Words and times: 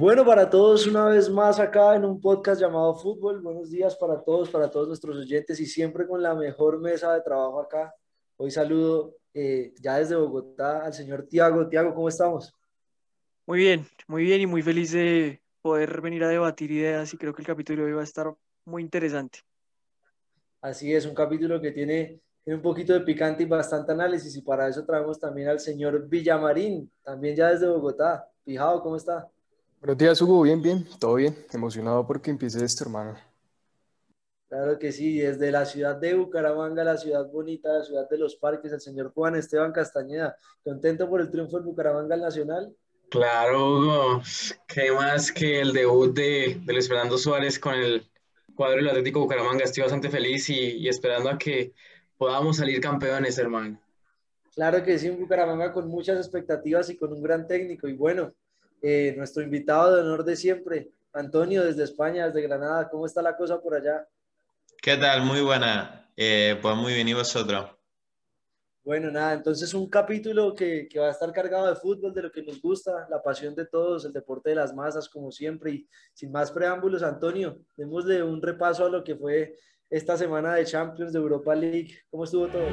Bueno, 0.00 0.24
para 0.24 0.48
todos, 0.48 0.86
una 0.86 1.04
vez 1.04 1.28
más 1.28 1.60
acá 1.60 1.94
en 1.94 2.06
un 2.06 2.18
podcast 2.22 2.58
llamado 2.58 2.94
Fútbol. 2.94 3.42
Buenos 3.42 3.70
días 3.70 3.94
para 3.96 4.18
todos, 4.24 4.48
para 4.48 4.70
todos 4.70 4.88
nuestros 4.88 5.14
oyentes 5.14 5.60
y 5.60 5.66
siempre 5.66 6.06
con 6.06 6.22
la 6.22 6.34
mejor 6.34 6.80
mesa 6.80 7.12
de 7.12 7.20
trabajo 7.20 7.60
acá. 7.60 7.94
Hoy 8.38 8.50
saludo 8.50 9.16
eh, 9.34 9.74
ya 9.78 9.98
desde 9.98 10.16
Bogotá 10.16 10.86
al 10.86 10.94
señor 10.94 11.26
Tiago. 11.28 11.68
Tiago, 11.68 11.94
¿cómo 11.94 12.08
estamos? 12.08 12.50
Muy 13.44 13.58
bien, 13.58 13.86
muy 14.06 14.24
bien 14.24 14.40
y 14.40 14.46
muy 14.46 14.62
feliz 14.62 14.90
de 14.92 15.42
poder 15.60 16.00
venir 16.00 16.24
a 16.24 16.28
debatir 16.28 16.70
ideas 16.70 17.12
y 17.12 17.18
creo 17.18 17.34
que 17.34 17.42
el 17.42 17.48
capítulo 17.48 17.82
de 17.82 17.90
hoy 17.90 17.96
va 17.96 18.00
a 18.00 18.04
estar 18.04 18.32
muy 18.64 18.82
interesante. 18.82 19.40
Así 20.62 20.94
es, 20.94 21.04
un 21.04 21.14
capítulo 21.14 21.60
que 21.60 21.72
tiene, 21.72 22.22
tiene 22.42 22.56
un 22.56 22.62
poquito 22.62 22.94
de 22.94 23.00
picante 23.00 23.42
y 23.42 23.46
bastante 23.46 23.92
análisis 23.92 24.34
y 24.34 24.40
para 24.40 24.66
eso 24.66 24.82
traemos 24.82 25.20
también 25.20 25.48
al 25.48 25.60
señor 25.60 26.08
Villamarín, 26.08 26.90
también 27.02 27.36
ya 27.36 27.50
desde 27.50 27.68
Bogotá. 27.68 28.26
Fijado, 28.42 28.80
¿cómo 28.80 28.96
está? 28.96 29.30
Buenos 29.80 29.98
días, 29.98 30.22
Hugo. 30.22 30.42
Bien, 30.42 30.62
bien, 30.62 30.86
todo 30.98 31.14
bien. 31.16 31.36
Emocionado 31.52 32.06
porque 32.06 32.30
empiece 32.30 32.64
esto, 32.64 32.84
hermano. 32.84 33.18
Claro 34.48 34.78
que 34.78 34.92
sí, 34.92 35.18
desde 35.18 35.50
la 35.50 35.64
ciudad 35.64 35.96
de 35.96 36.12
Bucaramanga, 36.14 36.84
la 36.84 36.96
ciudad 36.98 37.30
bonita, 37.30 37.72
la 37.72 37.84
ciudad 37.84 38.08
de 38.08 38.18
los 38.18 38.36
parques, 38.36 38.72
el 38.72 38.80
señor 38.80 39.12
Juan 39.14 39.36
Esteban 39.36 39.72
Castañeda. 39.72 40.36
¿Contento 40.62 41.08
por 41.08 41.20
el 41.20 41.30
triunfo 41.30 41.56
del 41.56 41.66
Bucaramanga 41.66 42.14
al 42.16 42.20
Nacional? 42.22 42.76
Claro, 43.08 43.78
Hugo. 43.78 44.22
¿Qué 44.68 44.92
más 44.92 45.32
que 45.32 45.60
el 45.60 45.72
debut 45.72 46.14
de, 46.14 46.60
de 46.64 46.72
Luis 46.72 46.88
Fernando 46.88 47.18
Suárez 47.18 47.58
con 47.58 47.74
el 47.74 48.08
cuadro 48.54 48.76
del 48.76 48.88
Atlético 48.88 49.20
Bucaramanga? 49.20 49.64
Estoy 49.64 49.82
bastante 49.82 50.10
feliz 50.10 50.48
y, 50.50 50.54
y 50.78 50.88
esperando 50.88 51.28
a 51.30 51.38
que 51.38 51.72
podamos 52.16 52.56
salir 52.58 52.80
campeones, 52.80 53.36
hermano. 53.38 53.80
Claro 54.54 54.82
que 54.84 54.98
sí, 54.98 55.08
un 55.08 55.18
Bucaramanga 55.20 55.72
con 55.72 55.88
muchas 55.88 56.18
expectativas 56.18 56.88
y 56.90 56.96
con 56.96 57.12
un 57.12 57.22
gran 57.22 57.46
técnico. 57.48 57.88
Y 57.88 57.94
bueno, 57.94 58.32
eh, 58.82 59.14
nuestro 59.16 59.42
invitado 59.42 59.94
de 59.94 60.02
honor 60.02 60.24
de 60.24 60.36
siempre, 60.36 60.90
Antonio, 61.12 61.64
desde 61.64 61.84
España, 61.84 62.26
desde 62.26 62.42
Granada. 62.42 62.88
¿Cómo 62.88 63.06
está 63.06 63.22
la 63.22 63.36
cosa 63.36 63.60
por 63.60 63.74
allá? 63.74 64.06
¿Qué 64.80 64.96
tal? 64.96 65.22
Muy 65.22 65.40
buena. 65.40 66.10
Eh, 66.16 66.58
pues 66.60 66.76
muy 66.76 66.94
bien, 66.94 67.08
¿y 67.08 67.14
vosotros? 67.14 67.70
Bueno, 68.82 69.10
nada, 69.10 69.34
entonces 69.34 69.74
un 69.74 69.88
capítulo 69.90 70.54
que, 70.54 70.88
que, 70.88 70.98
va 70.98 71.08
a 71.08 71.10
estar 71.10 71.30
cargado 71.32 71.68
de 71.68 71.76
fútbol, 71.76 72.14
de 72.14 72.22
lo 72.22 72.32
que 72.32 72.42
nos 72.42 72.60
gusta, 72.62 73.06
la 73.10 73.22
pasión 73.22 73.54
de 73.54 73.66
todos, 73.66 74.06
el 74.06 74.12
deporte 74.12 74.50
de 74.50 74.56
las 74.56 74.74
masas, 74.74 75.08
como 75.08 75.30
siempre. 75.30 75.72
Y 75.72 75.88
sin 76.14 76.32
más 76.32 76.50
preámbulos, 76.50 77.02
Antonio, 77.02 77.58
démosle 77.76 78.22
un 78.22 78.40
repaso 78.40 78.86
a 78.86 78.90
lo 78.90 79.04
que 79.04 79.16
fue 79.16 79.54
esta 79.90 80.16
semana 80.16 80.54
de 80.54 80.64
Champions 80.64 81.12
de 81.12 81.18
Europa 81.18 81.54
League. 81.54 81.98
¿Cómo 82.10 82.24
estuvo 82.24 82.46
todo? 82.48 82.68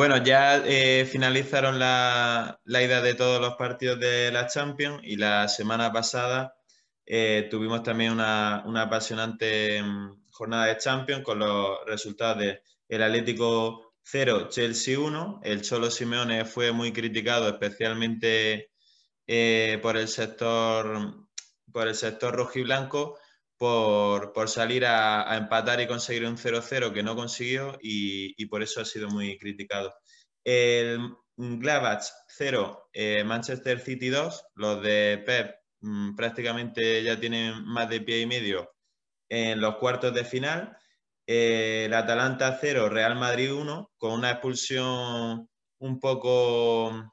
Bueno, 0.00 0.16
ya 0.24 0.62
eh, 0.64 1.04
finalizaron 1.04 1.78
la, 1.78 2.58
la, 2.64 2.82
ida 2.82 3.02
de 3.02 3.12
todos 3.12 3.38
los 3.38 3.56
partidos 3.56 4.00
de 4.00 4.32
la 4.32 4.46
Champions 4.46 5.02
y 5.04 5.16
la 5.16 5.46
semana 5.46 5.92
pasada 5.92 6.54
eh, 7.04 7.48
tuvimos 7.50 7.82
también 7.82 8.12
una, 8.12 8.62
una, 8.64 8.84
apasionante 8.84 9.82
mm, 9.82 10.22
jornada 10.30 10.64
de 10.68 10.78
Champions 10.78 11.22
con 11.22 11.38
los 11.40 11.84
resultados 11.84 12.38
de 12.38 12.62
el 12.88 13.02
Atlético 13.02 13.92
0, 14.02 14.48
Chelsea 14.48 14.98
1. 14.98 15.42
El 15.44 15.60
Cholo 15.60 15.90
Simeone 15.90 16.46
fue 16.46 16.72
muy 16.72 16.94
criticado, 16.94 17.46
especialmente 17.50 18.70
eh, 19.26 19.78
por 19.82 19.98
el 19.98 20.08
sector 20.08 21.26
por 21.70 21.88
el 21.88 21.94
sector 21.94 22.34
rojiblanco 22.34 23.18
por, 23.60 24.32
por 24.32 24.48
salir 24.48 24.86
a, 24.86 25.36
empatar 25.36 25.82
y 25.82 25.86
conseguir 25.86 26.24
un 26.24 26.38
0-0 26.38 26.94
que 26.94 27.02
no 27.02 27.14
consiguió 27.14 27.78
y, 27.82 28.32
y, 28.42 28.46
por 28.46 28.62
eso 28.62 28.80
ha 28.80 28.86
sido 28.86 29.10
muy 29.10 29.36
criticado. 29.36 29.92
El 30.42 31.14
Gladbach 31.36 32.04
0, 32.28 32.88
eh, 32.94 33.22
Manchester 33.22 33.78
City 33.80 34.08
2, 34.08 34.46
los 34.54 34.82
de 34.82 35.22
Pep 35.26 35.56
mmm, 35.80 36.14
prácticamente 36.16 37.04
ya 37.04 37.20
tienen 37.20 37.62
más 37.66 37.90
de 37.90 38.00
pie 38.00 38.22
y 38.22 38.26
medio 38.26 38.72
en 39.28 39.60
los 39.60 39.76
cuartos 39.76 40.14
de 40.14 40.24
final. 40.24 40.74
El 41.26 41.92
Atalanta 41.92 42.56
0, 42.58 42.88
Real 42.88 43.16
Madrid 43.16 43.52
1, 43.52 43.92
con 43.98 44.12
una 44.12 44.30
expulsión 44.30 45.50
un 45.80 46.00
poco 46.00 47.12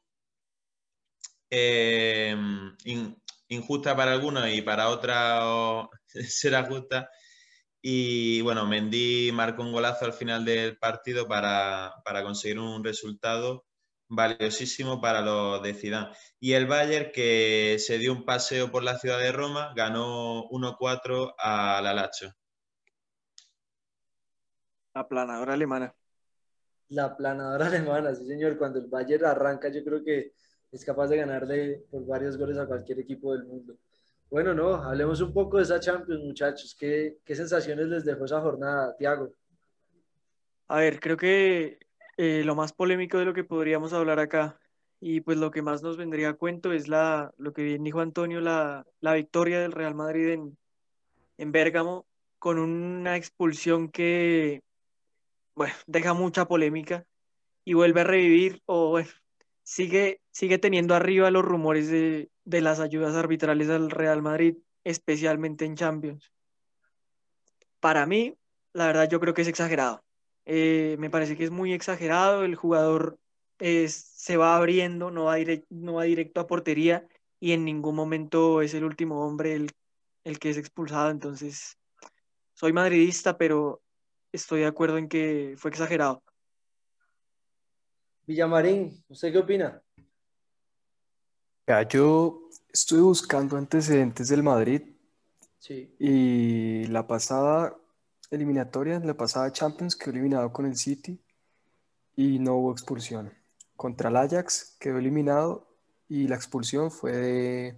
eh, 1.49 2.37
in, 2.85 3.21
injusta 3.49 3.97
para 3.97 4.13
algunos 4.13 4.47
y 4.49 4.61
para 4.61 4.87
otros 4.87 5.89
será 6.27 6.63
justa. 6.65 7.09
Y 7.81 8.41
bueno, 8.41 8.65
Mendy 8.65 9.31
marcó 9.31 9.61
un 9.61 9.71
golazo 9.71 10.05
al 10.05 10.13
final 10.13 10.43
del 10.43 10.77
partido 10.77 11.27
para, 11.27 11.93
para 12.03 12.23
conseguir 12.23 12.59
un 12.59 12.83
resultado 12.83 13.65
valiosísimo 14.09 15.01
para 15.01 15.21
los 15.21 15.61
de 15.61 15.73
Zidane. 15.73 16.09
Y 16.39 16.53
el 16.53 16.65
Bayern, 16.65 17.11
que 17.11 17.77
se 17.79 17.97
dio 17.97 18.13
un 18.13 18.25
paseo 18.25 18.71
por 18.71 18.83
la 18.83 18.97
ciudad 18.97 19.19
de 19.19 19.31
Roma, 19.31 19.73
ganó 19.75 20.47
1-4 20.49 21.35
a 21.37 21.81
la 21.81 21.93
Lacho. 21.93 22.33
La 24.93 25.07
planadora 25.07 25.53
alemana. 25.53 25.93
La 26.89 27.15
planadora 27.15 27.67
alemana, 27.67 28.15
sí 28.15 28.25
señor. 28.25 28.57
Cuando 28.57 28.79
el 28.79 28.87
Bayern 28.87 29.25
arranca, 29.25 29.69
yo 29.69 29.83
creo 29.83 30.03
que 30.03 30.33
es 30.71 30.83
capaz 30.83 31.07
de 31.07 31.17
ganarle 31.17 31.85
por 31.91 32.05
varios 32.05 32.37
goles 32.37 32.57
a 32.57 32.65
cualquier 32.65 32.99
equipo 32.99 33.33
del 33.33 33.45
mundo. 33.45 33.77
Bueno, 34.29 34.53
no, 34.53 34.75
hablemos 34.75 35.21
un 35.21 35.33
poco 35.33 35.57
de 35.57 35.63
esa 35.63 35.79
Champions, 35.79 36.21
muchachos. 36.21 36.75
¿Qué, 36.77 37.17
sensaciones 37.27 37.87
les 37.87 38.03
dejó 38.03 38.25
esa 38.25 38.41
jornada, 38.41 38.95
Tiago? 38.97 39.31
A 40.67 40.79
ver, 40.79 40.99
creo 40.99 41.15
que 41.15 41.79
eh, 42.17 42.43
lo 42.43 42.53
más 42.53 42.73
polémico 42.73 43.17
de 43.17 43.25
lo 43.25 43.33
que 43.33 43.45
podríamos 43.45 43.93
hablar 43.93 44.19
acá 44.19 44.59
y 44.99 45.21
pues 45.21 45.37
lo 45.37 45.49
que 45.51 45.61
más 45.61 45.81
nos 45.81 45.95
vendría 45.95 46.29
a 46.29 46.33
cuento 46.33 46.73
es 46.73 46.89
la, 46.89 47.31
lo 47.37 47.53
que 47.53 47.63
bien 47.63 47.83
dijo 47.83 48.01
Antonio, 48.01 48.41
la, 48.41 48.85
la 48.99 49.13
victoria 49.13 49.61
del 49.61 49.71
Real 49.71 49.95
Madrid 49.95 50.29
en, 50.29 50.57
en 51.37 51.51
Bérgamo 51.53 52.05
con 52.37 52.59
una 52.59 53.15
expulsión 53.15 53.89
que, 53.89 54.61
bueno, 55.55 55.73
deja 55.85 56.13
mucha 56.13 56.47
polémica 56.47 57.05
y 57.63 57.73
vuelve 57.75 58.01
a 58.01 58.05
revivir 58.05 58.61
o 58.65 58.89
bueno, 58.89 59.09
sigue, 59.63 60.19
sigue 60.31 60.57
teniendo 60.57 60.95
arriba 60.95 61.31
los 61.31 61.45
rumores 61.45 61.89
de, 61.89 62.29
de 62.47 62.61
las 62.61 62.79
ayudas 62.79 63.13
arbitrales 63.13 63.69
al 63.69 63.91
Real 63.91 64.21
Madrid, 64.21 64.55
especialmente 64.85 65.65
en 65.65 65.75
Champions. 65.75 66.31
Para 67.81 68.05
mí, 68.05 68.37
la 68.71 68.87
verdad, 68.87 69.09
yo 69.09 69.19
creo 69.19 69.33
que 69.33 69.41
es 69.41 69.49
exagerado. 69.49 70.01
Eh, 70.45 70.95
me 70.97 71.09
parece 71.09 71.35
que 71.35 71.43
es 71.43 71.51
muy 71.51 71.73
exagerado. 71.73 72.45
El 72.45 72.55
jugador 72.55 73.19
se 73.59 74.37
va 74.37 74.55
abriendo, 74.55 75.11
no 75.11 75.25
va, 75.25 75.35
direct, 75.35 75.65
no 75.69 75.95
va 75.95 76.03
directo 76.03 76.39
a 76.39 76.47
portería 76.47 77.05
y 77.41 77.51
en 77.51 77.65
ningún 77.65 77.95
momento 77.95 78.61
es 78.61 78.73
el 78.73 78.85
último 78.85 79.25
hombre 79.27 79.53
el, 79.53 79.71
el 80.23 80.39
que 80.39 80.49
es 80.49 80.57
expulsado. 80.57 81.09
Entonces, 81.09 81.77
soy 82.53 82.71
madridista, 82.71 83.37
pero 83.37 83.81
estoy 84.31 84.61
de 84.61 84.67
acuerdo 84.67 84.97
en 84.97 85.09
que 85.09 85.55
fue 85.57 85.69
exagerado. 85.69 86.23
Villamarín, 88.25 89.03
¿usted 89.09 89.33
qué 89.33 89.37
opina? 89.37 89.81
Ya, 91.67 91.85
yo 91.85 92.49
estuve 92.71 93.01
buscando 93.01 93.57
antecedentes 93.57 94.29
del 94.29 94.41
Madrid 94.41 94.83
sí. 95.59 95.93
y 95.99 96.85
la 96.85 97.05
pasada 97.07 97.75
eliminatoria, 98.31 98.99
la 98.99 99.15
pasada 99.15 99.51
Champions 99.51 99.97
quedó 99.97 100.11
eliminado 100.11 100.53
con 100.53 100.65
el 100.65 100.77
City 100.77 101.21
y 102.15 102.39
no 102.39 102.55
hubo 102.55 102.71
expulsión. 102.71 103.33
Contra 103.75 104.07
el 104.07 104.15
Ajax 104.15 104.77
quedó 104.79 104.97
eliminado 104.97 105.67
y 106.07 106.29
la 106.29 106.35
expulsión 106.37 106.89
fue 106.89 107.11
de... 107.11 107.77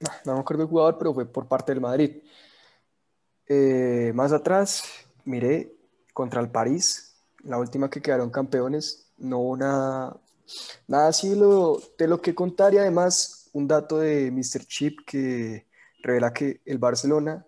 No, 0.00 0.10
no 0.24 0.34
me 0.36 0.40
acuerdo 0.40 0.62
el 0.62 0.70
jugador, 0.70 0.96
pero 0.96 1.12
fue 1.12 1.26
por 1.26 1.46
parte 1.46 1.72
del 1.72 1.82
Madrid. 1.82 2.22
Eh, 3.46 4.10
más 4.14 4.32
atrás, 4.32 4.84
miré 5.26 5.76
contra 6.14 6.40
el 6.40 6.50
París, 6.50 7.14
la 7.42 7.58
última 7.58 7.90
que 7.90 8.00
quedaron 8.00 8.30
campeones, 8.30 9.12
no 9.18 9.40
hubo 9.40 9.56
nada, 9.58 10.18
nada 10.86 11.08
así 11.08 11.34
lo, 11.34 11.80
de 11.98 12.08
lo 12.08 12.20
que 12.20 12.34
contar 12.34 12.74
y 12.74 12.78
además 12.78 13.48
un 13.52 13.68
dato 13.68 13.98
de 13.98 14.30
Mr. 14.30 14.66
Chip 14.66 15.00
que 15.06 15.66
revela 16.02 16.32
que 16.32 16.60
el 16.64 16.78
Barcelona, 16.78 17.46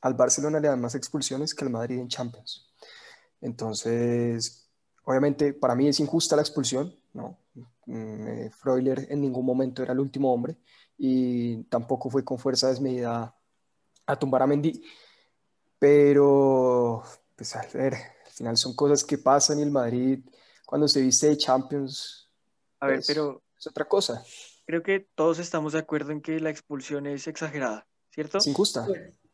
al 0.00 0.14
Barcelona 0.14 0.60
le 0.60 0.68
dan 0.68 0.80
más 0.80 0.94
expulsiones 0.94 1.54
que 1.54 1.64
al 1.64 1.70
Madrid 1.70 1.98
en 1.98 2.08
Champions. 2.08 2.68
Entonces, 3.40 4.68
obviamente 5.04 5.52
para 5.52 5.74
mí 5.74 5.88
es 5.88 6.00
injusta 6.00 6.36
la 6.36 6.42
expulsión, 6.42 6.94
¿no? 7.12 7.38
Mm, 7.86 8.50
Freuler 8.50 9.06
en 9.10 9.20
ningún 9.20 9.44
momento 9.44 9.82
era 9.82 9.92
el 9.92 10.00
último 10.00 10.32
hombre 10.32 10.56
y 10.96 11.64
tampoco 11.64 12.10
fue 12.10 12.24
con 12.24 12.38
fuerza 12.38 12.68
desmedida 12.68 13.34
a 14.06 14.18
tumbar 14.18 14.42
a 14.42 14.46
Mendy, 14.46 14.84
pero 15.78 17.02
pues 17.34 17.56
a 17.56 17.66
ver, 17.74 17.94
al 17.94 18.30
final 18.32 18.56
son 18.56 18.74
cosas 18.74 19.02
que 19.02 19.18
pasan 19.18 19.58
y 19.58 19.62
el 19.62 19.70
Madrid 19.70 20.20
cuando 20.72 20.88
se 20.88 21.02
viste 21.02 21.28
de 21.28 21.36
Champions 21.36 22.30
a 22.80 22.86
ver, 22.86 22.96
pues, 22.96 23.06
pero 23.06 23.42
es 23.58 23.66
otra 23.66 23.84
cosa. 23.86 24.24
creo 24.64 24.82
que 24.82 25.06
todos 25.14 25.38
estamos 25.38 25.74
de 25.74 25.80
acuerdo 25.80 26.12
en 26.12 26.22
que 26.22 26.40
la 26.40 26.48
expulsión 26.48 27.06
es 27.06 27.26
exagerada, 27.28 27.86
¿cierto? 28.10 28.38
Es 28.38 28.46
injusta. 28.46 28.86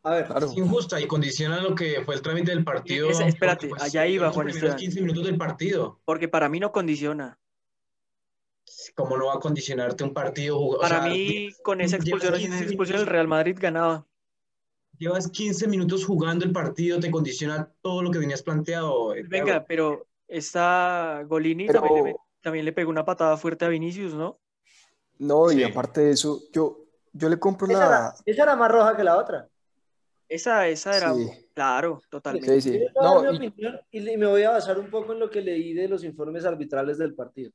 A 0.02 0.10
ver, 0.14 0.26
Claro. 0.26 0.46
Es 0.46 0.56
injusta 0.56 1.00
y 1.00 1.06
condiciona 1.06 1.62
lo 1.62 1.76
que 1.76 2.02
fue 2.04 2.16
el 2.16 2.22
trámite 2.22 2.50
del 2.50 2.64
partido. 2.64 3.08
Esa- 3.08 3.28
espérate, 3.28 3.68
porque, 3.68 3.84
allá 3.84 4.04
iba, 4.08 4.32
Juan 4.32 4.46
primeros 4.46 4.70
Esteban. 4.70 4.78
15 4.78 5.00
minutos 5.00 5.24
del 5.26 5.38
partido. 5.38 6.00
Porque 6.04 6.26
para 6.26 6.48
mí 6.48 6.58
no 6.58 6.72
condiciona. 6.72 7.38
¿Cómo 8.96 9.16
no 9.16 9.26
va 9.26 9.34
a 9.34 9.38
condicionarte 9.38 10.02
un 10.02 10.12
partido? 10.12 10.58
o 10.58 10.80
Para 10.80 11.02
sea, 11.02 11.08
mí, 11.08 11.50
con 11.62 11.80
esa 11.80 11.96
expulsión 11.98 12.32
sin 12.34 12.42
15 12.46 12.56
esa 12.56 12.64
expulsión, 12.66 12.98
el 13.00 13.06
Real 13.06 13.28
Madrid 13.28 13.56
ganaba. 13.60 14.06
Llevas 14.98 15.28
15 15.30 15.68
minutos 15.68 16.04
jugando 16.04 16.44
el 16.44 16.50
partido, 16.50 16.98
te 16.98 17.12
condiciona 17.12 17.72
todo 17.80 18.02
lo 18.02 18.10
que 18.10 18.18
tenías 18.18 18.42
planteado. 18.42 19.14
eh, 19.14 19.22
Venga, 19.24 19.64
pero 19.66 20.08
esta 20.28 21.22
Golini 21.26 21.66
Pero- 21.66 21.80
también, 21.82 22.04
le, 22.04 22.16
también 22.42 22.64
le 22.64 22.72
pegó 22.72 22.90
una 22.90 23.04
patada 23.04 23.36
fuerte 23.36 23.64
a 23.64 23.68
Vinicius, 23.68 24.14
¿no? 24.14 24.38
No, 25.18 25.50
y 25.50 25.64
aparte 25.64 26.02
de 26.02 26.10
eso, 26.12 26.40
yo, 26.52 26.84
yo 27.12 27.28
le 27.28 27.38
compro 27.40 27.66
esa 27.66 27.76
era, 27.78 27.88
la... 27.90 28.14
esa 28.24 28.42
era 28.44 28.54
más 28.56 28.70
roja 28.70 28.96
que 28.96 29.02
la 29.02 29.16
otra. 29.18 29.48
Esa, 30.28 30.68
esa 30.68 30.96
era, 30.96 31.14
Sí. 31.14 31.28
claro, 31.54 32.00
totalmente. 32.10 32.60
Sí, 32.60 32.72
sí. 32.72 32.78
Yo 32.78 32.86
voy 32.94 33.04
a 33.04 33.22
dar 33.24 33.32
No, 33.32 33.38
mi 33.40 33.46
y- 33.46 33.48
opinión 33.48 33.80
y 33.90 34.16
me 34.16 34.26
voy 34.26 34.42
a 34.42 34.50
basar 34.50 34.78
un 34.78 34.90
poco 34.90 35.12
en 35.14 35.18
lo 35.18 35.30
que 35.30 35.40
leí 35.40 35.72
de 35.72 35.88
los 35.88 36.04
informes 36.04 36.44
arbitrales 36.44 36.98
del 36.98 37.14
partido. 37.14 37.50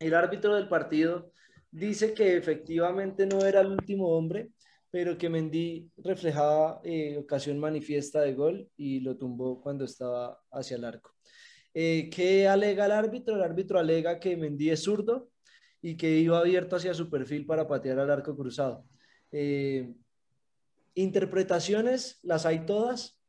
El 0.00 0.14
árbitro 0.14 0.54
del 0.54 0.68
partido 0.68 1.30
dice 1.70 2.12
que 2.14 2.36
efectivamente 2.36 3.24
no 3.26 3.40
era 3.46 3.60
el 3.60 3.68
último 3.68 4.08
hombre, 4.08 4.50
pero 4.90 5.16
que 5.16 5.28
Mendy 5.28 5.90
reflejaba 5.98 6.80
eh, 6.82 7.16
ocasión 7.18 7.58
manifiesta 7.58 8.20
de 8.22 8.34
gol 8.34 8.68
y 8.76 9.00
lo 9.00 9.16
tumbó 9.16 9.60
cuando 9.62 9.84
estaba 9.84 10.40
hacia 10.50 10.76
el 10.76 10.84
arco. 10.84 11.12
Eh, 11.80 12.10
¿Qué 12.10 12.48
alega 12.48 12.86
el 12.86 12.90
árbitro? 12.90 13.36
El 13.36 13.42
árbitro 13.42 13.78
alega 13.78 14.18
que 14.18 14.36
Mendy 14.36 14.70
es 14.70 14.82
zurdo 14.82 15.30
y 15.80 15.96
que 15.96 16.10
iba 16.10 16.36
abierto 16.40 16.74
hacia 16.74 16.92
su 16.92 17.08
perfil 17.08 17.46
para 17.46 17.68
patear 17.68 18.00
al 18.00 18.10
arco 18.10 18.36
cruzado. 18.36 18.84
Eh, 19.30 19.94
interpretaciones, 20.94 22.18
las 22.24 22.46
hay 22.46 22.66
todas, 22.66 23.20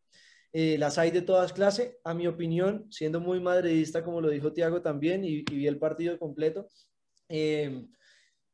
eh, 0.52 0.80
las 0.80 0.98
hay 0.98 1.12
de 1.12 1.22
todas 1.22 1.54
clases. 1.54 1.98
A 2.04 2.16
mi 2.16 2.26
opinión, 2.26 2.88
siendo 2.92 3.20
muy 3.20 3.40
madridista, 3.40 4.04
como 4.04 4.20
lo 4.20 4.32
dijo 4.32 4.52
Tiago 4.52 4.82
también, 4.82 5.24
y, 5.24 5.44
vi 5.44 5.68
el 5.68 5.78
partido 5.78 6.18
completo, 6.18 6.70
eh, 7.28 7.86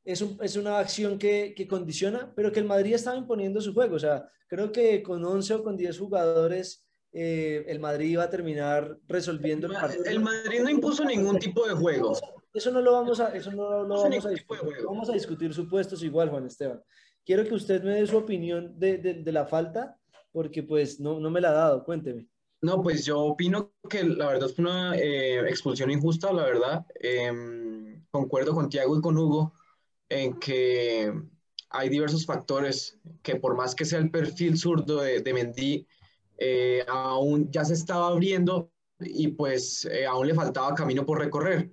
es 0.03 0.55
una 0.57 0.77
acción 0.77 1.17
que, 1.17 1.53
que 1.55 1.69
condiciona, 1.69 2.33
pero 2.35 2.51
que 2.51 2.59
el 2.59 2.65
Madrid 2.65 2.95
estaba 2.95 3.15
imponiendo 3.15 3.61
su 3.61 3.73
juego. 3.73 3.95
O 3.95 3.99
sea, 3.99 4.29
creo 4.47 4.73
que 4.73 5.01
con 5.01 5.23
11 5.23 5.53
o 5.53 5.63
con 5.63 5.77
10 5.77 5.97
jugadores, 5.97 6.84
eh, 7.17 7.63
el 7.69 7.79
Madrid 7.79 8.09
iba 8.09 8.23
a 8.23 8.29
terminar 8.29 8.97
resolviendo 9.07 9.67
el 9.67 9.73
partido. 9.73 10.03
El 10.05 10.19
Madrid 10.19 10.59
no 10.61 10.69
impuso 10.69 11.05
ningún 11.05 11.39
tipo 11.39 11.65
de 11.67 11.73
juego. 11.73 12.13
Eso 12.53 12.71
no 12.71 12.81
lo 12.81 12.91
vamos 12.91 13.19
a, 13.19 13.29
eso 13.35 13.51
no 13.51 13.83
lo 13.85 14.03
vamos 14.03 14.25
a 14.25 14.29
discutir. 14.29 14.65
Vamos 14.85 15.09
a 15.09 15.13
discutir 15.13 15.53
supuestos 15.53 16.03
igual, 16.03 16.29
Juan 16.29 16.45
Esteban. 16.45 16.81
Quiero 17.25 17.43
que 17.45 17.53
usted 17.55 17.81
me 17.83 17.95
dé 17.95 18.05
su 18.05 18.17
opinión 18.17 18.77
de, 18.77 18.97
de- 18.97 19.13
de 19.23 19.31
la 19.31 19.45
falta, 19.45 19.97
porque 20.31 20.61
pues 20.61 20.99
no, 20.99 21.19
no 21.19 21.29
me 21.31 21.39
la 21.41 21.49
ha 21.49 21.53
dado. 21.53 21.83
Cuénteme. 21.85 22.27
No, 22.61 22.81
pues 22.81 23.05
yo 23.05 23.19
opino 23.21 23.73
que 23.89 24.03
la 24.03 24.27
verdad 24.27 24.47
fue 24.55 24.65
una 24.65 24.95
eh, 24.97 25.39
expulsión 25.49 25.91
injusta, 25.91 26.31
la 26.33 26.43
verdad. 26.43 26.85
Em, 26.99 28.03
concuerdo 28.11 28.53
con 28.53 28.69
Tiago 28.69 28.97
y 28.97 29.01
con 29.01 29.17
Hugo 29.17 29.53
en 30.09 30.37
que 30.39 31.13
hay 31.69 31.89
diversos 31.89 32.25
factores 32.25 32.97
que 33.21 33.35
por 33.35 33.55
más 33.55 33.75
que 33.75 33.85
sea 33.85 33.99
el 33.99 34.09
perfil 34.11 34.57
zurdo 34.57 35.01
de, 35.01 35.19
de 35.21 35.33
Mendy, 35.33 35.87
eh, 36.37 36.83
aún 36.87 37.49
ya 37.51 37.63
se 37.65 37.73
estaba 37.73 38.07
abriendo 38.07 38.71
y 38.99 39.29
pues 39.29 39.85
eh, 39.85 40.05
aún 40.05 40.27
le 40.27 40.33
faltaba 40.33 40.75
camino 40.75 41.05
por 41.05 41.19
recorrer. 41.19 41.71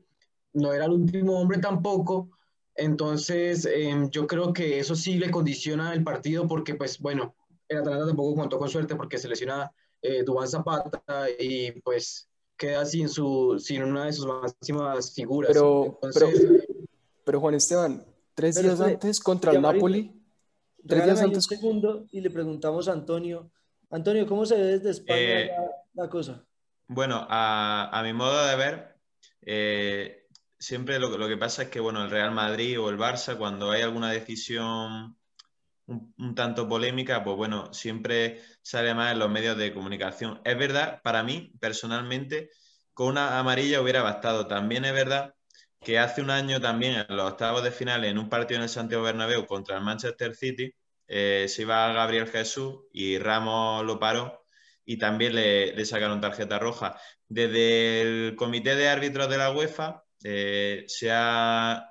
No 0.53 0.73
era 0.73 0.85
el 0.85 0.93
último 0.93 1.41
hombre 1.41 1.59
tampoco, 1.59 2.31
entonces 2.75 3.67
em, 3.67 4.11
yo 4.11 4.27
creo 4.27 4.53
que 4.53 4.79
eso 4.79 4.95
sí 4.95 5.19
le 5.19 5.31
condiciona 5.31 5.93
el 5.93 6.03
partido 6.03 6.47
porque 6.47 6.75
pues 6.75 6.99
bueno, 6.99 7.35
el 7.69 7.79
Atalanta 7.79 8.07
tampoco 8.07 8.35
contó 8.35 8.59
con 8.59 8.69
suerte 8.69 8.97
porque 8.97 9.19
se 9.19 9.29
lesiona 9.29 9.73
eh, 10.01 10.23
Dubán 10.25 10.49
Zapata 10.49 11.27
y 11.39 11.73
pues 11.81 12.29
queda 12.57 12.85
sin, 12.85 13.09
su, 13.09 13.59
sin 13.59 13.83
una 13.83 14.07
de 14.07 14.13
sus 14.13 14.27
máximas 14.27 15.15
figuras. 15.15 15.53
Pero, 15.53 15.99
pero, 16.01 16.27
Entonces, 16.29 16.69
pero 17.25 17.41
Juan 17.41 17.55
Esteban, 17.55 18.05
tres 18.35 18.61
días 18.61 18.81
antes 18.81 19.21
contra 19.21 19.53
el 19.53 19.63
Napoli, 19.63 20.13
tres 20.87 21.05
días 21.05 21.21
antes, 21.21 21.51
un 21.51 21.57
segundo 21.57 22.07
y 22.11 22.21
le 22.21 22.31
preguntamos 22.31 22.89
a 22.89 22.93
Antonio. 22.93 23.51
Antonio, 23.93 24.27
¿cómo 24.27 24.45
se 24.45 24.57
ve 24.57 24.63
desde 24.65 24.91
España 24.91 25.39
Eh, 25.39 25.47
la, 25.47 26.03
la 26.05 26.09
cosa? 26.11 26.49
Bueno, 26.89 27.27
a, 27.29 27.89
a 27.99 28.03
mi 28.03 28.13
modo 28.13 28.47
de 28.47 28.57
ver, 28.57 29.01
eh, 29.41 30.27
siempre 30.59 30.99
lo, 30.99 31.17
lo 31.17 31.29
que 31.29 31.37
pasa 31.39 31.63
es 31.65 31.69
que, 31.71 31.81
bueno, 31.81 32.03
el 32.05 32.11
Real 32.11 32.33
Madrid 32.33 32.79
o 32.81 32.91
el 32.91 32.99
Barça, 32.99 33.39
cuando 33.39 33.71
hay 33.71 33.83
alguna 33.83 34.11
decisión 34.13 35.17
un, 35.87 36.15
un 36.19 36.35
tanto 36.35 36.69
polémica, 36.69 37.25
pues 37.25 37.37
bueno, 37.37 37.73
siempre 37.75 38.43
sale 38.63 38.95
más 38.95 39.13
en 39.13 39.21
los 39.21 39.31
medios 39.31 39.57
de 39.59 39.75
comunicación. 39.75 40.41
Es 40.45 40.59
verdad, 40.59 41.03
para 41.03 41.23
mí, 41.25 41.53
personalmente, 41.61 42.51
con 42.95 43.09
una 43.09 43.39
amarilla 43.39 43.81
hubiera 43.83 44.03
bastado. 44.03 44.47
También 44.49 44.85
es 44.85 44.93
verdad 44.95 45.35
que 45.81 45.99
hace 45.99 46.23
un 46.23 46.31
año 46.31 46.61
también, 46.61 46.95
en 47.09 47.17
los 47.17 47.33
octavos 47.33 47.65
de 47.65 47.73
final, 47.73 48.05
en 48.05 48.19
un 48.19 48.29
partido 48.29 48.59
en 48.59 48.65
el 48.65 48.69
Santiago 48.71 49.05
Bernabéu 49.05 49.47
contra 49.47 49.77
el 49.79 49.85
Manchester 49.85 50.35
City, 50.37 50.73
eh, 51.09 51.47
se 51.49 51.63
iba 51.63 51.93
Gabriel 51.93 52.29
Jesús 52.29 52.81
y 52.93 53.19
Ramos 53.19 53.85
lo 53.85 53.99
paró 53.99 54.47
y 54.85 54.99
también 54.99 55.35
le, 55.35 55.75
le 55.75 55.85
sacaron 55.85 56.21
tarjeta 56.21 56.59
roja. 56.59 57.01
Desde 57.29 58.03
el 58.03 58.37
comité 58.37 58.75
de 58.75 58.89
árbitros 58.89 59.29
de 59.29 59.39
la 59.39 59.53
UEFA 59.53 60.05
eh, 60.25 60.85
se 60.89 61.11
ha 61.13 61.89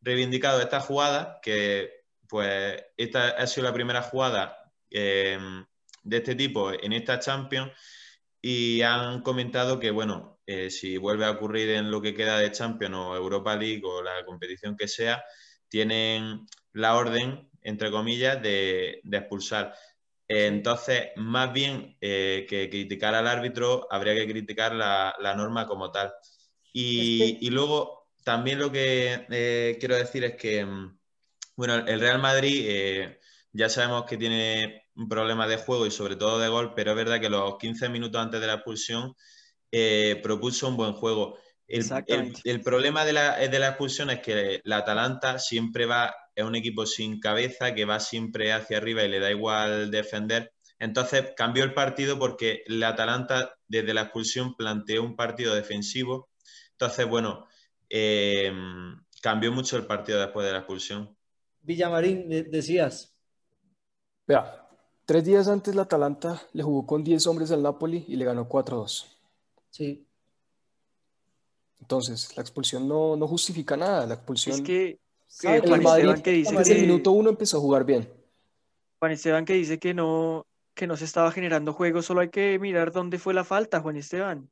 reivindicado 0.00 0.60
esta 0.60 0.80
jugada, 0.80 1.38
que 1.42 2.04
pues 2.28 2.82
esta 2.96 3.28
ha 3.30 3.46
sido 3.46 3.66
la 3.66 3.72
primera 3.72 4.02
jugada 4.02 4.72
eh, 4.90 5.38
de 6.02 6.16
este 6.16 6.34
tipo 6.34 6.72
en 6.72 6.92
esta 6.92 7.18
Champions 7.18 7.72
y 8.40 8.82
han 8.82 9.22
comentado 9.22 9.80
que, 9.80 9.90
bueno, 9.90 10.40
si 10.68 10.98
vuelve 10.98 11.24
a 11.24 11.30
ocurrir 11.30 11.70
en 11.70 11.90
lo 11.90 12.02
que 12.02 12.12
queda 12.14 12.38
de 12.38 12.52
Champions 12.52 12.94
o 12.94 13.16
Europa 13.16 13.56
League 13.56 13.82
o 13.84 14.02
la 14.02 14.24
competición 14.26 14.76
que 14.76 14.86
sea, 14.86 15.24
tienen 15.68 16.46
la 16.72 16.96
orden, 16.96 17.50
entre 17.64 17.90
comillas, 17.90 18.42
de, 18.42 19.00
de 19.04 19.16
expulsar. 19.18 19.74
Eh, 20.28 20.46
Entonces, 20.46 21.08
más 21.16 21.52
bien 21.52 21.96
eh, 22.00 22.46
que 22.48 22.70
criticar 22.70 23.14
al 23.14 23.26
árbitro, 23.28 23.86
habría 23.90 24.14
que 24.14 24.28
criticar 24.30 24.74
la, 24.74 25.14
la 25.20 25.34
norma 25.34 25.66
como 25.66 25.90
tal. 25.92 26.12
Y, 26.72 27.22
Es 27.22 27.38
que- 27.38 27.46
y 27.46 27.50
luego, 27.50 28.08
también 28.24 28.58
lo 28.60 28.70
que 28.72 29.26
eh, 29.30 29.76
quiero 29.80 29.96
decir 29.96 30.24
es 30.24 30.36
que, 30.36 30.64
mm, 30.64 30.98
bueno, 31.56 31.76
el 31.76 32.00
Real 32.00 32.20
Madrid 32.20 32.66
eh, 32.68 33.20
ya 33.52 33.68
sabemos 33.68 34.04
que 34.06 34.16
tiene 34.18 34.84
un 34.96 35.08
problema 35.08 35.46
de 35.48 35.56
juego 35.58 35.86
y 35.86 35.90
sobre 35.90 36.16
todo 36.16 36.38
de 36.40 36.48
gol, 36.48 36.74
pero 36.74 36.92
es 36.92 36.96
verdad 36.96 37.20
que 37.20 37.30
los 37.30 37.58
15 37.58 37.88
minutos 37.88 38.20
antes 38.20 38.40
de 38.40 38.46
la 38.48 38.54
expulsión 38.54 39.14
propuso 40.22 40.68
un 40.68 40.76
buen 40.76 40.92
juego. 40.92 41.38
El, 41.66 41.80
el- 41.80 41.80
Exactamente. 41.80 42.40
el 42.44 42.60
problema 42.60 43.04
de 43.04 43.12
la, 43.12 43.38
de 43.38 43.58
la 43.58 43.68
expulsión 43.68 44.10
es 44.10 44.20
que 44.20 44.60
la 44.64 44.78
Atalanta 44.78 45.38
siempre 45.38 45.86
va, 45.86 46.14
es 46.34 46.44
un 46.44 46.54
equipo 46.56 46.86
sin 46.86 47.20
cabeza, 47.20 47.74
que 47.74 47.84
va 47.84 48.00
siempre 48.00 48.52
hacia 48.52 48.78
arriba 48.78 49.02
y 49.04 49.08
le 49.08 49.20
da 49.20 49.30
igual 49.30 49.90
defender. 49.90 50.52
Entonces 50.78 51.32
cambió 51.36 51.64
el 51.64 51.72
partido 51.74 52.18
porque 52.18 52.62
la 52.66 52.88
Atalanta 52.88 53.54
desde 53.68 53.94
la 53.94 54.02
expulsión 54.02 54.54
planteó 54.56 55.02
un 55.02 55.16
partido 55.16 55.54
defensivo. 55.54 56.28
Entonces, 56.72 57.06
bueno, 57.08 57.46
eh, 57.88 58.52
cambió 59.22 59.52
mucho 59.52 59.76
el 59.76 59.86
partido 59.86 60.20
después 60.20 60.44
de 60.46 60.52
la 60.52 60.58
expulsión. 60.58 61.16
Villamarín, 61.62 62.28
de- 62.28 62.42
decías. 62.42 63.14
vea, 64.26 64.68
tres 65.06 65.24
días 65.24 65.48
antes 65.48 65.74
la 65.74 65.82
Atalanta 65.82 66.42
le 66.52 66.62
jugó 66.62 66.86
con 66.86 67.04
10 67.04 67.26
hombres 67.26 67.50
al 67.52 67.62
Napoli 67.62 68.04
y 68.08 68.16
le 68.16 68.24
ganó 68.24 68.48
4-2. 68.48 69.06
Sí. 69.70 70.06
Entonces, 71.80 72.34
la 72.36 72.42
expulsión 72.42 72.88
no, 72.88 73.16
no 73.16 73.28
justifica 73.28 73.76
nada. 73.76 74.06
La 74.06 74.14
expulsión, 74.14 74.56
Es 74.56 74.62
que, 74.62 74.98
¿Sabe 75.42 75.60
que? 75.62 75.68
Juan 75.68 75.80
el 75.80 75.84
Madrid 75.84 76.02
Esteban 76.04 76.22
que 76.22 76.30
dice 76.30 76.56
desde 76.56 76.72
el 76.72 76.80
que, 76.80 76.86
minuto 76.86 77.10
uno 77.12 77.30
empezó 77.30 77.58
a 77.58 77.60
jugar 77.60 77.84
bien. 77.84 78.08
Juan 78.98 79.12
Esteban 79.12 79.44
que 79.44 79.54
dice 79.54 79.78
que 79.78 79.94
no, 79.94 80.46
que 80.74 80.86
no 80.86 80.96
se 80.96 81.04
estaba 81.04 81.30
generando 81.32 81.72
juego, 81.72 82.02
solo 82.02 82.20
hay 82.20 82.30
que 82.30 82.58
mirar 82.58 82.92
dónde 82.92 83.18
fue 83.18 83.34
la 83.34 83.44
falta, 83.44 83.80
Juan 83.80 83.96
Esteban. 83.96 84.50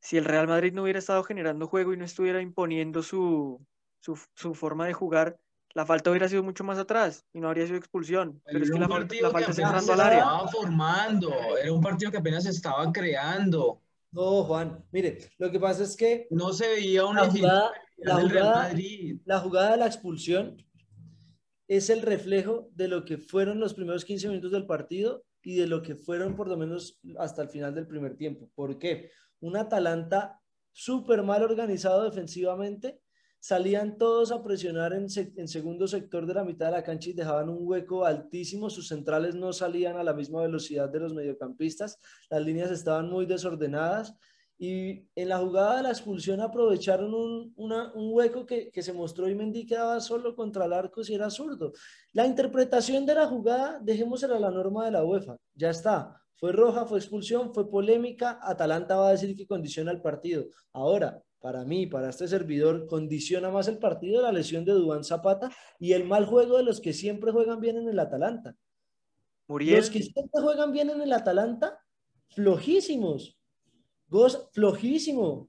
Si 0.00 0.16
el 0.16 0.24
Real 0.24 0.48
Madrid 0.48 0.72
no 0.72 0.82
hubiera 0.82 0.98
estado 0.98 1.22
generando 1.22 1.66
juego 1.68 1.92
y 1.92 1.96
no 1.96 2.04
estuviera 2.04 2.40
imponiendo 2.40 3.02
su, 3.02 3.64
su, 4.00 4.18
su 4.34 4.54
forma 4.54 4.86
de 4.86 4.92
jugar, 4.92 5.38
la 5.74 5.86
falta 5.86 6.10
hubiera 6.10 6.28
sido 6.28 6.42
mucho 6.42 6.64
más 6.64 6.78
atrás 6.78 7.24
y 7.32 7.40
no 7.40 7.48
habría 7.48 7.66
sido 7.66 7.78
expulsión. 7.78 8.42
Pero 8.44 8.64
es 8.64 8.70
que 8.70 8.76
era 8.76 8.80
la, 8.80 8.86
un 8.86 8.92
falta- 8.92 9.06
partido 9.08 9.22
la 9.32 9.38
que 9.38 9.44
falta 9.44 9.82
se 9.82 9.92
al 9.92 10.00
área. 10.00 10.18
estaba 10.18 10.48
formando, 10.48 11.56
era 11.56 11.72
un 11.72 11.80
partido 11.80 12.10
que 12.10 12.18
apenas 12.18 12.44
se 12.44 12.50
estaba 12.50 12.92
creando. 12.92 13.80
No, 14.10 14.44
Juan, 14.44 14.84
mire, 14.92 15.30
lo 15.38 15.50
que 15.50 15.58
pasa 15.58 15.84
es 15.84 15.96
que 15.96 16.26
No 16.30 16.52
se 16.52 16.68
veía 16.68 17.06
una 17.06 17.22
la 17.24 17.30
jugada, 17.30 17.72
la 18.04 18.20
jugada, 18.20 18.72
la 19.24 19.38
jugada 19.38 19.70
de 19.72 19.76
la 19.78 19.86
expulsión 19.86 20.56
es 21.68 21.90
el 21.90 22.02
reflejo 22.02 22.68
de 22.74 22.88
lo 22.88 23.04
que 23.04 23.18
fueron 23.18 23.60
los 23.60 23.74
primeros 23.74 24.04
15 24.04 24.28
minutos 24.28 24.52
del 24.52 24.66
partido 24.66 25.24
y 25.42 25.56
de 25.56 25.66
lo 25.66 25.82
que 25.82 25.96
fueron 25.96 26.36
por 26.36 26.48
lo 26.48 26.56
menos 26.56 27.00
hasta 27.18 27.42
el 27.42 27.48
final 27.48 27.74
del 27.74 27.86
primer 27.86 28.16
tiempo. 28.16 28.50
¿Por 28.54 28.78
qué? 28.78 29.10
Un 29.40 29.56
Atalanta 29.56 30.40
súper 30.72 31.22
mal 31.22 31.42
organizado 31.42 32.04
defensivamente, 32.04 33.00
salían 33.38 33.98
todos 33.98 34.30
a 34.30 34.42
presionar 34.42 34.92
en, 34.92 35.06
en, 35.36 35.48
segundo 35.48 35.88
sector 35.88 36.26
de 36.26 36.34
la 36.34 36.44
mitad 36.44 36.66
de 36.66 36.72
la 36.72 36.84
cancha 36.84 37.10
y 37.10 37.12
dejaban 37.12 37.48
un 37.48 37.58
hueco 37.60 38.04
altísimo. 38.04 38.70
Sus 38.70 38.88
centrales 38.88 39.34
no 39.34 39.52
salían 39.52 39.96
a 39.96 40.04
la 40.04 40.14
misma 40.14 40.42
velocidad 40.42 40.88
de 40.88 41.00
los 41.00 41.12
mediocampistas. 41.12 41.98
Las 42.30 42.42
líneas 42.42 42.70
estaban 42.70 43.10
muy 43.10 43.26
desordenadas. 43.26 44.14
Y 44.62 45.08
en 45.16 45.28
la 45.28 45.38
jugada 45.38 45.78
de 45.78 45.82
la 45.82 45.88
expulsión 45.88 46.40
aprovecharon 46.40 47.12
un, 47.12 47.52
una, 47.56 47.92
un 47.94 48.12
hueco 48.12 48.46
que, 48.46 48.70
que, 48.70 48.80
se 48.80 48.92
mostró 48.92 49.28
y 49.28 49.34
Mendy 49.34 49.66
quedaba 49.66 49.98
solo 49.98 50.36
contra 50.36 50.66
el 50.66 50.72
arco 50.72 51.02
si 51.02 51.14
era 51.14 51.30
zurdo. 51.30 51.72
La 52.12 52.26
interpretación 52.26 53.04
de 53.04 53.16
la 53.16 53.26
jugada, 53.26 53.80
dejémosela 53.82 54.36
a 54.36 54.38
la 54.38 54.52
norma 54.52 54.84
de 54.84 54.92
la 54.92 55.04
UEFA. 55.04 55.36
Ya 55.56 55.70
está. 55.70 56.16
Fue 56.36 56.52
roja, 56.52 56.86
fue 56.86 57.00
expulsión, 57.00 57.52
fue 57.52 57.68
polémica. 57.68 58.38
Atalanta 58.40 58.94
va 58.94 59.08
a 59.08 59.10
decir 59.10 59.36
que 59.36 59.48
condiciona 59.48 59.90
el 59.90 60.00
partido. 60.00 60.44
Ahora, 60.72 61.20
para 61.40 61.64
mí, 61.64 61.88
para 61.88 62.10
este 62.10 62.28
servidor, 62.28 62.86
condiciona 62.86 63.50
más 63.50 63.66
el 63.66 63.78
partido 63.78 64.22
la 64.22 64.30
lesión 64.30 64.64
de 64.64 64.74
Dubán 64.74 65.02
Zapata 65.02 65.50
y 65.80 65.92
el 65.92 66.04
mal 66.04 66.24
juego 66.24 66.58
de 66.58 66.62
los 66.62 66.80
que 66.80 66.92
siempre 66.92 67.32
juegan 67.32 67.58
bien 67.58 67.78
en 67.78 67.88
el 67.88 67.98
Atalanta. 67.98 68.54
Muriel. 69.48 69.78
Los 69.78 69.90
que 69.90 70.04
siempre 70.04 70.40
juegan 70.40 70.70
bien 70.70 70.88
en 70.90 71.00
el 71.00 71.12
Atalanta, 71.12 71.80
flojísimos. 72.28 73.41
Vos, 74.12 74.50
flojísimo. 74.52 75.48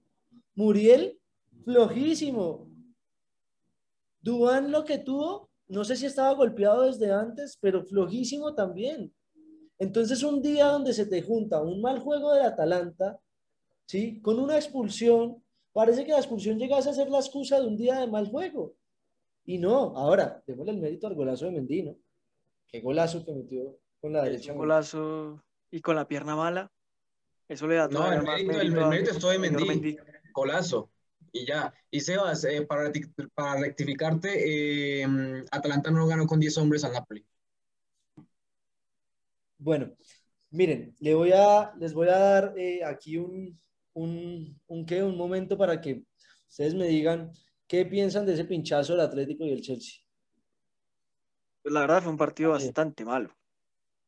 Muriel, 0.55 1.19
flojísimo. 1.65 2.69
Dubán 4.21 4.71
lo 4.71 4.85
que 4.85 4.99
tuvo, 4.99 5.49
no 5.67 5.83
sé 5.83 5.97
si 5.97 6.05
estaba 6.05 6.33
golpeado 6.33 6.83
desde 6.83 7.11
antes, 7.11 7.57
pero 7.59 7.83
flojísimo 7.83 8.55
también. 8.55 9.13
Entonces, 9.79 10.23
un 10.23 10.41
día 10.41 10.67
donde 10.67 10.93
se 10.93 11.05
te 11.05 11.21
junta 11.21 11.61
un 11.61 11.81
mal 11.81 11.99
juego 11.99 12.31
del 12.31 12.45
Atalanta, 12.45 13.19
¿sí? 13.85 14.21
Con 14.21 14.39
una 14.39 14.55
expulsión, 14.55 15.43
parece 15.73 16.05
que 16.05 16.13
la 16.13 16.19
expulsión 16.19 16.57
llegase 16.57 16.89
a 16.89 16.93
ser 16.93 17.09
la 17.09 17.19
excusa 17.19 17.59
de 17.59 17.67
un 17.67 17.75
día 17.75 17.99
de 17.99 18.07
mal 18.07 18.29
juego. 18.29 18.75
Y 19.43 19.57
no, 19.57 19.93
ahora, 19.97 20.41
démosle 20.47 20.71
el 20.71 20.79
mérito 20.79 21.07
al 21.07 21.15
golazo 21.15 21.43
de 21.43 21.51
Mendino. 21.51 21.97
Qué 22.69 22.79
golazo 22.79 23.25
que 23.25 23.33
metió 23.33 23.77
con 23.99 24.13
la 24.13 24.23
derecha. 24.23 24.53
Un 24.53 24.59
golazo 24.59 25.43
y 25.69 25.81
con 25.81 25.97
la 25.97 26.07
pierna 26.07 26.37
mala. 26.37 26.72
Eso 27.53 27.67
le 27.67 27.75
da 27.75 27.87
No, 27.87 28.11
el 28.11 28.23
mérito, 28.23 28.59
el, 28.59 28.71
mérito 28.71 29.11
es 29.11 29.19
todo 29.19 29.29
de 29.29 29.37
Mendy. 29.37 29.95
Golazo. 30.33 30.89
Y 31.31 31.45
ya. 31.45 31.71
Y 31.91 31.99
Sebas, 31.99 32.43
eh, 32.45 32.63
para, 32.63 32.91
para 33.35 33.59
rectificarte, 33.61 35.01
eh, 35.01 35.45
Atalanta 35.51 35.91
no 35.91 36.07
ganó 36.07 36.25
con 36.25 36.39
10 36.39 36.57
hombres 36.57 36.83
al 36.83 36.93
Napoli. 36.93 37.23
Bueno, 39.59 39.95
miren, 40.49 40.95
le 40.99 41.13
voy 41.13 41.31
a, 41.31 41.71
les 41.77 41.93
voy 41.93 42.07
a 42.07 42.17
dar 42.17 42.53
eh, 42.57 42.83
aquí 42.83 43.17
un, 43.17 43.59
un, 43.93 44.59
un, 44.65 44.85
¿qué? 44.87 45.03
un 45.03 45.15
momento 45.15 45.55
para 45.55 45.79
que 45.79 46.03
ustedes 46.49 46.73
me 46.73 46.87
digan 46.87 47.31
qué 47.67 47.85
piensan 47.85 48.25
de 48.25 48.33
ese 48.33 48.45
pinchazo 48.45 48.93
del 48.93 49.05
Atlético 49.05 49.45
y 49.45 49.51
el 49.51 49.61
Chelsea. 49.61 50.01
Pues 51.61 51.71
la 51.71 51.81
verdad 51.81 52.01
fue 52.01 52.11
un 52.11 52.17
partido 52.17 52.49
bastante 52.49 53.05
malo. 53.05 53.29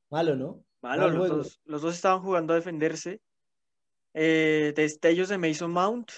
Malo, 0.10 0.36
¿no? 0.36 0.66
Malo, 0.82 1.10
los 1.10 1.30
dos, 1.30 1.62
los 1.66 1.82
dos, 1.84 1.96
estaban 1.96 2.22
jugando 2.22 2.54
a 2.54 2.58
defenderse. 2.58 3.22
Eh, 4.18 4.72
destellos 4.78 5.28
de 5.28 5.38
Mason 5.38 5.72
Mount, 5.72 6.10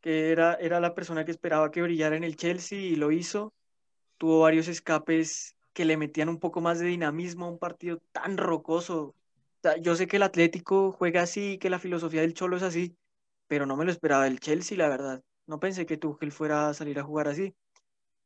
que 0.00 0.30
era, 0.30 0.54
era 0.54 0.78
la 0.78 0.94
persona 0.94 1.24
que 1.24 1.32
esperaba 1.32 1.72
que 1.72 1.82
brillara 1.82 2.16
en 2.16 2.22
el 2.22 2.36
Chelsea 2.36 2.78
y 2.78 2.94
lo 2.94 3.10
hizo. 3.10 3.52
Tuvo 4.18 4.40
varios 4.40 4.68
escapes 4.68 5.56
que 5.72 5.84
le 5.84 5.96
metían 5.96 6.28
un 6.28 6.38
poco 6.38 6.60
más 6.60 6.78
de 6.78 6.86
dinamismo 6.86 7.46
a 7.46 7.50
un 7.50 7.58
partido 7.58 8.00
tan 8.12 8.38
rocoso. 8.38 9.16
yo 9.82 9.96
sé 9.96 10.06
que 10.06 10.16
el 10.16 10.22
Atlético 10.22 10.92
juega 10.92 11.22
así, 11.22 11.58
que 11.58 11.70
la 11.70 11.80
filosofía 11.80 12.20
del 12.22 12.34
Cholo 12.34 12.56
es 12.56 12.62
así, 12.62 12.96
pero 13.48 13.66
no 13.66 13.76
me 13.76 13.84
lo 13.84 13.90
esperaba 13.90 14.28
el 14.28 14.40
Chelsea, 14.40 14.78
la 14.78 14.88
verdad. 14.88 15.22
No 15.46 15.58
pensé 15.60 15.86
que 15.86 15.96
Tuchel 15.96 16.32
fuera 16.32 16.68
a 16.68 16.74
salir 16.74 17.00
a 17.00 17.04
jugar 17.04 17.28
así. 17.28 17.54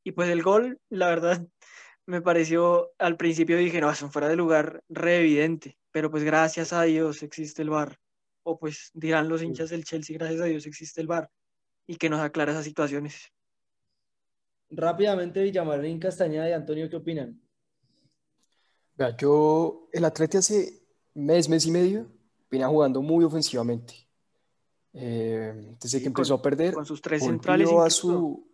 Y 0.04 0.12
pues 0.12 0.28
el 0.30 0.42
gol, 0.42 0.80
la 0.90 1.08
verdad, 1.08 1.46
me 2.06 2.22
pareció, 2.22 2.92
al 2.98 3.16
principio 3.16 3.56
dije, 3.56 3.80
no, 3.80 3.90
es 3.90 4.02
un 4.02 4.12
fuera 4.12 4.28
de 4.28 4.36
lugar 4.36 4.82
re 4.88 5.20
evidente, 5.20 5.78
pero 5.92 6.10
pues 6.10 6.24
gracias 6.24 6.72
a 6.74 6.82
Dios 6.82 7.22
existe 7.22 7.62
el 7.62 7.70
VAR. 7.70 7.98
O 8.44 8.58
pues 8.58 8.90
dirán 8.94 9.28
los 9.28 9.42
hinchas 9.42 9.70
del 9.70 9.84
Chelsea, 9.84 10.16
gracias 10.16 10.40
a 10.40 10.44
Dios 10.44 10.66
existe 10.66 11.00
el 11.00 11.06
VAR 11.06 11.30
y 11.86 11.96
que 11.96 12.08
nos 12.08 12.20
aclara 12.20 12.52
esas 12.52 12.64
situaciones. 12.64 13.32
Rápidamente, 14.70 15.42
Villamarín, 15.42 15.98
Castañeda 15.98 16.48
y 16.48 16.52
Antonio, 16.52 16.88
¿qué 16.88 16.96
opinan? 16.96 17.40
Vea, 18.96 19.16
yo, 19.16 19.88
el 19.92 20.04
Atleti 20.04 20.36
hace 20.36 20.82
mes, 21.14 21.48
mes 21.48 21.66
y 21.66 21.70
medio, 21.70 22.10
viene 22.50 22.66
jugando 22.66 23.02
muy 23.02 23.24
ofensivamente. 23.24 23.94
Eh, 24.92 25.74
desde 25.80 26.00
que 26.00 26.06
empezó 26.06 26.34
a 26.34 26.42
perder, 26.42 26.74
con 26.74 26.86
sus 26.86 27.02
tres 27.02 27.22
centrales. 27.24 27.68
A 27.70 27.90
su... 27.90 28.46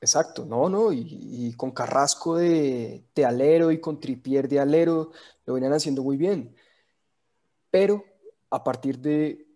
Exacto, 0.00 0.46
no, 0.46 0.70
no, 0.70 0.90
y, 0.92 1.52
con 1.58 1.72
Carrasco 1.72 2.36
de, 2.36 3.04
de, 3.14 3.24
alero 3.26 3.70
y 3.70 3.80
con 3.80 4.00
Tripier 4.00 4.48
de 4.48 4.58
alero 4.58 5.10
lo 5.44 5.54
venían 5.54 5.74
haciendo 5.74 6.02
muy 6.02 6.16
bien. 6.16 6.56
Pero 7.70 8.04
a 8.50 8.62
partir 8.62 8.98
de 8.98 9.46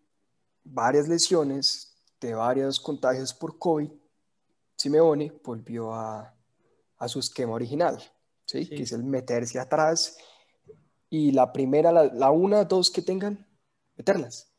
varias 0.63 1.09
lesiones, 1.09 1.97
de 2.21 2.35
varios 2.35 2.81
contagios 2.81 3.35
por 3.35 3.59
COVID, 3.59 3.91
Simeone 4.77 5.33
volvió 5.43 5.93
a, 5.93 6.35
a 6.99 7.09
su 7.09 7.19
esquema 7.19 7.53
original, 7.53 8.03
¿sí? 8.47 8.69
que 8.69 8.83
es 8.83 8.93
el 8.93 9.05
meterse 9.05 9.59
atrás 9.59 10.17
y 11.11 11.33
la 11.33 11.53
primera, 11.53 11.93
la, 11.93 12.05
la 12.05 12.31
una, 12.31 12.65
dos 12.65 12.91
que 12.91 13.03
tengan, 13.03 13.47
meterlas. 13.97 14.53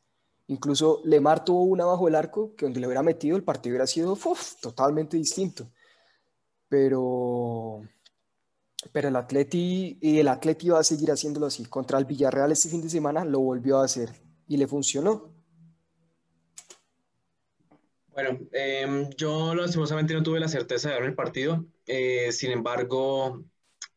Incluso 0.48 1.00
Lemar 1.04 1.44
tuvo 1.44 1.62
una 1.62 1.84
bajo 1.84 2.06
el 2.08 2.14
arco 2.14 2.54
que 2.54 2.66
donde 2.66 2.80
le 2.80 2.86
hubiera 2.86 3.02
metido 3.02 3.36
el 3.36 3.44
partido 3.44 3.72
hubiera 3.72 3.86
sido 3.86 4.16
totalmente 4.60 5.16
distinto. 5.16 5.70
Pero, 6.68 7.82
pero 8.92 9.08
el 9.08 9.16
Atleti 9.16 9.98
y 10.00 10.18
el 10.18 10.28
Atleti 10.28 10.68
va 10.68 10.80
a 10.80 10.84
seguir 10.84 11.10
haciéndolo 11.10 11.46
así. 11.46 11.64
Contra 11.66 11.98
el 11.98 12.04
Villarreal 12.04 12.52
este 12.52 12.68
fin 12.68 12.82
de 12.82 12.88
semana 12.90 13.24
lo 13.24 13.40
volvió 13.40 13.78
a 13.78 13.84
hacer 13.84 14.10
y 14.48 14.56
le 14.56 14.66
funcionó. 14.66 15.32
Bueno, 18.12 18.38
eh, 18.52 19.10
yo 19.16 19.54
lastimosamente 19.54 20.14
no 20.14 20.22
tuve 20.22 20.40
la 20.40 20.48
certeza 20.48 20.88
de 20.88 20.94
ver 20.94 21.04
el 21.04 21.14
partido. 21.14 21.66
Eh, 21.86 22.32
sin 22.32 22.50
embargo, 22.50 23.44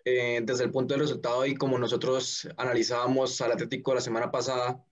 eh, 0.04 0.42
desde 0.44 0.66
el 0.66 0.72
punto 0.72 0.94
del 0.94 1.02
resultado 1.02 1.46
y 1.46 1.56
como 1.56 1.78
nosotros 1.78 2.48
analizábamos 2.58 3.40
al 3.42 3.54
Atlético 3.54 3.94
la 3.94 4.02
semana 4.02 4.32
pasada, 4.32 4.84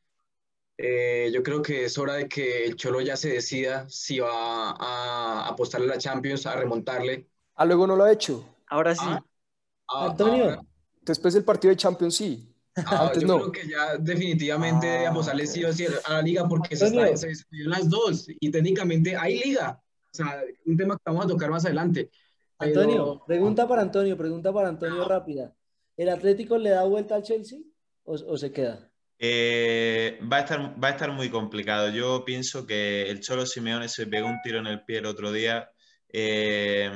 eh, 0.77 1.31
yo 1.33 1.41
creo 1.41 1.61
que 1.61 1.85
es 1.85 1.97
hora 1.97 2.13
de 2.13 2.27
que 2.29 2.65
el 2.65 2.75
Cholo 2.75 3.01
ya 3.01 3.17
se 3.17 3.29
decida 3.29 3.89
si 3.89 4.19
va 4.19 4.71
a 4.77 5.47
apostarle 5.47 5.87
a 5.87 5.95
la 5.95 5.97
Champions, 5.97 6.45
a 6.45 6.55
remontarle. 6.55 7.27
Ah, 7.55 7.65
luego 7.65 7.87
no 7.87 7.95
lo 7.95 8.03
ha 8.03 8.11
hecho. 8.11 8.45
Ahora 8.67 8.93
sí. 8.93 9.01
Ah, 9.03 9.19
ah, 9.21 9.26
Antonio. 9.88 10.65
Después 11.01 11.34
del 11.34 11.44
partido 11.44 11.72
de 11.72 11.77
Champions, 11.77 12.15
sí. 12.15 12.53
Ah, 12.86 13.08
Antes 13.08 13.24
yo 13.24 13.27
no. 13.27 13.39
creo 13.39 13.51
que 13.51 13.67
ya 13.67 13.98
definitivamente 13.98 14.86
debe 14.86 15.08
apostarle 15.08 15.48
sí 15.48 15.63
o 15.63 15.74
sí 15.74 15.86
a 16.06 16.13
la 16.13 16.22
liga 16.22 16.48
porque 16.48 16.75
se, 16.75 16.88
está, 16.88 17.17
se 17.17 17.34
las 17.51 17.89
dos 17.89 18.27
y 18.27 18.51
técnicamente 18.51 19.15
hay 19.15 19.39
liga. 19.39 19.82
O 20.13 20.15
sea, 20.17 20.44
un 20.65 20.77
tema 20.77 20.96
que 20.96 21.03
vamos 21.06 21.25
a 21.25 21.27
tocar 21.27 21.50
más 21.50 21.65
adelante. 21.65 22.12
Antonio, 22.60 23.24
pregunta 23.25 23.67
para 23.67 23.82
Antonio, 23.82 24.17
pregunta 24.17 24.53
para 24.53 24.70
Antonio 24.70 25.06
rápida. 25.06 25.53
¿El 25.96 26.10
Atlético 26.10 26.58
le 26.58 26.72
da 26.72 26.84
vuelta 26.84 27.15
al 27.15 27.24
Chelsea 27.24 27.60
o, 28.03 28.13
o 28.13 28.38
se 28.38 28.51
queda? 28.51 28.91
Eh, 29.20 30.20
va, 30.32 30.38
a 30.38 30.39
estar, 30.41 30.84
va 30.84 30.89
a 30.89 30.91
estar 30.91 31.12
muy 31.12 31.29
complicado. 31.29 31.89
Yo 31.89 32.24
pienso 32.24 32.65
que 32.67 33.10
el 33.10 33.20
Cholo 33.22 33.46
Simeone 33.46 33.89
se 33.89 34.06
pegó 34.08 34.27
un 34.27 34.41
tiro 34.41 34.60
en 34.60 34.67
el 34.67 34.84
pie 34.84 35.00
el 35.00 35.08
otro 35.08 35.32
día. 35.32 35.70
Eh, 36.10 36.91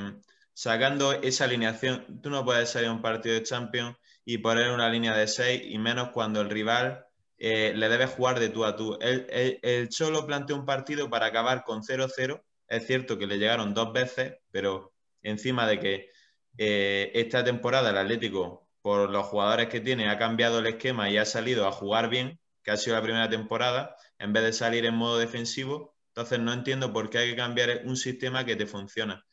sacando 0.54 1.14
esa 1.14 1.46
alineación, 1.46 2.22
tú 2.22 2.30
no 2.30 2.46
puedes 2.46 2.70
salir 2.70 2.90
a 2.90 2.94
un 2.94 3.02
partido 3.02 3.36
de 3.36 3.44
Champions 3.44 3.98
y 4.26 4.38
poner 4.40 4.72
una 4.72 4.90
línea 4.90 5.16
de 5.16 5.28
6 5.28 5.64
y 5.66 5.78
menos 5.80 6.10
cuando 6.10 6.42
el 6.42 6.50
rival 6.50 7.06
eh, 7.38 7.74
le 7.76 7.90
debe 7.90 8.08
jugar 8.08 8.40
de 8.40 8.50
tú 8.50 8.66
a 8.66 8.76
tú. 8.76 8.98
El, 9.02 9.60
el, 9.62 9.90
Cholo 9.90 10.26
planteó 10.26 10.56
un 10.56 10.66
partido 10.66 11.10
para 11.10 11.28
acabar 11.28 11.64
con 11.64 11.82
0-0. 11.84 12.44
Es 12.68 12.88
cierto 12.88 13.18
que 13.18 13.28
le 13.28 13.38
llegaron 13.38 13.74
dos 13.74 13.92
veces, 13.94 14.36
pero 14.52 14.94
encima 15.24 15.68
de 15.68 15.80
que 15.80 16.10
esta 16.58 17.44
temporada 17.44 17.90
el 17.90 17.98
Atlético 17.98 18.68
por 18.82 19.10
los 19.10 19.26
jugadores 19.28 19.68
que 19.70 19.80
tiene, 19.80 20.10
ha 20.10 20.18
cambiado 20.18 20.60
el 20.60 20.68
esquema 20.68 21.10
y 21.10 21.18
ha 21.18 21.26
salido 21.26 21.68
a 21.68 21.72
jugar 21.72 22.10
bien, 22.10 22.40
que 22.64 22.72
ha 22.72 22.78
sido 22.78 22.96
la 22.96 23.02
primera 23.04 23.30
temporada, 23.30 23.96
en 24.18 24.34
vez 24.34 24.44
de 24.44 24.54
salir 24.54 24.86
en 24.86 24.96
modo 24.96 25.18
defensivo. 25.18 25.96
Entonces 26.10 26.40
no 26.40 26.52
entiendo 26.54 26.92
por 26.92 27.10
qué 27.10 27.20
hay 27.20 27.30
que 27.32 27.36
cambiar 27.36 27.82
un 27.86 27.96
sistema 27.96 28.46
que 28.46 28.56
te 28.56 28.66
funciona. 28.66 29.24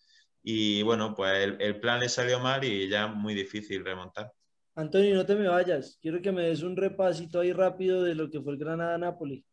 Y 0.50 0.81
bueno, 0.81 1.14
pues 1.14 1.55
el, 1.59 1.78
plan 1.78 2.00
le 2.00 2.09
salió 2.09 2.40
mal 2.40 2.64
y 2.64 2.88
ya 2.88 3.07
muy 3.07 3.35
difícil 3.35 3.85
remontar. 3.85 4.33
Antonio, 4.76 5.14
no 5.14 5.26
te 5.26 5.35
me 5.35 5.47
vayas. 5.47 5.99
Quiero 6.00 6.23
que 6.23 6.33
me 6.33 6.45
des 6.45 6.62
un 6.62 6.75
repasito 6.75 7.40
ahí 7.40 7.52
rápido 7.52 8.02
de 8.02 8.14
lo 8.14 8.31
que 8.31 8.40
fue 8.40 8.55
el 8.55 8.59
Granada-Napoli. 8.59 9.45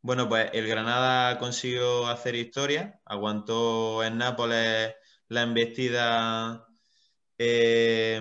Bueno, 0.00 0.26
pues 0.26 0.48
el 0.54 0.66
Granada 0.66 1.38
consiguió 1.38 2.06
hacer 2.06 2.36
historia, 2.36 2.98
aguantó 3.04 4.02
en 4.02 4.16
Nápoles 4.16 4.94
la 5.28 5.42
embestida 5.42 6.66
eh, 7.36 8.18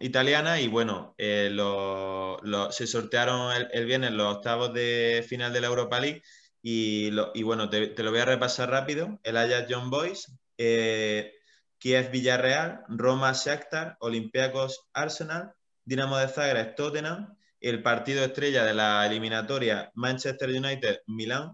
italiana 0.00 0.60
y 0.60 0.68
bueno, 0.68 1.14
eh, 1.16 1.48
se 2.72 2.86
sortearon 2.86 3.56
el, 3.56 3.68
el, 3.72 3.86
viernes 3.86 4.12
los 4.12 4.36
octavos 4.36 4.74
de 4.74 5.24
final 5.26 5.54
de 5.54 5.62
la 5.62 5.68
Europa 5.68 5.98
League 5.98 6.22
Y, 6.60 7.10
lo, 7.12 7.30
y 7.32 7.42
bueno, 7.42 7.70
te, 7.70 7.86
te, 7.86 8.02
lo 8.02 8.10
voy 8.10 8.20
a 8.20 8.26
repasar 8.26 8.68
rápido. 8.68 9.18
El 9.22 9.38
Ajax 9.38 9.66
John 9.70 9.88
Boys, 9.88 10.30
eh, 10.58 11.32
Kiev 11.78 12.10
Villarreal, 12.10 12.84
Roma 12.88 13.32
Shakhtar, 13.32 13.96
Olympiacos 14.00 14.88
Arsenal, 14.92 15.52
Dinamo 15.84 16.16
de 16.18 16.28
Zagreb 16.28 16.74
Tottenham, 16.74 17.36
el 17.60 17.82
partido 17.82 18.24
estrella 18.24 18.64
de 18.64 18.74
la 18.74 19.06
eliminatoria 19.06 19.90
Manchester 19.94 20.50
United 20.50 21.00
Milán, 21.06 21.52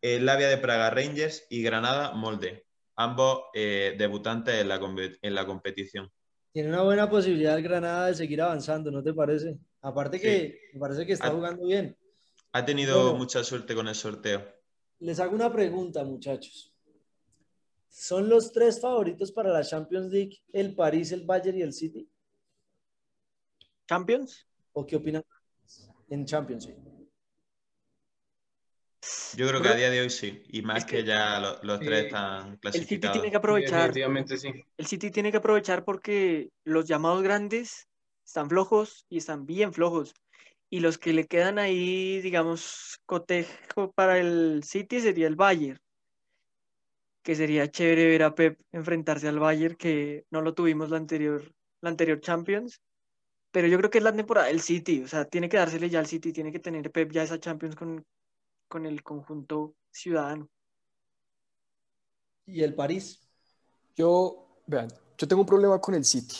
el 0.00 0.26
Lavia 0.26 0.48
de 0.48 0.58
Praga 0.58 0.90
Rangers 0.90 1.46
y 1.48 1.62
Granada 1.62 2.12
Molde, 2.12 2.66
ambos 2.96 3.44
eh, 3.54 3.94
debutantes 3.96 4.54
en 4.56 4.68
la, 4.68 4.80
en 5.22 5.34
la 5.34 5.46
competición. 5.46 6.10
Tiene 6.52 6.68
una 6.68 6.82
buena 6.82 7.08
posibilidad 7.08 7.56
el 7.56 7.62
Granada 7.62 8.08
de 8.08 8.14
seguir 8.14 8.42
avanzando, 8.42 8.90
¿no 8.90 9.02
te 9.02 9.14
parece? 9.14 9.58
Aparte 9.80 10.20
que 10.20 10.70
me 10.74 10.80
parece 10.80 11.06
que 11.06 11.14
está 11.14 11.30
jugando 11.30 11.66
bien. 11.66 11.96
Ha 12.52 12.64
tenido 12.64 13.14
mucha 13.14 13.42
suerte 13.42 13.74
con 13.74 13.88
el 13.88 13.94
sorteo. 13.94 14.46
Les 14.98 15.18
hago 15.18 15.34
una 15.34 15.50
pregunta, 15.50 16.04
muchachos. 16.04 16.71
¿Son 17.92 18.26
los 18.26 18.52
tres 18.52 18.80
favoritos 18.80 19.30
para 19.32 19.50
la 19.50 19.62
Champions 19.62 20.10
League 20.10 20.42
el 20.50 20.74
París, 20.74 21.12
el 21.12 21.26
Bayern 21.26 21.58
y 21.58 21.60
el 21.60 21.74
City? 21.74 22.08
¿Champions? 23.86 24.48
¿O 24.72 24.86
qué 24.86 24.96
opinan 24.96 25.22
en 26.08 26.24
Champions? 26.24 26.66
League? 26.66 26.80
Yo 29.36 29.46
creo 29.46 29.60
que 29.60 29.68
a 29.68 29.74
día 29.74 29.90
de 29.90 30.00
hoy 30.00 30.08
sí, 30.08 30.42
y 30.48 30.62
más 30.62 30.86
que, 30.86 31.04
ya 31.04 31.38
los, 31.62 31.80
tres 31.80 32.06
están 32.06 32.56
clasificados. 32.56 32.72
El 32.72 32.86
City 32.86 33.08
tiene 33.12 33.30
que 33.30 33.36
aprovechar. 33.36 33.92
Sí. 33.92 34.64
El 34.78 34.86
City 34.86 35.10
tiene 35.10 35.30
que 35.30 35.36
aprovechar 35.36 35.84
porque 35.84 36.48
los 36.64 36.86
llamados 36.86 37.22
grandes 37.22 37.88
están 38.24 38.48
flojos 38.48 39.04
y 39.10 39.18
están 39.18 39.44
bien 39.44 39.74
flojos. 39.74 40.14
Y 40.70 40.80
los 40.80 40.96
que 40.96 41.12
le 41.12 41.26
quedan 41.26 41.58
ahí, 41.58 42.22
digamos, 42.22 43.00
cotejo 43.04 43.92
para 43.92 44.18
el 44.18 44.62
City 44.64 45.00
sería 45.00 45.26
el 45.26 45.36
Bayern. 45.36 45.78
Que 47.22 47.36
sería 47.36 47.70
chévere 47.70 48.06
ver 48.06 48.22
a 48.24 48.34
Pep 48.34 48.60
enfrentarse 48.72 49.28
al 49.28 49.38
Bayern, 49.38 49.76
que 49.76 50.26
no 50.30 50.42
lo 50.42 50.54
tuvimos 50.54 50.90
la 50.90 50.96
anterior, 50.96 51.54
la 51.80 51.90
anterior 51.90 52.20
Champions. 52.20 52.80
Pero 53.50 53.68
yo 53.68 53.78
creo 53.78 53.90
que 53.90 53.98
es 53.98 54.04
la 54.04 54.14
temporada 54.14 54.48
del 54.48 54.60
City. 54.60 55.02
O 55.04 55.08
sea, 55.08 55.24
tiene 55.24 55.48
que 55.48 55.56
dársele 55.56 55.88
ya 55.88 56.00
al 56.00 56.06
City, 56.06 56.32
tiene 56.32 56.50
que 56.50 56.58
tener 56.58 56.90
Pep 56.90 57.12
ya 57.12 57.22
esa 57.22 57.38
Champions 57.38 57.76
con, 57.76 58.04
con 58.68 58.86
el 58.86 59.02
conjunto 59.02 59.74
ciudadano. 59.90 60.48
¿Y 62.46 62.62
el 62.62 62.74
París? 62.74 63.20
Yo, 63.94 64.62
vean, 64.66 64.88
yo 65.16 65.28
tengo 65.28 65.42
un 65.42 65.46
problema 65.46 65.80
con 65.80 65.94
el 65.94 66.04
City. 66.04 66.36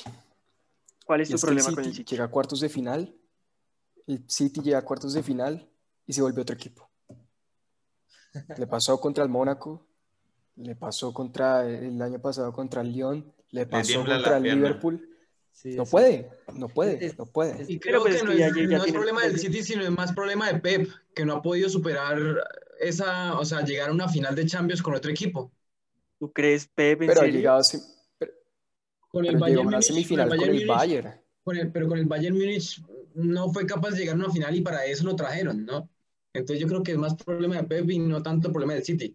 ¿Cuál 1.04 1.20
es 1.20 1.28
tu 1.28 1.38
problema 1.38 1.70
con 1.72 1.84
el 1.84 1.94
City? 1.94 2.04
Llega 2.10 2.24
a 2.24 2.30
cuartos 2.30 2.60
de 2.60 2.68
final, 2.68 3.14
el 4.06 4.24
City 4.28 4.60
llega 4.62 4.78
a 4.78 4.84
cuartos 4.84 5.12
de 5.12 5.22
final 5.22 5.70
y 6.06 6.12
se 6.12 6.22
vuelve 6.22 6.42
otro 6.42 6.54
equipo. 6.54 6.90
Le 8.56 8.66
pasó 8.66 8.98
contra 8.98 9.22
el 9.22 9.30
Mónaco, 9.30 9.86
le 10.56 10.76
pasó 10.76 11.12
contra 11.12 11.68
el 11.68 12.00
año 12.00 12.20
pasado 12.20 12.52
contra 12.52 12.82
el 12.82 12.92
Lyon, 12.92 13.32
le 13.50 13.66
pasó 13.66 14.04
contra 14.04 14.36
el 14.36 14.42
Liverpool. 14.42 15.08
no, 15.64 15.84
puede, 15.84 16.30
no 16.54 16.68
puede, 16.68 17.14
no 17.16 17.26
puede, 17.26 17.64
Y 17.68 17.78
creo 17.78 18.04
que, 18.04 18.22
no, 18.22 18.84
es, 18.84 18.92
problema 18.92 19.22
del 19.22 19.38
City, 19.38 19.62
sino 19.62 19.82
es 19.82 19.90
más 19.90 20.12
problema 20.12 20.52
de 20.52 20.60
Pep, 20.60 20.88
que 21.14 21.24
no 21.24 21.34
ha 21.34 21.42
podido 21.42 21.68
superar 21.68 22.18
esa, 22.80 23.38
o 23.38 23.44
sea, 23.44 23.62
llegar 23.62 23.90
a 23.90 23.92
una 23.92 24.08
final 24.08 24.34
de 24.34 24.46
Champions 24.46 24.82
con 24.82 24.94
otro 24.94 25.10
equipo. 25.10 25.52
¿Tú 26.18 26.32
crees, 26.32 26.68
Pep, 26.68 27.02
en 27.02 27.08
pero 27.08 27.20
serio? 27.20 27.34
Ha 27.34 27.62
llegado, 27.62 27.62
con 29.08 29.26
el 29.26 29.36
Bayern 29.36 29.64
Múnich, 29.64 29.82
semifinal 29.82 30.28
con 30.28 30.40
el 30.40 30.66
Bayern. 30.66 31.20
pero 31.72 31.86
con 31.86 31.98
el 31.98 32.06
Bayern 32.06 32.34
Múnich 32.34 32.82
no 33.14 33.52
fue 33.52 33.66
capaz 33.66 33.90
de 33.90 33.98
llegar 33.98 34.14
a 34.16 34.18
una 34.18 34.30
final 34.30 34.56
y 34.56 34.62
para 34.62 34.86
eso 34.86 35.04
lo 35.04 35.14
trajeron, 35.14 35.66
¿no? 35.66 35.88
Entonces 36.32 36.60
yo 36.60 36.66
creo 36.66 36.82
que 36.82 36.92
es 36.92 36.98
más 36.98 37.14
problema 37.14 37.56
de 37.56 37.64
Pep 37.64 37.90
y 37.90 37.98
no 37.98 38.22
tanto 38.22 38.50
problema 38.50 38.72
del 38.72 38.84
City. 38.84 39.14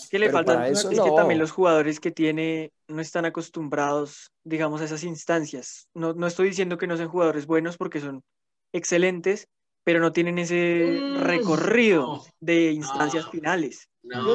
Es 0.00 0.08
que 0.08 0.18
le 0.18 0.30
faltan, 0.30 0.64
es 0.64 0.84
que 0.84 1.10
también 1.14 1.38
los 1.38 1.52
jugadores 1.52 2.00
que 2.00 2.10
tiene 2.10 2.72
no 2.88 3.00
están 3.00 3.24
acostumbrados, 3.24 4.32
digamos, 4.42 4.80
a 4.80 4.84
esas 4.84 5.04
instancias. 5.04 5.88
No, 5.94 6.12
no 6.14 6.26
estoy 6.26 6.48
diciendo 6.48 6.78
que 6.78 6.86
no 6.86 6.96
sean 6.96 7.08
jugadores 7.08 7.46
buenos 7.46 7.76
porque 7.76 8.00
son 8.00 8.24
excelentes, 8.72 9.48
pero 9.84 10.00
no 10.00 10.12
tienen 10.12 10.38
ese 10.38 11.00
mm, 11.00 11.20
recorrido 11.20 12.24
de 12.40 12.72
instancias 12.72 13.28
finales. 13.30 13.88
No, 14.02 14.26
yo 14.26 14.34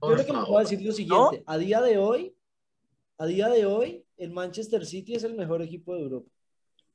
lo 0.00 0.16
que, 0.16 0.32
puedo 0.32 0.58
decir 0.58 0.82
lo 0.82 0.92
siguiente, 0.92 1.42
a 1.46 1.56
día 1.56 1.80
de 1.80 1.98
hoy, 1.98 2.36
a 3.18 3.26
día 3.26 3.48
de 3.48 3.64
hoy, 3.64 4.04
el 4.18 4.30
Manchester 4.30 4.84
City 4.84 5.14
es 5.14 5.24
el 5.24 5.34
mejor 5.34 5.62
equipo 5.62 5.94
de 5.94 6.02
Europa. 6.02 6.30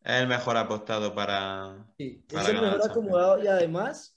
Es 0.04 0.22
el 0.22 0.28
mejor 0.28 0.58
apostado 0.58 1.14
para. 1.14 1.86
Sí, 1.98 2.24
es 2.30 2.48
el 2.48 2.62
mejor 2.62 2.82
acomodado 2.84 3.44
y 3.44 3.48
además 3.48 4.16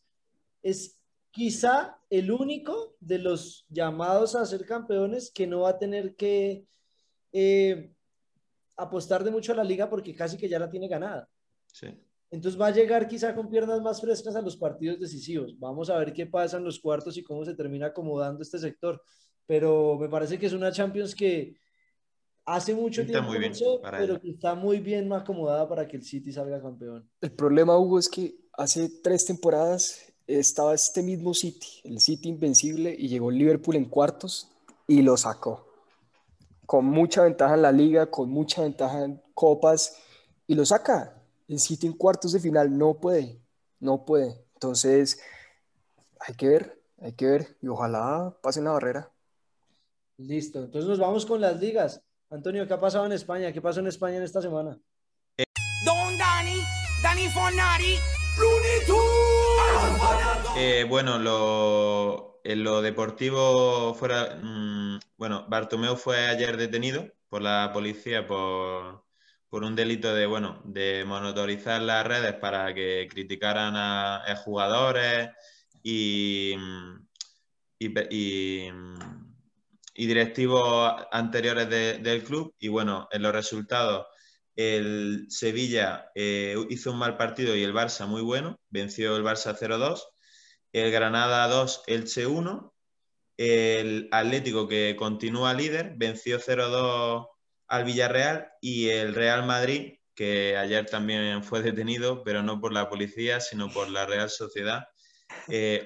es 0.63 0.99
quizá 1.31 1.99
el 2.19 2.31
único 2.31 2.97
de 3.01 3.19
los 3.19 3.67
llamados 3.69 4.37
a 4.37 4.47
ser 4.47 4.65
campeones 4.65 5.33
que 5.33 5.47
no 5.47 5.61
va 5.61 5.71
a 5.71 5.79
tener 5.79 6.15
que 6.15 6.65
eh, 7.33 7.93
apostar 8.77 9.25
de 9.25 9.31
mucho 9.31 9.53
a 9.53 9.57
la 9.57 9.65
liga 9.65 9.91
porque 9.91 10.15
casi 10.15 10.37
que 10.37 10.49
ya 10.49 10.59
la 10.59 10.71
tiene 10.71 10.89
ganada. 10.89 11.29
Sí. 11.67 11.89
Entonces 12.31 12.61
va 12.61 12.69
a 12.69 12.73
llegar 12.73 13.09
quizá 13.09 13.35
con 13.35 13.49
piernas 13.49 13.81
más 13.81 14.01
frescas 14.01 14.37
a 14.37 14.43
los 14.43 14.57
partidos 14.57 15.01
decisivos. 15.01 15.59
Vamos 15.59 15.91
a 15.91 15.99
ver 15.99 16.13
qué 16.13 16.27
pasa 16.27 16.57
en 16.57 16.65
los 16.65 16.79
cuartos 16.79 17.17
y 17.17 17.23
cómo 17.25 17.45
se 17.45 17.55
termina 17.55 17.87
acomodando 17.87 18.43
este 18.43 18.59
sector. 18.59 19.03
Pero 19.47 19.99
me 19.99 20.09
parece 20.09 20.39
que 20.39 20.47
es 20.47 20.53
una 20.53 20.73
Champions 20.73 21.15
que 21.15 21.57
hace 22.45 22.75
mucho 22.75 23.05
tiempo, 23.05 23.31
muy 23.33 23.51
pero 23.91 24.21
que 24.21 24.31
está 24.31 24.55
muy 24.55 24.79
bien 24.79 25.13
acomodada 25.13 25.69
para 25.69 25.87
que 25.87 25.97
el 25.97 26.03
City 26.03 26.33
salga 26.33 26.63
campeón. 26.63 27.09
El 27.21 27.33
problema, 27.33 27.79
Hugo, 27.79 27.99
es 27.99 28.09
que 28.09 28.37
hace 28.53 28.89
tres 29.03 29.27
temporadas 29.27 30.14
estaba 30.27 30.75
este 30.75 31.03
mismo 31.03 31.35
City, 31.35 31.81
el 31.85 32.01
City 32.01 32.29
invencible, 32.29 32.95
y 32.97 33.09
llegó 33.09 33.31
Liverpool 33.31 33.77
en 33.77 33.85
cuartos 33.87 34.49
y 34.87 35.03
lo 35.03 35.17
sacó. 35.17 35.67
Con 36.67 36.87
mucha 36.87 37.23
ventaja 37.23 37.55
en 37.55 37.63
la 37.63 37.73
liga, 37.73 38.11
con 38.11 38.31
mucha 38.31 38.63
ventaja 38.63 39.05
en 39.05 39.23
copas, 39.35 39.97
y 40.47 40.55
lo 40.55 40.65
saca. 40.65 41.23
El 41.49 41.59
City 41.59 41.87
en 41.87 41.93
cuartos 41.93 42.33
de 42.33 42.41
final 42.41 42.77
no 42.77 42.95
puede, 42.95 43.39
no 43.81 44.05
puede. 44.05 44.45
Entonces, 44.55 45.21
hay 46.21 46.35
que 46.35 46.49
ver, 46.49 46.83
hay 47.01 47.13
que 47.13 47.27
ver, 47.27 47.57
y 47.61 47.69
ojalá 47.69 48.35
pase 48.43 48.63
la 48.63 48.73
barrera. 48.73 49.11
Listo, 50.17 50.63
entonces 50.63 50.89
nos 50.89 50.99
vamos 50.99 51.27
con 51.27 51.41
las 51.41 51.61
ligas. 51.61 52.01
Antonio, 52.31 52.67
¿qué 52.67 52.75
ha 52.75 52.81
pasado 52.81 53.05
en 53.07 53.13
España? 53.13 53.53
¿Qué 53.53 53.61
pasó 53.61 53.81
en 53.81 53.89
España 53.89 54.17
en 54.17 54.23
esta 54.23 54.41
semana? 54.41 54.79
Don 55.85 56.19
Dani, 56.19 56.61
Dani 57.03 57.29
Fonari, 57.29 57.97
eh, 60.57 60.85
bueno, 60.89 61.19
lo, 61.19 62.41
en 62.45 62.65
lo 62.65 62.83
deportivo 62.83 63.95
fuera, 63.95 64.39
mm, 64.43 65.01
bueno, 65.17 65.47
Bartomeu 65.49 65.97
fue 65.97 66.27
ayer 66.27 66.57
detenido 66.57 67.07
por 67.29 67.43
la 67.43 67.71
policía 67.73 68.27
por, 68.27 69.05
por, 69.49 69.65
un 69.65 69.75
delito 69.75 70.15
de, 70.15 70.27
bueno, 70.27 70.63
de 70.65 71.05
monitorizar 71.07 71.83
las 71.83 72.07
redes 72.07 72.35
para 72.35 72.73
que 72.75 73.09
criticaran 73.11 73.75
a, 73.77 74.37
jugadores 74.45 75.31
y, 75.83 76.55
y, 77.79 78.71
y 79.95 80.07
directivos 80.07 80.95
anteriores 81.13 81.69
del 81.69 82.25
club. 82.25 82.55
Y 82.59 82.69
bueno, 82.69 83.09
en 83.11 83.23
los 83.23 83.33
resultados, 83.33 84.07
el 84.57 85.27
Sevilla 85.29 86.11
eh, 86.15 86.57
hizo 86.71 86.93
un 86.93 86.99
mal 86.99 87.17
partido 87.17 87.57
y 87.57 87.63
el 87.63 87.75
Barça 87.75 88.07
muy 88.07 88.23
bueno, 88.23 88.61
venció 88.71 89.17
el 89.17 89.25
Barça 89.25 89.57
0-2. 89.57 90.03
El 90.73 90.91
Granada 90.91 91.47
2, 91.49 91.85
Elche 91.87 92.27
1. 92.27 92.75
El 93.37 94.09
Atlético, 94.13 94.69
que 94.69 94.95
continúa 94.97 95.55
líder, 95.55 95.95
venció 95.97 96.39
0-2 96.39 97.27
al 97.69 97.85
Villarreal. 97.85 98.49
Y 98.61 98.89
el 98.89 99.15
Real 99.15 99.45
Madrid, 99.45 99.99
que 100.15 100.57
ayer 100.57 100.87
también 100.87 101.43
fue 101.43 101.63
detenido, 101.63 102.23
pero 102.23 102.43
no 102.43 102.61
por 102.61 102.73
la 102.73 102.89
policía, 102.89 103.41
sino 103.41 103.71
por 103.71 103.89
la 103.89 104.07
Real 104.07 104.31
Sociedad, 104.31 104.85
1-1. 105.49 105.49
Eh, 105.49 105.83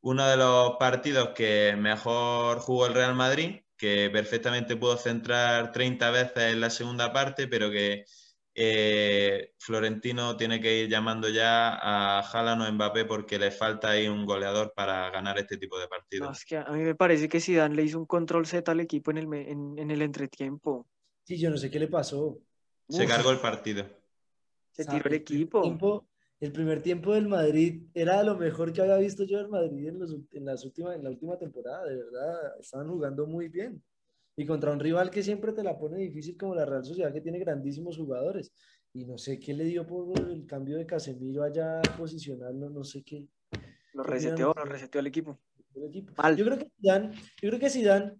uno 0.00 0.28
de 0.28 0.36
los 0.36 0.76
partidos 0.78 1.30
que 1.34 1.74
mejor 1.78 2.58
jugó 2.58 2.86
el 2.86 2.94
Real 2.94 3.14
Madrid, 3.14 3.63
que 3.76 4.10
perfectamente 4.10 4.76
pudo 4.76 4.96
centrar 4.96 5.72
30 5.72 6.10
veces 6.10 6.52
en 6.52 6.60
la 6.60 6.70
segunda 6.70 7.12
parte, 7.12 7.48
pero 7.48 7.70
que 7.70 8.04
eh, 8.56 9.52
Florentino 9.58 10.36
tiene 10.36 10.60
que 10.60 10.82
ir 10.82 10.88
llamando 10.88 11.28
ya 11.28 11.74
a 11.74 12.20
Haaland 12.20 12.62
o 12.62 12.72
Mbappé 12.72 13.04
porque 13.04 13.38
le 13.38 13.50
falta 13.50 13.90
ahí 13.90 14.06
un 14.06 14.24
goleador 14.24 14.72
para 14.74 15.10
ganar 15.10 15.38
este 15.38 15.56
tipo 15.56 15.78
de 15.78 15.88
partidos. 15.88 16.38
es 16.38 16.44
que 16.44 16.56
a 16.58 16.70
mí 16.70 16.82
me 16.82 16.94
parece 16.94 17.28
que 17.28 17.40
Zidane 17.40 17.74
le 17.74 17.82
hizo 17.82 17.98
un 17.98 18.06
control 18.06 18.46
Z 18.46 18.70
al 18.70 18.78
equipo 18.78 19.10
en 19.10 19.18
el, 19.18 19.34
en, 19.34 19.90
el 19.90 20.02
entretiempo. 20.02 20.86
Sí, 21.24 21.36
yo 21.36 21.50
no 21.50 21.56
sé 21.56 21.70
qué 21.70 21.80
le 21.80 21.88
pasó. 21.88 22.38
Se 22.88 23.06
cargó 23.06 23.30
el 23.32 23.40
partido. 23.40 23.86
Se 24.70 24.84
tiró 24.84 25.08
el 25.08 25.14
equipo 25.14 25.64
el 25.64 25.78
primer 26.52 26.82
tiempo 26.82 27.14
del 27.14 27.28
Madrid 27.28 27.86
era 27.94 28.22
lo 28.22 28.36
mejor 28.36 28.72
que 28.72 28.82
había 28.82 28.96
visto 28.96 29.24
yo 29.24 29.38
del 29.38 29.48
Madrid 29.48 29.88
en, 29.88 29.98
los, 29.98 30.16
en, 30.32 30.44
las 30.44 30.64
últimas, 30.64 30.96
en 30.96 31.04
la 31.04 31.10
última 31.10 31.38
temporada, 31.38 31.84
de 31.86 31.96
verdad, 31.96 32.60
estaban 32.60 32.88
jugando 32.88 33.26
muy 33.26 33.48
bien. 33.48 33.82
Y 34.36 34.44
contra 34.44 34.72
un 34.72 34.80
rival 34.80 35.10
que 35.10 35.22
siempre 35.22 35.52
te 35.52 35.62
la 35.62 35.78
pone 35.78 35.98
difícil 35.98 36.36
como 36.36 36.54
la 36.54 36.64
Real 36.64 36.84
Sociedad, 36.84 37.12
que 37.12 37.20
tiene 37.20 37.38
grandísimos 37.38 37.96
jugadores. 37.96 38.52
Y 38.92 39.04
no 39.04 39.16
sé 39.16 39.38
qué 39.38 39.54
le 39.54 39.64
dio 39.64 39.86
por 39.86 40.18
el 40.18 40.44
cambio 40.46 40.76
de 40.76 40.86
Casemiro 40.86 41.44
allá 41.44 41.80
posicionarlo, 41.96 42.68
no 42.68 42.82
sé 42.82 43.02
qué. 43.04 43.26
Lo 43.92 44.02
reseteó, 44.02 44.52
lo 44.56 44.64
reseteó 44.64 45.00
al 45.00 45.06
equipo. 45.06 45.40
Yo 46.36 46.44
creo 46.44 46.58
que 46.58 46.70
Zidane, 46.80 47.12
yo 47.42 47.48
creo 47.48 47.58
que 47.58 47.70
Zidane, 47.70 48.14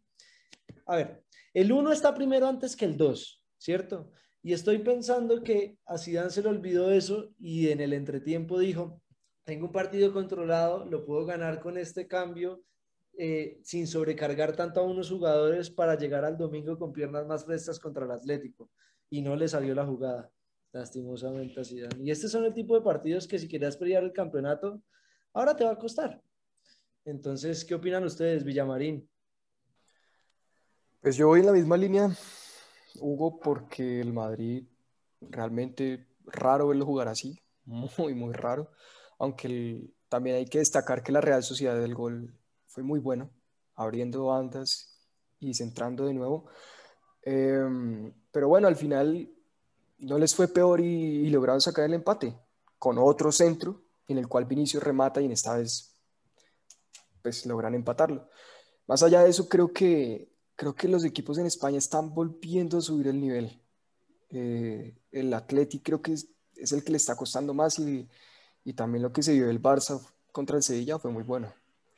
a 0.86 0.96
ver, 0.96 1.24
el 1.52 1.72
1 1.72 1.92
está 1.92 2.14
primero 2.14 2.46
antes 2.46 2.76
que 2.76 2.84
el 2.84 2.96
2, 2.96 3.44
¿cierto? 3.58 4.10
Y 4.44 4.52
estoy 4.52 4.76
pensando 4.80 5.42
que 5.42 5.78
a 5.86 5.96
Zidane 5.96 6.28
se 6.28 6.42
le 6.42 6.50
olvidó 6.50 6.90
eso 6.90 7.30
y 7.38 7.70
en 7.70 7.80
el 7.80 7.94
entretiempo 7.94 8.58
dijo, 8.58 9.00
tengo 9.42 9.64
un 9.64 9.72
partido 9.72 10.12
controlado, 10.12 10.84
lo 10.84 11.06
puedo 11.06 11.24
ganar 11.24 11.60
con 11.60 11.78
este 11.78 12.06
cambio 12.06 12.62
eh, 13.16 13.58
sin 13.62 13.86
sobrecargar 13.86 14.54
tanto 14.54 14.80
a 14.80 14.82
unos 14.82 15.08
jugadores 15.08 15.70
para 15.70 15.96
llegar 15.96 16.26
al 16.26 16.36
domingo 16.36 16.78
con 16.78 16.92
piernas 16.92 17.26
más 17.26 17.46
frescas 17.46 17.80
contra 17.80 18.04
el 18.04 18.10
Atlético. 18.10 18.68
Y 19.08 19.22
no 19.22 19.34
le 19.34 19.48
salió 19.48 19.74
la 19.74 19.86
jugada, 19.86 20.30
lastimosamente 20.72 21.62
a 21.62 21.64
Zidane. 21.64 22.04
Y 22.04 22.10
este 22.10 22.28
son 22.28 22.44
el 22.44 22.52
tipo 22.52 22.74
de 22.74 22.82
partidos 22.82 23.26
que 23.26 23.38
si 23.38 23.48
querías 23.48 23.78
pelear 23.78 24.04
el 24.04 24.12
campeonato, 24.12 24.82
ahora 25.32 25.56
te 25.56 25.64
va 25.64 25.70
a 25.70 25.78
costar. 25.78 26.20
Entonces, 27.06 27.64
¿qué 27.64 27.74
opinan 27.74 28.04
ustedes, 28.04 28.44
Villamarín? 28.44 29.08
Pues 31.00 31.16
yo 31.16 31.28
voy 31.28 31.40
en 31.40 31.46
la 31.46 31.52
misma 31.52 31.78
línea, 31.78 32.14
Hugo, 33.00 33.40
porque 33.40 34.00
el 34.00 34.12
Madrid 34.12 34.64
realmente 35.20 36.06
raro 36.26 36.68
verlo 36.68 36.86
jugar 36.86 37.08
así, 37.08 37.40
muy, 37.64 38.14
muy 38.14 38.32
raro. 38.32 38.70
Aunque 39.18 39.90
también 40.08 40.36
hay 40.36 40.46
que 40.46 40.58
destacar 40.58 41.02
que 41.02 41.12
la 41.12 41.20
Real 41.20 41.42
Sociedad 41.42 41.78
del 41.78 41.94
Gol 41.94 42.34
fue 42.66 42.82
muy 42.82 43.00
bueno, 43.00 43.30
abriendo 43.74 44.26
bandas 44.26 44.94
y 45.38 45.54
centrando 45.54 46.06
de 46.06 46.14
nuevo. 46.14 46.46
Em, 47.22 48.12
pero 48.30 48.48
bueno, 48.48 48.68
al 48.68 48.76
final 48.76 49.30
no 49.98 50.18
les 50.18 50.34
fue 50.34 50.48
peor 50.48 50.80
y, 50.80 51.28
lograron 51.30 51.60
sacar 51.60 51.84
el 51.86 51.94
empate 51.94 52.36
con 52.78 52.98
otro 52.98 53.32
centro 53.32 53.82
en 54.08 54.18
el 54.18 54.28
cual 54.28 54.44
Vinicius 54.44 54.82
remata 54.82 55.20
y 55.20 55.26
en 55.26 55.32
esta 55.32 55.56
vez 55.56 55.94
pues 57.22 57.46
logran 57.46 57.74
empatarlo. 57.74 58.28
Más 58.86 59.02
allá 59.02 59.22
de 59.22 59.30
eso, 59.30 59.48
creo 59.48 59.72
que, 59.72 60.33
creo 60.56 60.74
que 60.74 60.88
los 60.88 61.04
equipos 61.04 61.38
en 61.38 61.46
España 61.46 61.78
están 61.78 62.14
volviendo 62.14 62.78
a 62.78 62.82
subir 62.82 63.08
el 63.08 63.20
nivel. 63.20 63.60
Eh, 64.30 64.96
el 65.12 65.32
Atleti 65.32 65.80
creo 65.80 66.02
que 66.02 66.12
es, 66.12 66.28
es, 66.56 66.72
el 66.72 66.82
que 66.82 66.92
le 66.92 66.96
está 66.96 67.16
costando 67.16 67.54
más 67.54 67.78
y, 67.78 68.08
y 68.64 68.72
también 68.72 69.02
lo 69.02 69.12
que 69.12 69.22
se 69.22 69.32
vio 69.32 69.46
del 69.46 69.62
Barça 69.62 70.00
contra 70.32 70.56
el 70.56 70.62
Sevilla 70.62 70.98
fue 70.98 71.10
muy 71.10 71.22
bueno 71.22 71.52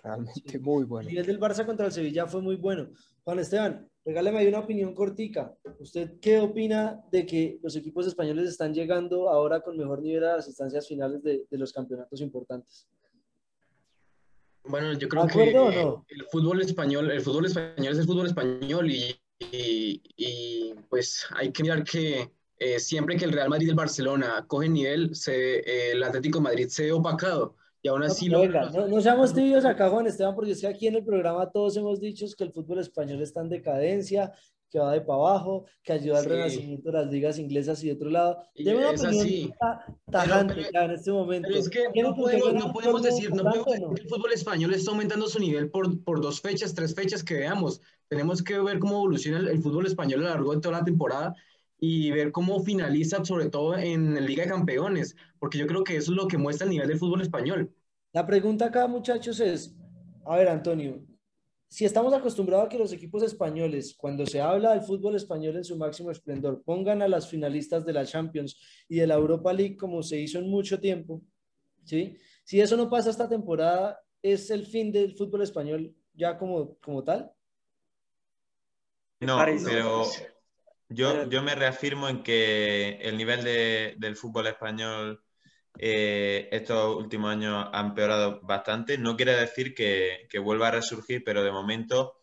realmente 0.06 0.58
muy 0.58 0.84
bueno. 0.84 1.08
El 1.08 1.14
nivel 1.14 1.26
del 1.26 1.40
Barça 1.40 1.66
contra 1.66 1.86
el 1.86 1.92
Sevilla 1.92 2.26
fue 2.26 2.40
muy 2.40 2.56
bueno. 2.56 2.90
Juan 3.24 3.38
Esteban, 3.40 3.88
regáleme 4.04 4.38
ahí 4.38 4.46
una 4.46 4.60
opinión 4.60 4.94
cortica. 4.94 5.54
¿Usted 5.80 6.18
qué 6.20 6.38
opina 6.38 7.00
de 7.10 7.26
que 7.26 7.58
los 7.62 7.74
equipos 7.76 8.06
españoles 8.06 8.48
están 8.48 8.72
llegando 8.72 9.28
ahora 9.28 9.60
con 9.60 9.76
mejor 9.76 10.00
nivel 10.02 10.24
a 10.24 10.36
las 10.36 10.46
instancias 10.46 10.86
finales 10.86 11.22
de, 11.22 11.44
de 11.50 11.58
los 11.58 11.72
campeonatos 11.72 12.20
importantes? 12.20 12.88
Bueno, 14.68 14.92
yo 14.94 15.08
creo 15.08 15.26
que 15.26 15.50
el 16.08 16.24
fútbol 16.30 16.60
español, 16.60 17.10
el 17.10 17.20
fútbol 17.20 17.46
español 17.46 17.92
es 17.92 17.98
el 17.98 18.06
fútbol 18.06 18.26
español 18.26 18.90
y, 18.90 19.20
y, 19.38 20.74
pues 20.88 21.26
hay 21.34 21.52
que 21.52 21.62
mirar 21.62 21.84
que 21.84 22.30
eh, 22.58 22.78
siempre 22.78 23.16
que 23.16 23.24
el 23.24 23.32
Real 23.32 23.48
Madrid 23.48 23.66
y 23.66 23.70
el 23.70 23.76
Barcelona 23.76 24.44
cogen 24.48 24.72
nivel, 24.72 25.14
se, 25.14 25.58
eh, 25.58 25.92
el 25.92 26.02
Atlético 26.02 26.38
de 26.38 26.44
Madrid 26.44 26.68
se 26.68 26.84
ve 26.84 26.92
opacado 26.92 27.54
y 27.82 27.88
aún 27.88 28.02
así 28.02 28.28
no, 28.28 28.44
no, 28.44 29.00
seamos 29.00 29.32
tibios 29.32 29.64
acá, 29.64 29.88
Juan 29.88 30.06
Esteban, 30.06 30.34
porque 30.34 30.52
es 30.52 30.60
que 30.60 30.66
aquí 30.66 30.88
en 30.88 30.96
el 30.96 31.04
programa 31.04 31.50
todos 31.50 31.76
hemos 31.76 32.00
dicho 32.00 32.26
que 32.36 32.44
el 32.44 32.52
fútbol 32.52 32.80
español 32.80 33.22
está 33.22 33.42
en 33.42 33.48
decadencia, 33.48 34.32
que 34.70 34.78
va 34.78 34.92
de 34.92 35.00
para 35.00 35.18
abajo, 35.18 35.66
que 35.82 35.92
ayuda 35.92 36.18
al 36.18 36.24
renacimiento 36.24 36.90
de 36.90 36.98
las 36.98 37.10
ligas 37.10 37.38
inglesas 37.38 37.82
y 37.82 37.86
de 37.86 37.92
otro 37.94 38.10
lado. 38.10 38.38
Deme 38.54 38.78
una 38.78 38.90
opinión 38.90 39.52
tajante 40.10 40.68
en 40.72 40.90
este 40.90 41.12
momento. 41.12 41.48
Pero 41.48 41.60
es 41.60 41.68
que 41.68 42.02
no 42.02 42.14
podemos, 42.14 42.54
no 42.54 42.72
podemos 42.72 43.02
decir, 43.02 43.30
no 43.30 43.44
podemos 43.44 43.66
decir 43.66 43.88
que 43.94 44.02
el 44.02 44.08
fútbol 44.08 44.32
español 44.32 44.74
está 44.74 44.90
aumentando 44.90 45.28
su 45.28 45.38
nivel 45.38 45.70
por, 45.70 46.02
por 46.04 46.20
dos 46.20 46.40
fechas, 46.40 46.74
tres 46.74 46.94
fechas 46.94 47.22
que 47.22 47.34
veamos. 47.34 47.80
Tenemos 48.08 48.42
que 48.42 48.58
ver 48.58 48.78
cómo 48.78 48.96
evoluciona 48.96 49.38
el, 49.38 49.48
el 49.48 49.62
fútbol 49.62 49.86
español 49.86 50.20
a 50.20 50.22
lo 50.24 50.30
largo 50.30 50.54
de 50.54 50.60
toda 50.60 50.78
la 50.78 50.84
temporada 50.84 51.34
y 51.78 52.10
ver 52.10 52.32
cómo 52.32 52.60
finaliza, 52.60 53.24
sobre 53.24 53.48
todo 53.48 53.76
en 53.76 54.14
la 54.14 54.20
Liga 54.20 54.44
de 54.44 54.50
Campeones, 54.50 55.16
porque 55.38 55.58
yo 55.58 55.66
creo 55.66 55.84
que 55.84 55.96
eso 55.96 56.12
es 56.12 56.16
lo 56.16 56.26
que 56.26 56.38
muestra 56.38 56.64
el 56.64 56.70
nivel 56.70 56.88
del 56.88 56.98
fútbol 56.98 57.20
español. 57.20 57.72
La 58.12 58.26
pregunta 58.26 58.66
acá, 58.66 58.86
muchachos, 58.86 59.40
es, 59.40 59.74
a 60.24 60.36
ver, 60.36 60.48
Antonio, 60.48 61.04
si 61.68 61.84
estamos 61.84 62.12
acostumbrados 62.14 62.66
a 62.66 62.68
que 62.68 62.78
los 62.78 62.92
equipos 62.92 63.22
españoles, 63.22 63.94
cuando 63.96 64.24
se 64.26 64.40
habla 64.40 64.70
del 64.70 64.82
fútbol 64.82 65.16
español 65.16 65.56
en 65.56 65.64
su 65.64 65.76
máximo 65.76 66.10
esplendor, 66.10 66.62
pongan 66.62 67.02
a 67.02 67.08
las 67.08 67.28
finalistas 67.28 67.84
de 67.84 67.92
la 67.92 68.06
Champions 68.06 68.56
y 68.88 68.96
de 68.96 69.06
la 69.06 69.14
Europa 69.14 69.52
League 69.52 69.76
como 69.76 70.02
se 70.02 70.18
hizo 70.20 70.38
en 70.38 70.48
mucho 70.48 70.78
tiempo, 70.80 71.22
¿sí? 71.84 72.16
Si 72.44 72.60
eso 72.60 72.76
no 72.76 72.88
pasa 72.88 73.10
esta 73.10 73.28
temporada, 73.28 74.00
¿es 74.22 74.50
el 74.50 74.66
fin 74.66 74.92
del 74.92 75.16
fútbol 75.16 75.42
español 75.42 75.92
ya 76.14 76.38
como, 76.38 76.76
como 76.78 77.02
tal? 77.02 77.32
No, 79.20 79.38
pero 79.64 80.04
yo, 80.88 81.28
yo 81.28 81.42
me 81.42 81.54
reafirmo 81.54 82.08
en 82.08 82.22
que 82.22 82.98
el 83.02 83.16
nivel 83.16 83.42
de, 83.42 83.96
del 83.98 84.16
fútbol 84.16 84.46
español 84.46 85.22
eh, 85.78 86.48
estos 86.52 86.96
últimos 86.96 87.30
años 87.30 87.68
han 87.72 87.86
empeorado 87.86 88.40
bastante. 88.42 88.98
No 88.98 89.16
quiere 89.16 89.36
decir 89.36 89.74
que, 89.74 90.28
vuelva 90.42 90.68
a 90.68 90.70
resurgir, 90.72 91.22
pero 91.24 91.42
de 91.42 91.52
momento 91.52 92.14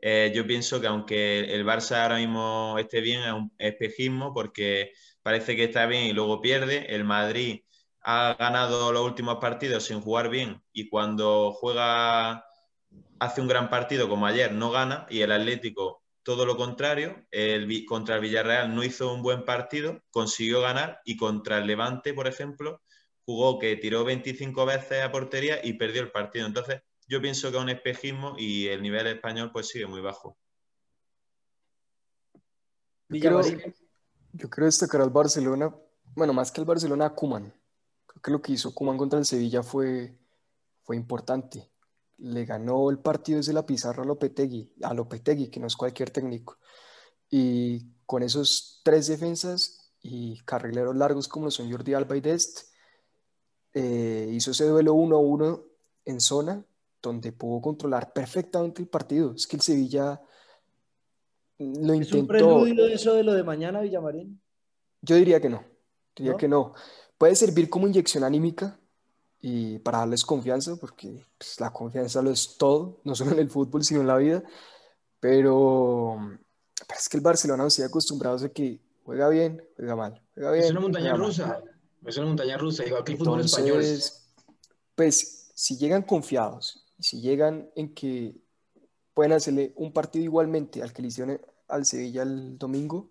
eh, 0.00 0.32
yo 0.34 0.46
pienso 0.46 0.80
que 0.80 0.86
aunque 0.88 1.54
el 1.54 1.64
Barça 1.64 2.02
ahora 2.02 2.16
mismo 2.16 2.76
esté 2.78 3.00
bien, 3.00 3.22
es 3.22 3.32
un 3.32 3.52
espejismo 3.58 4.34
porque 4.34 4.92
parece 5.22 5.56
que 5.56 5.64
está 5.64 5.86
bien 5.86 6.04
y 6.04 6.12
luego 6.12 6.40
pierde. 6.40 6.94
El 6.94 7.04
Madrid 7.04 7.62
ha 8.02 8.34
ganado 8.38 8.92
los 8.92 9.04
últimos 9.04 9.38
partidos 9.38 9.84
sin 9.84 10.00
jugar 10.00 10.28
bien 10.28 10.62
y 10.72 10.88
cuando 10.88 11.52
juega 11.52 12.44
hace 13.20 13.40
un 13.40 13.48
gran 13.48 13.70
partido 13.70 14.08
como 14.08 14.26
ayer 14.26 14.52
no 14.52 14.70
gana 14.70 15.06
y 15.08 15.20
el 15.20 15.32
Atlético 15.32 16.01
todo 16.22 16.46
lo 16.46 16.56
contrario, 16.56 17.26
el, 17.30 17.84
contra 17.84 18.16
el 18.16 18.20
Villarreal 18.20 18.74
no 18.74 18.84
hizo 18.84 19.12
un 19.12 19.22
buen 19.22 19.44
partido, 19.44 20.02
consiguió 20.10 20.60
ganar 20.60 21.00
y 21.04 21.16
contra 21.16 21.58
el 21.58 21.66
Levante, 21.66 22.14
por 22.14 22.28
ejemplo, 22.28 22.80
jugó 23.24 23.58
que 23.58 23.76
tiró 23.76 24.04
25 24.04 24.66
veces 24.66 25.02
a 25.02 25.10
portería 25.10 25.64
y 25.64 25.74
perdió 25.74 26.02
el 26.02 26.10
partido. 26.10 26.46
Entonces, 26.46 26.82
yo 27.08 27.20
pienso 27.20 27.50
que 27.50 27.56
es 27.56 27.62
un 27.62 27.68
espejismo 27.68 28.34
y 28.38 28.68
el 28.68 28.82
nivel 28.82 29.06
español 29.06 29.50
pues 29.52 29.68
sigue 29.68 29.86
muy 29.86 30.00
bajo. 30.00 30.36
Yo 33.08 33.20
creo, 33.20 33.42
yo 34.32 34.48
creo 34.48 34.66
destacar 34.66 35.02
al 35.02 35.10
Barcelona, 35.10 35.74
bueno, 36.14 36.32
más 36.32 36.50
que 36.50 36.60
el 36.60 36.66
Barcelona, 36.66 37.06
a 37.06 37.14
Kuman. 37.14 37.52
Creo 38.06 38.22
que 38.22 38.30
lo 38.30 38.40
que 38.40 38.52
hizo 38.52 38.74
Kuman 38.74 38.96
contra 38.96 39.18
el 39.18 39.26
Sevilla 39.26 39.62
fue, 39.62 40.16
fue 40.82 40.96
importante. 40.96 41.71
Le 42.22 42.44
ganó 42.44 42.90
el 42.90 42.98
partido 42.98 43.38
desde 43.38 43.52
la 43.52 43.66
pizarra 43.66 44.02
a 44.02 44.06
Lopetegui, 44.06 44.72
a 44.82 44.94
Lopetegui, 44.94 45.48
que 45.48 45.60
no 45.60 45.66
es 45.66 45.76
cualquier 45.76 46.10
técnico. 46.10 46.58
Y 47.30 47.86
con 48.06 48.22
esos 48.22 48.80
tres 48.84 49.08
defensas 49.08 49.92
y 50.02 50.40
carrileros 50.44 50.96
largos 50.96 51.28
como 51.28 51.50
son 51.50 51.70
Jordi 51.70 51.94
Alba 51.94 52.16
y 52.16 52.20
Dest, 52.20 52.72
eh, 53.74 54.28
hizo 54.32 54.50
ese 54.50 54.66
duelo 54.66 54.94
1 54.94 55.16
a 55.16 55.18
1 55.18 55.64
en 56.04 56.20
zona, 56.20 56.64
donde 57.00 57.32
pudo 57.32 57.60
controlar 57.60 58.12
perfectamente 58.12 58.82
el 58.82 58.88
partido. 58.88 59.34
Es 59.34 59.46
que 59.46 59.56
el 59.56 59.62
Sevilla 59.62 60.20
lo 61.58 61.94
intentó. 61.94 62.16
¿Es 62.16 62.22
un 62.22 62.26
preludio 62.28 62.86
eso 62.86 63.14
de 63.14 63.24
lo 63.24 63.32
de 63.32 63.42
mañana, 63.42 63.80
Villamarín? 63.80 64.40
Yo 65.00 65.16
diría 65.16 65.40
que 65.40 65.48
no. 65.48 65.64
Diría 66.14 66.36
que 66.36 66.48
no. 66.48 66.74
Puede 67.18 67.34
servir 67.34 67.68
como 67.70 67.86
inyección 67.86 68.24
anímica 68.24 68.78
y 69.44 69.80
para 69.80 69.98
darles 69.98 70.24
confianza, 70.24 70.76
porque 70.76 71.26
pues, 71.36 71.60
la 71.60 71.72
confianza 71.72 72.22
lo 72.22 72.30
es 72.30 72.56
todo, 72.56 73.00
no 73.02 73.16
solo 73.16 73.32
en 73.32 73.40
el 73.40 73.50
fútbol, 73.50 73.82
sino 73.82 74.00
en 74.00 74.06
la 74.06 74.16
vida. 74.16 74.44
Pero, 75.18 76.16
es 76.96 77.08
que 77.08 77.16
el 77.16 77.22
Barcelona 77.24 77.64
no 77.64 77.70
se 77.70 77.82
ha 77.82 77.86
acostumbrado 77.86 78.36
a 78.36 78.48
que 78.48 78.80
juega 79.04 79.28
bien, 79.28 79.60
juega 79.76 79.96
mal. 79.96 80.22
Juega 80.34 80.52
bien, 80.52 80.64
es 80.64 80.70
una 80.70 80.80
montaña 80.80 81.14
rusa. 81.14 81.60
Es 82.06 82.16
una 82.16 82.28
montaña 82.28 82.56
rusa, 82.56 82.86
igual 82.86 83.02
que 83.02 83.12
el 83.12 83.18
fútbol 83.18 83.40
español. 83.40 83.84
Pues 84.94 85.50
si 85.56 85.76
llegan 85.76 86.02
confiados, 86.02 86.86
si 87.00 87.20
llegan 87.20 87.68
en 87.74 87.94
que 87.94 88.40
pueden 89.14 89.32
hacerle 89.32 89.72
un 89.74 89.92
partido 89.92 90.24
igualmente 90.24 90.82
al 90.82 90.92
que 90.92 91.02
le 91.02 91.08
hicieron 91.08 91.40
al 91.66 91.84
Sevilla 91.84 92.22
el 92.22 92.58
domingo, 92.58 93.10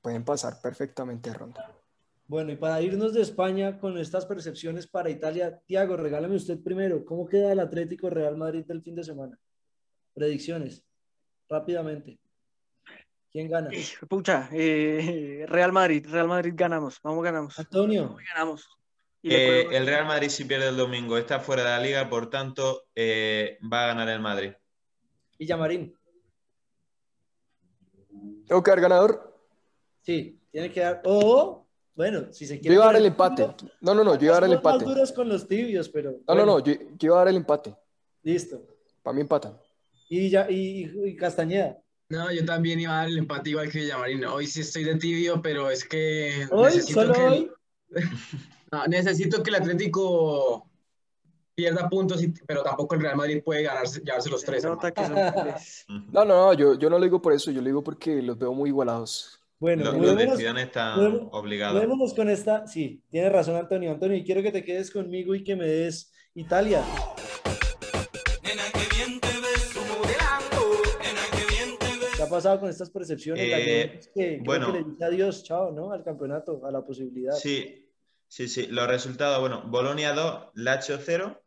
pueden 0.00 0.24
pasar 0.24 0.60
perfectamente 0.60 1.30
a 1.30 1.34
ronda. 1.34 1.76
Bueno, 2.28 2.50
y 2.50 2.56
para 2.56 2.82
irnos 2.82 3.14
de 3.14 3.22
España 3.22 3.78
con 3.78 3.96
estas 3.98 4.26
percepciones 4.26 4.88
para 4.88 5.10
Italia, 5.10 5.60
Tiago, 5.64 5.96
regálame 5.96 6.34
usted 6.34 6.60
primero, 6.60 7.04
¿cómo 7.04 7.28
queda 7.28 7.52
el 7.52 7.60
Atlético 7.60 8.10
Real 8.10 8.36
Madrid 8.36 8.64
del 8.66 8.82
fin 8.82 8.96
de 8.96 9.04
semana? 9.04 9.38
Predicciones, 10.12 10.84
rápidamente. 11.48 12.18
¿Quién 13.30 13.48
gana? 13.48 13.70
Pucha, 14.08 14.48
eh, 14.52 15.44
Real 15.48 15.72
Madrid, 15.72 16.04
Real 16.08 16.26
Madrid 16.26 16.52
ganamos, 16.56 17.00
vamos 17.00 17.22
ganamos. 17.22 17.58
Antonio. 17.60 18.16
ganamos. 18.34 18.68
Eh, 19.22 19.66
el 19.70 19.86
Real 19.86 20.06
Madrid 20.06 20.28
si 20.28 20.44
pierde 20.44 20.68
el 20.68 20.76
domingo 20.76 21.16
está 21.18 21.38
fuera 21.38 21.62
de 21.62 21.68
la 21.68 21.80
liga, 21.80 22.08
por 22.08 22.28
tanto 22.28 22.86
eh, 22.94 23.58
va 23.72 23.84
a 23.84 23.86
ganar 23.88 24.08
el 24.08 24.20
Madrid. 24.20 24.52
¿Y 25.38 25.46
Yamarín? 25.46 25.94
¿Tengo 28.46 28.62
que 28.62 28.70
dar 28.70 28.80
ganador? 28.80 29.40
Sí, 30.02 30.40
tiene 30.50 30.72
que 30.72 30.80
dar. 30.80 31.02
O 31.04 31.65
Bueno, 31.96 32.32
si 32.32 32.46
se 32.46 32.56
Yo 32.56 32.60
quiere. 32.60 32.74
iba 32.74 32.84
a 32.84 32.86
dar 32.88 32.96
el 32.96 33.06
empate. 33.06 33.42
duro, 33.42 33.56
No, 33.80 33.94
no, 33.94 34.04
no, 34.04 34.14
yo 34.16 34.26
iba 34.26 34.32
a 34.36 34.40
dar 34.40 34.44
el 34.44 34.50
más 34.50 34.58
empate. 34.58 34.84
duros 34.84 35.12
con 35.12 35.28
los 35.28 35.48
tibios, 35.48 35.88
pero. 35.88 36.10
No, 36.12 36.16
no, 36.18 36.24
bueno, 36.34 36.46
no, 36.46 36.58
yo, 36.64 36.74
yo 36.74 37.06
iba 37.08 37.14
a 37.16 37.18
dar 37.20 37.28
el 37.28 37.36
empate. 37.36 37.74
Listo. 38.22 38.62
Para 39.02 39.14
mí 39.14 39.22
empatan. 39.22 39.56
Y, 40.08 40.28
ya, 40.30 40.46
y, 40.50 40.92
y 41.04 41.16
Castañeda. 41.16 41.78
No, 42.08 42.30
yo 42.30 42.44
también 42.44 42.78
iba 42.78 42.92
a 42.92 42.96
dar 42.98 43.08
el 43.08 43.18
empate 43.18 43.50
igual 43.50 43.70
que 43.70 43.80
Villamarín. 43.80 44.24
Hoy 44.26 44.46
sí 44.46 44.60
estoy 44.60 44.84
de 44.84 44.94
tibio, 44.96 45.40
pero 45.42 45.70
es 45.70 45.84
que 45.84 46.46
Hoy, 46.52 46.66
necesito 46.74 47.00
solo 47.00 47.12
que 47.14 47.24
el- 47.26 47.32
hoy. 47.32 47.50
No, 48.72 48.84
necesito 48.88 49.42
que 49.42 49.50
el 49.50 49.56
Atlético 49.56 50.68
pierda 51.54 51.88
puntos, 51.88 52.22
y- 52.22 52.28
pero 52.46 52.62
tampoco 52.62 52.94
el 52.96 53.00
Real 53.00 53.16
Madrid 53.16 53.42
puede 53.44 53.62
ganarse, 53.62 54.00
llevarse 54.00 54.28
los 54.28 54.44
tres. 54.44 54.64
No, 56.12 56.24
no, 56.24 56.24
no, 56.24 56.52
yo, 56.52 56.74
yo 56.78 56.90
no 56.90 56.98
lo 56.98 57.04
digo 57.04 57.22
por 57.22 57.32
eso, 57.32 57.50
yo 57.50 57.60
lo 57.60 57.66
digo 57.66 57.82
porque 57.82 58.20
los 58.22 58.36
veo 58.38 58.52
muy 58.52 58.68
igualados. 58.70 59.40
Bueno, 59.58 59.84
Los, 59.84 59.96
los 60.16 60.38
están 60.58 61.28
obligados. 61.32 61.76
mudémonos 61.76 62.12
con 62.12 62.28
esta. 62.28 62.66
Sí, 62.66 63.02
tienes 63.10 63.32
razón, 63.32 63.56
Antonio. 63.56 63.90
Antonio, 63.90 64.16
y 64.16 64.22
quiero 64.22 64.42
que 64.42 64.52
te 64.52 64.62
quedes 64.62 64.90
conmigo 64.90 65.34
y 65.34 65.42
que 65.42 65.56
me 65.56 65.66
des 65.66 66.12
Italia. 66.34 66.82
¿Qué 72.16 72.22
ha 72.22 72.28
pasado 72.28 72.60
con 72.60 72.68
estas 72.68 72.90
percepciones? 72.90 73.42
Eh, 73.46 74.00
que 74.14 74.40
bueno. 74.44 74.72
que 74.72 74.78
le 74.80 74.84
dice 74.84 75.04
adiós, 75.04 75.42
chao, 75.42 75.72
¿no? 75.72 75.90
Al 75.90 76.04
campeonato, 76.04 76.64
a 76.66 76.70
la 76.70 76.84
posibilidad. 76.84 77.34
Sí, 77.34 77.90
sí, 78.28 78.48
sí. 78.48 78.66
Los 78.66 78.88
resultados, 78.88 79.40
bueno, 79.40 79.62
Bolonia 79.66 80.12
2, 80.12 80.50
Lazio 80.54 80.98
0, 80.98 81.42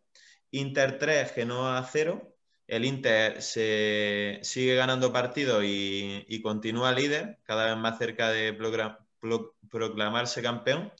Inter 0.51 0.97
3, 0.97 1.31
Genoa 1.31 1.87
0. 1.91 2.35
El 2.69 2.85
Inter 2.85 3.41
se 3.41 4.39
sigue 4.43 4.75
ganando 4.75 5.11
partidos 5.11 5.63
y, 5.65 6.41
continúa 6.43 6.91
líder, 6.91 7.39
cada 7.43 7.65
vez 7.67 7.77
más 7.77 7.97
cerca 7.97 8.29
de 8.29 8.53
proclamarse 9.69 10.41
campeón. 10.43 10.93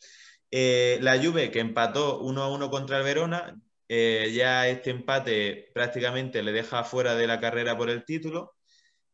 Eh, 0.51 0.97
la 1.01 1.21
Juve, 1.21 1.51
que 1.51 1.60
empató 1.60 2.19
1 2.21 2.41
a 2.43 2.49
1 2.49 2.69
contra 2.71 2.97
el 2.97 3.03
Verona, 3.03 3.62
eh, 3.88 4.32
ya 4.36 4.67
este 4.67 4.89
empate 4.91 5.71
prácticamente 5.73 6.43
le 6.43 6.51
deja 6.51 6.84
fuera 6.84 7.15
de 7.15 7.27
la 7.27 7.39
carrera 7.39 7.77
por 7.77 7.89
el 7.89 8.03
título. 8.05 8.55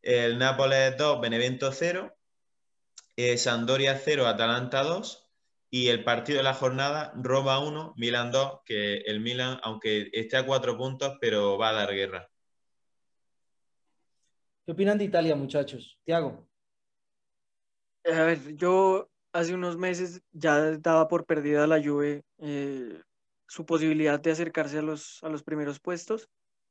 El 0.02 0.38
Nápoles 0.38 0.96
2, 0.96 1.20
Benevento 1.20 1.72
0. 1.72 2.16
Eh, 3.16 3.38
Sampdoria 3.38 3.98
0, 4.02 4.26
Atalanta 4.26 4.82
2 4.82 5.30
y 5.70 5.88
el 5.88 6.04
partido 6.04 6.38
de 6.38 6.44
la 6.44 6.54
jornada, 6.54 7.12
Roma 7.16 7.58
1, 7.58 7.94
Milan 7.96 8.30
2, 8.30 8.60
que 8.64 8.98
el 8.98 9.20
Milan, 9.20 9.58
aunque 9.62 10.10
esté 10.12 10.36
a 10.38 10.46
cuatro 10.46 10.76
puntos, 10.76 11.16
pero 11.20 11.58
va 11.58 11.70
a 11.70 11.72
dar 11.72 11.94
guerra. 11.94 12.30
¿Qué 14.66 14.72
opinan 14.72 14.98
de 14.98 15.04
Italia, 15.04 15.36
muchachos? 15.36 15.96
Tiago. 16.04 16.44
A 18.04 18.22
ver, 18.24 18.56
yo 18.56 19.08
hace 19.32 19.54
unos 19.54 19.76
meses 19.76 20.22
ya 20.32 20.76
daba 20.78 21.06
por 21.06 21.24
perdida 21.24 21.68
la 21.68 21.82
Juve 21.82 22.22
eh, 22.38 23.00
su 23.46 23.64
posibilidad 23.64 24.18
de 24.18 24.32
acercarse 24.32 24.78
a 24.78 24.82
los, 24.82 25.22
a 25.22 25.28
los 25.28 25.44
primeros 25.44 25.78
puestos. 25.78 26.28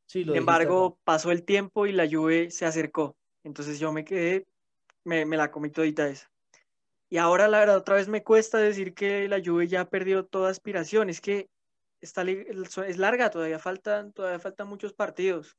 Sí, 0.07 0.23
lo 0.25 0.33
Sin 0.33 0.39
embargo, 0.41 0.99
pasó 1.05 1.31
el 1.31 1.45
tiempo 1.45 1.85
y 1.85 1.93
la 1.93 2.07
Juve 2.09 2.51
se 2.51 2.65
acercó. 2.65 3.15
Entonces 3.43 3.79
yo 3.79 3.93
me 3.93 4.03
quedé, 4.03 4.45
me, 5.05 5.25
me 5.25 5.37
la 5.37 5.51
comí 5.51 5.69
todita 5.69 6.07
esa. 6.09 6.29
Y 7.09 7.17
ahora, 7.17 7.47
la 7.47 7.59
verdad, 7.59 7.77
otra 7.77 7.95
vez 7.95 8.09
me 8.09 8.23
cuesta 8.23 8.57
decir 8.57 8.93
que 8.93 9.29
la 9.29 9.41
Juve 9.43 9.67
ya 9.67 9.89
perdió 9.89 10.25
toda 10.25 10.49
aspiración. 10.49 11.09
Es 11.09 11.21
que 11.21 11.47
liga 12.23 12.43
es 12.87 12.97
larga, 12.97 13.29
todavía 13.29 13.59
faltan, 13.59 14.11
todavía 14.11 14.39
faltan 14.39 14.67
muchos 14.67 14.93
partidos. 14.93 15.57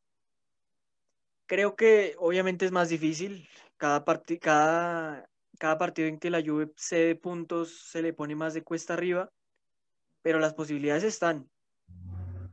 Creo 1.46 1.76
que 1.76 2.14
obviamente 2.18 2.64
es 2.66 2.72
más 2.72 2.88
difícil. 2.88 3.48
Cada, 3.76 4.04
parti- 4.04 4.38
cada, 4.38 5.28
cada 5.58 5.78
partido 5.78 6.08
en 6.08 6.18
que 6.18 6.30
la 6.30 6.42
Juve 6.42 6.72
cede 6.76 7.14
puntos 7.14 7.88
se 7.90 8.02
le 8.02 8.12
pone 8.12 8.34
más 8.34 8.54
de 8.54 8.62
cuesta 8.62 8.94
arriba, 8.94 9.30
pero 10.22 10.38
las 10.38 10.54
posibilidades 10.54 11.04
están. 11.04 11.48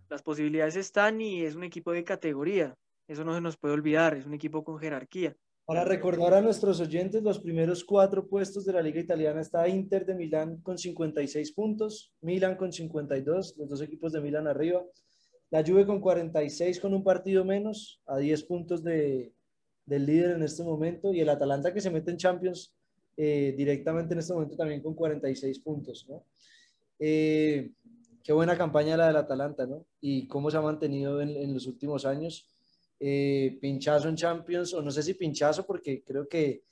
Las 0.10 0.22
posibilidades 0.22 0.76
están 0.76 1.22
y 1.22 1.44
es 1.44 1.56
un 1.56 1.64
equipo 1.64 1.92
de 1.92 2.04
categoría. 2.04 2.76
Eso 3.08 3.24
no 3.24 3.34
se 3.34 3.42
nos 3.42 3.58
puede 3.58 3.74
olvidar, 3.74 4.16
es 4.16 4.26
un 4.26 4.34
equipo 4.34 4.64
con 4.64 4.80
jerarquía. 4.80 5.36
Para 5.66 5.86
recordar 5.86 6.34
a 6.34 6.42
nuestros 6.42 6.82
oyentes, 6.82 7.24
los 7.24 7.40
primeros 7.40 7.86
cuatro 7.86 8.28
puestos 8.28 8.66
de 8.66 8.74
la 8.74 8.82
Liga 8.82 9.00
Italiana 9.00 9.40
está 9.40 9.68
Inter 9.68 10.06
de 10.06 10.14
Milán 10.14 10.62
con 10.62 10.78
56 10.78 11.54
puntos, 11.54 12.14
Milan 12.22 12.58
con 12.58 12.72
52, 12.74 13.56
los 13.58 13.70
dos 13.70 13.82
equipos 13.82 14.12
de 14.12 14.20
Milán 14.22 14.46
arriba, 14.48 14.84
la 15.54 15.64
Juve 15.64 15.86
con 15.86 16.00
46 16.02 16.80
con 16.80 16.96
un 16.96 17.04
partido 17.04 17.46
menos, 17.46 18.02
a 18.08 18.18
10 18.18 18.44
puntos 18.46 18.84
de, 18.84 19.36
del 19.86 20.08
líder 20.08 20.32
en 20.32 20.42
este 20.42 20.64
momento, 20.64 21.14
y 21.14 21.20
el 21.20 21.30
Atalanta 21.30 21.72
que 21.72 21.80
se 21.80 21.92
mete 21.92 22.10
en 22.10 22.18
Champions 22.18 22.74
eh, 23.16 23.54
directamente 23.56 24.16
en 24.16 24.20
este 24.22 24.34
momento 24.34 24.56
también 24.56 24.82
con 24.82 24.96
46 24.96 25.60
puntos, 25.60 26.08
¿no? 26.10 26.24
Eh, 26.98 27.70
qué 28.24 28.34
buena 28.34 28.58
campaña 28.58 28.98
la 28.98 29.06
del 29.06 29.18
Atalanta, 29.18 29.68
¿no? 29.68 29.86
Y 30.02 30.26
cómo 30.28 30.50
se 30.50 30.58
ha 30.58 30.62
mantenido 30.62 31.22
en, 31.22 31.30
en 31.30 31.54
los 31.54 31.68
últimos 31.68 32.04
años 32.08 32.48
eh, 33.00 33.60
pinchazo 33.62 34.10
en 34.10 34.16
Champions, 34.16 34.74
o 34.74 34.82
no 34.82 34.90
sé 34.90 35.04
si 35.04 35.14
pinchazo, 35.14 35.68
porque 35.68 36.04
creo 36.04 36.28
que, 36.28 36.64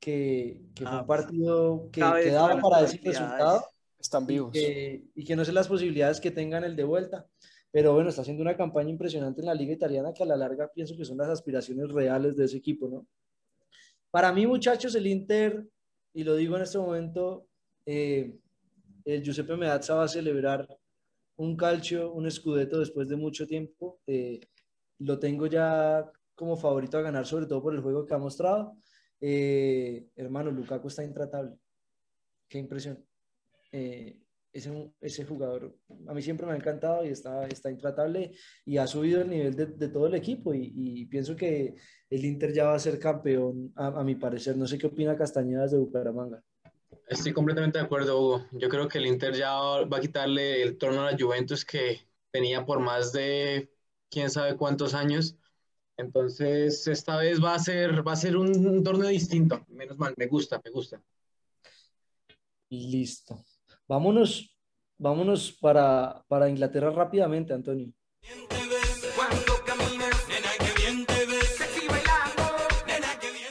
que, 0.00 0.62
que 0.74 0.86
fue 0.86 0.92
Ah, 0.94 1.00
un 1.02 1.06
partido 1.06 1.90
que, 1.92 2.00
cabe 2.00 2.20
que 2.22 2.30
dentro 2.30 2.40
daba 2.40 2.48
de 2.48 2.54
las 2.54 2.62
para 2.62 2.80
decir 2.80 3.02
resultado 3.04 3.66
Están 3.98 4.22
y 4.22 4.26
vivos. 4.28 4.50
que, 4.50 5.04
y 5.14 5.24
que 5.24 5.36
no 5.36 5.44
sé 5.44 5.52
las 5.52 5.68
posibilidades 5.68 6.22
que 6.22 6.30
tengan 6.30 6.64
el 6.64 6.74
de 6.74 6.84
vuelta. 6.84 7.26
Pero 7.74 7.92
bueno, 7.92 8.08
está 8.08 8.22
haciendo 8.22 8.40
una 8.40 8.56
campaña 8.56 8.88
impresionante 8.88 9.40
en 9.40 9.46
la 9.48 9.54
Liga 9.54 9.72
Italiana 9.72 10.14
que 10.14 10.22
a 10.22 10.26
la 10.26 10.36
larga 10.36 10.70
pienso 10.72 10.96
que 10.96 11.04
son 11.04 11.18
las 11.18 11.28
aspiraciones 11.28 11.90
reales 11.90 12.36
de 12.36 12.44
ese 12.44 12.58
equipo, 12.58 12.88
¿no? 12.88 13.04
Para 14.12 14.32
mí, 14.32 14.46
muchachos, 14.46 14.94
el 14.94 15.08
Inter, 15.08 15.66
y 16.12 16.22
lo 16.22 16.36
digo 16.36 16.54
en 16.54 16.62
este 16.62 16.78
momento, 16.78 17.48
eh, 17.84 18.38
el 19.04 19.24
Giuseppe 19.24 19.56
Meazza 19.56 19.96
va 19.96 20.04
a 20.04 20.08
celebrar 20.08 20.68
un 21.34 21.56
calcio, 21.56 22.12
un 22.12 22.30
scudetto 22.30 22.78
después 22.78 23.08
de 23.08 23.16
mucho 23.16 23.44
tiempo. 23.44 23.98
Eh, 24.06 24.38
lo 25.00 25.18
tengo 25.18 25.48
ya 25.48 26.08
como 26.36 26.56
favorito 26.56 26.98
a 26.98 27.02
ganar, 27.02 27.26
sobre 27.26 27.46
todo 27.46 27.60
por 27.60 27.74
el 27.74 27.80
juego 27.80 28.06
que 28.06 28.14
ha 28.14 28.18
mostrado. 28.18 28.76
Eh, 29.20 30.06
hermano, 30.14 30.52
Lukaku 30.52 30.86
está 30.86 31.02
intratable. 31.02 31.58
Qué 32.48 32.58
impresión. 32.58 33.04
Ese, 34.54 34.92
ese 35.00 35.24
jugador 35.24 35.76
a 36.06 36.14
mí 36.14 36.22
siempre 36.22 36.46
me 36.46 36.52
ha 36.52 36.56
encantado 36.56 37.04
y 37.04 37.08
está, 37.08 37.46
está 37.48 37.70
intratable 37.70 38.30
y 38.64 38.78
ha 38.78 38.86
subido 38.86 39.20
el 39.20 39.28
nivel 39.28 39.56
de, 39.56 39.66
de 39.66 39.88
todo 39.88 40.06
el 40.06 40.14
equipo 40.14 40.54
y, 40.54 40.72
y, 40.74 41.06
pienso 41.06 41.34
que 41.34 41.74
el 42.08 42.24
Inter 42.24 42.52
ya 42.52 42.66
va 42.66 42.74
a 42.74 42.78
ser 42.78 43.00
campeón 43.00 43.72
a, 43.74 43.88
a, 43.88 44.04
mi 44.04 44.14
parecer. 44.14 44.56
No 44.56 44.66
sé 44.66 44.78
qué 44.78 44.86
opina 44.86 45.16
Castañedas 45.16 45.72
de 45.72 45.78
Bucaramanga. 45.78 46.40
Estoy 47.08 47.32
completamente 47.32 47.78
de 47.78 47.84
acuerdo, 47.84 48.18
Hugo. 48.18 48.46
Yo 48.52 48.68
creo 48.68 48.86
que 48.86 48.98
el 48.98 49.06
Inter 49.06 49.34
ya 49.34 49.52
va 49.52 49.96
a 49.96 50.00
quitarle 50.00 50.62
el 50.62 50.78
trono 50.78 51.02
a 51.02 51.10
la 51.10 51.18
Juventus 51.18 51.64
que 51.64 52.00
tenía 52.30 52.64
por 52.64 52.78
más 52.78 53.12
de 53.12 53.70
quién 54.08 54.30
sabe 54.30 54.56
cuántos 54.56 54.94
años. 54.94 55.36
Entonces, 55.96 56.86
esta 56.86 57.16
vez 57.16 57.42
va 57.42 57.54
a 57.54 57.58
ser, 57.58 58.06
va 58.06 58.12
a 58.12 58.16
ser 58.16 58.36
un, 58.36 58.66
un 58.66 58.84
torneo 58.84 59.08
distinto. 59.08 59.64
Menos 59.68 59.98
mal, 59.98 60.14
me 60.16 60.26
gusta, 60.26 60.60
me 60.64 60.70
gusta. 60.70 61.02
Listo. 62.70 63.44
Vámonos, 63.86 64.56
vámonos 64.98 65.52
para, 65.52 66.24
para 66.28 66.48
Inglaterra 66.48 66.90
rápidamente, 66.90 67.52
Antonio. 67.52 67.92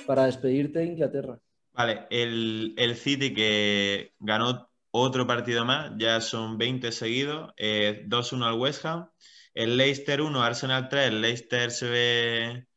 Para 0.08 0.26
despedirte 0.26 0.80
de 0.80 0.86
Inglaterra. 0.86 1.39
Vale, 1.74 2.08
el, 2.10 2.74
el 2.78 2.96
City 2.96 3.34
que 3.34 4.13
ganó 4.19 4.69
otro 4.91 5.26
partido 5.26 5.65
más, 5.65 5.91
ya 5.98 6.22
son 6.22 6.58
20 6.58 6.91
seguidos, 6.91 7.52
eh, 7.58 8.04
2-1 8.08 8.46
al 8.46 8.60
West 8.60 8.86
Ham. 8.86 9.10
El 9.54 9.78
Leicester 9.78 10.22
1, 10.22 10.41
Arsenal 10.41 10.89
3, 10.89 11.08
el 11.08 11.22
Leicester 11.22 11.72
se 11.72 11.89
ve 11.89 12.67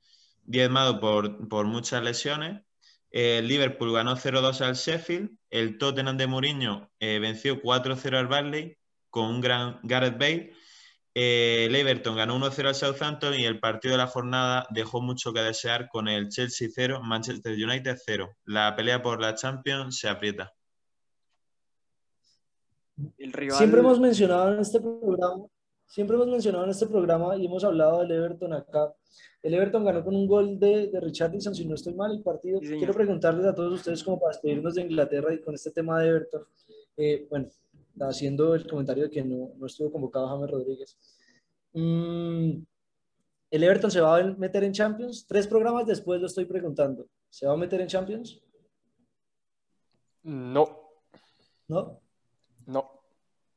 diezmado 0.45 1.01
por, 1.01 1.49
por 1.49 1.66
muchas 1.66 2.03
lesiones. 2.03 2.62
El 3.18 3.48
Liverpool 3.48 3.94
ganó 3.94 4.14
0-2 4.14 4.61
al 4.61 4.74
Sheffield. 4.74 5.31
El 5.48 5.79
Tottenham 5.79 6.18
de 6.18 6.26
Mourinho 6.26 6.90
eh, 7.00 7.18
venció 7.18 7.62
4-0 7.62 8.14
al 8.14 8.26
Barley 8.26 8.76
con 9.09 9.24
un 9.31 9.40
gran 9.40 9.81
Gareth 9.85 10.18
Bale. 10.18 10.52
Eh, 11.14 11.64
el 11.64 11.74
Everton 11.74 12.14
ganó 12.14 12.38
1-0 12.38 12.66
al 12.66 12.74
Southampton 12.74 13.33
y 13.33 13.46
el 13.46 13.59
partido 13.59 13.92
de 13.92 13.98
la 13.98 14.07
jornada 14.07 14.66
dejó 14.68 15.00
mucho 15.00 15.33
que 15.33 15.40
desear 15.40 15.88
con 15.88 16.09
el 16.09 16.29
Chelsea 16.29 16.68
0, 16.70 17.00
Manchester 17.05 17.55
United 17.55 17.96
0. 18.05 18.37
La 18.44 18.76
pelea 18.76 19.00
por 19.00 19.18
la 19.18 19.35
Champions 19.35 19.98
se 19.98 20.11
aprieta. 20.11 20.52
El 23.16 23.33
rival... 23.33 23.57
Siempre 23.57 23.81
hemos 23.81 23.98
mencionado 23.98 24.52
en 24.52 24.61
este 24.61 24.79
programa, 24.79 25.46
siempre 25.87 26.16
hemos 26.16 26.29
mencionado 26.29 26.64
en 26.64 26.70
este 26.70 26.87
programa 26.87 27.37
y 27.37 27.46
hemos 27.46 27.64
hablado 27.64 28.01
del 28.01 28.11
Everton 28.12 28.53
acá. 28.53 28.94
El 29.42 29.55
Everton 29.55 29.85
ganó 29.85 30.05
con 30.05 30.14
un 30.14 30.27
gol 30.27 30.59
de, 30.59 30.88
de 30.88 31.01
Richardson, 31.01 31.55
si 31.55 31.64
no 31.64 31.75
estoy 31.75 31.94
mal, 31.94 32.12
el 32.12 32.22
partido. 32.22 32.61
Sí, 32.61 32.77
Quiero 32.79 32.92
preguntarles 32.92 33.46
a 33.46 33.55
todos 33.55 33.75
ustedes, 33.75 34.03
como 34.03 34.18
para 34.18 34.33
despedirnos 34.33 34.75
de 34.75 34.83
Inglaterra 34.83 35.33
y 35.33 35.40
con 35.40 35.55
este 35.55 35.70
tema 35.70 36.01
de 36.01 36.09
Everton. 36.09 36.42
Eh, 36.96 37.27
bueno, 37.31 37.49
haciendo 38.01 38.55
el 38.55 38.66
comentario 38.66 39.05
de 39.05 39.11
que 39.11 39.22
no, 39.22 39.53
no 39.57 39.66
estuvo 39.66 39.92
convocado 39.92 40.29
James 40.29 40.51
Rodríguez. 40.51 40.99
Mm, 41.72 42.62
¿El 43.51 43.62
Everton 43.62 43.90
se 43.90 44.01
va 44.01 44.18
a 44.18 44.22
meter 44.22 44.64
en 44.64 44.72
Champions? 44.72 45.27
Tres 45.27 45.46
programas 45.46 45.87
después 45.87 46.20
lo 46.20 46.27
estoy 46.27 46.46
preguntando. 46.46 47.07
¿Se 47.31 47.46
va 47.46 47.53
a 47.53 47.57
meter 47.57 47.81
en 47.81 47.87
Champions? 47.87 48.42
No. 50.22 50.90
¿No? 51.68 52.01
No. 52.66 53.03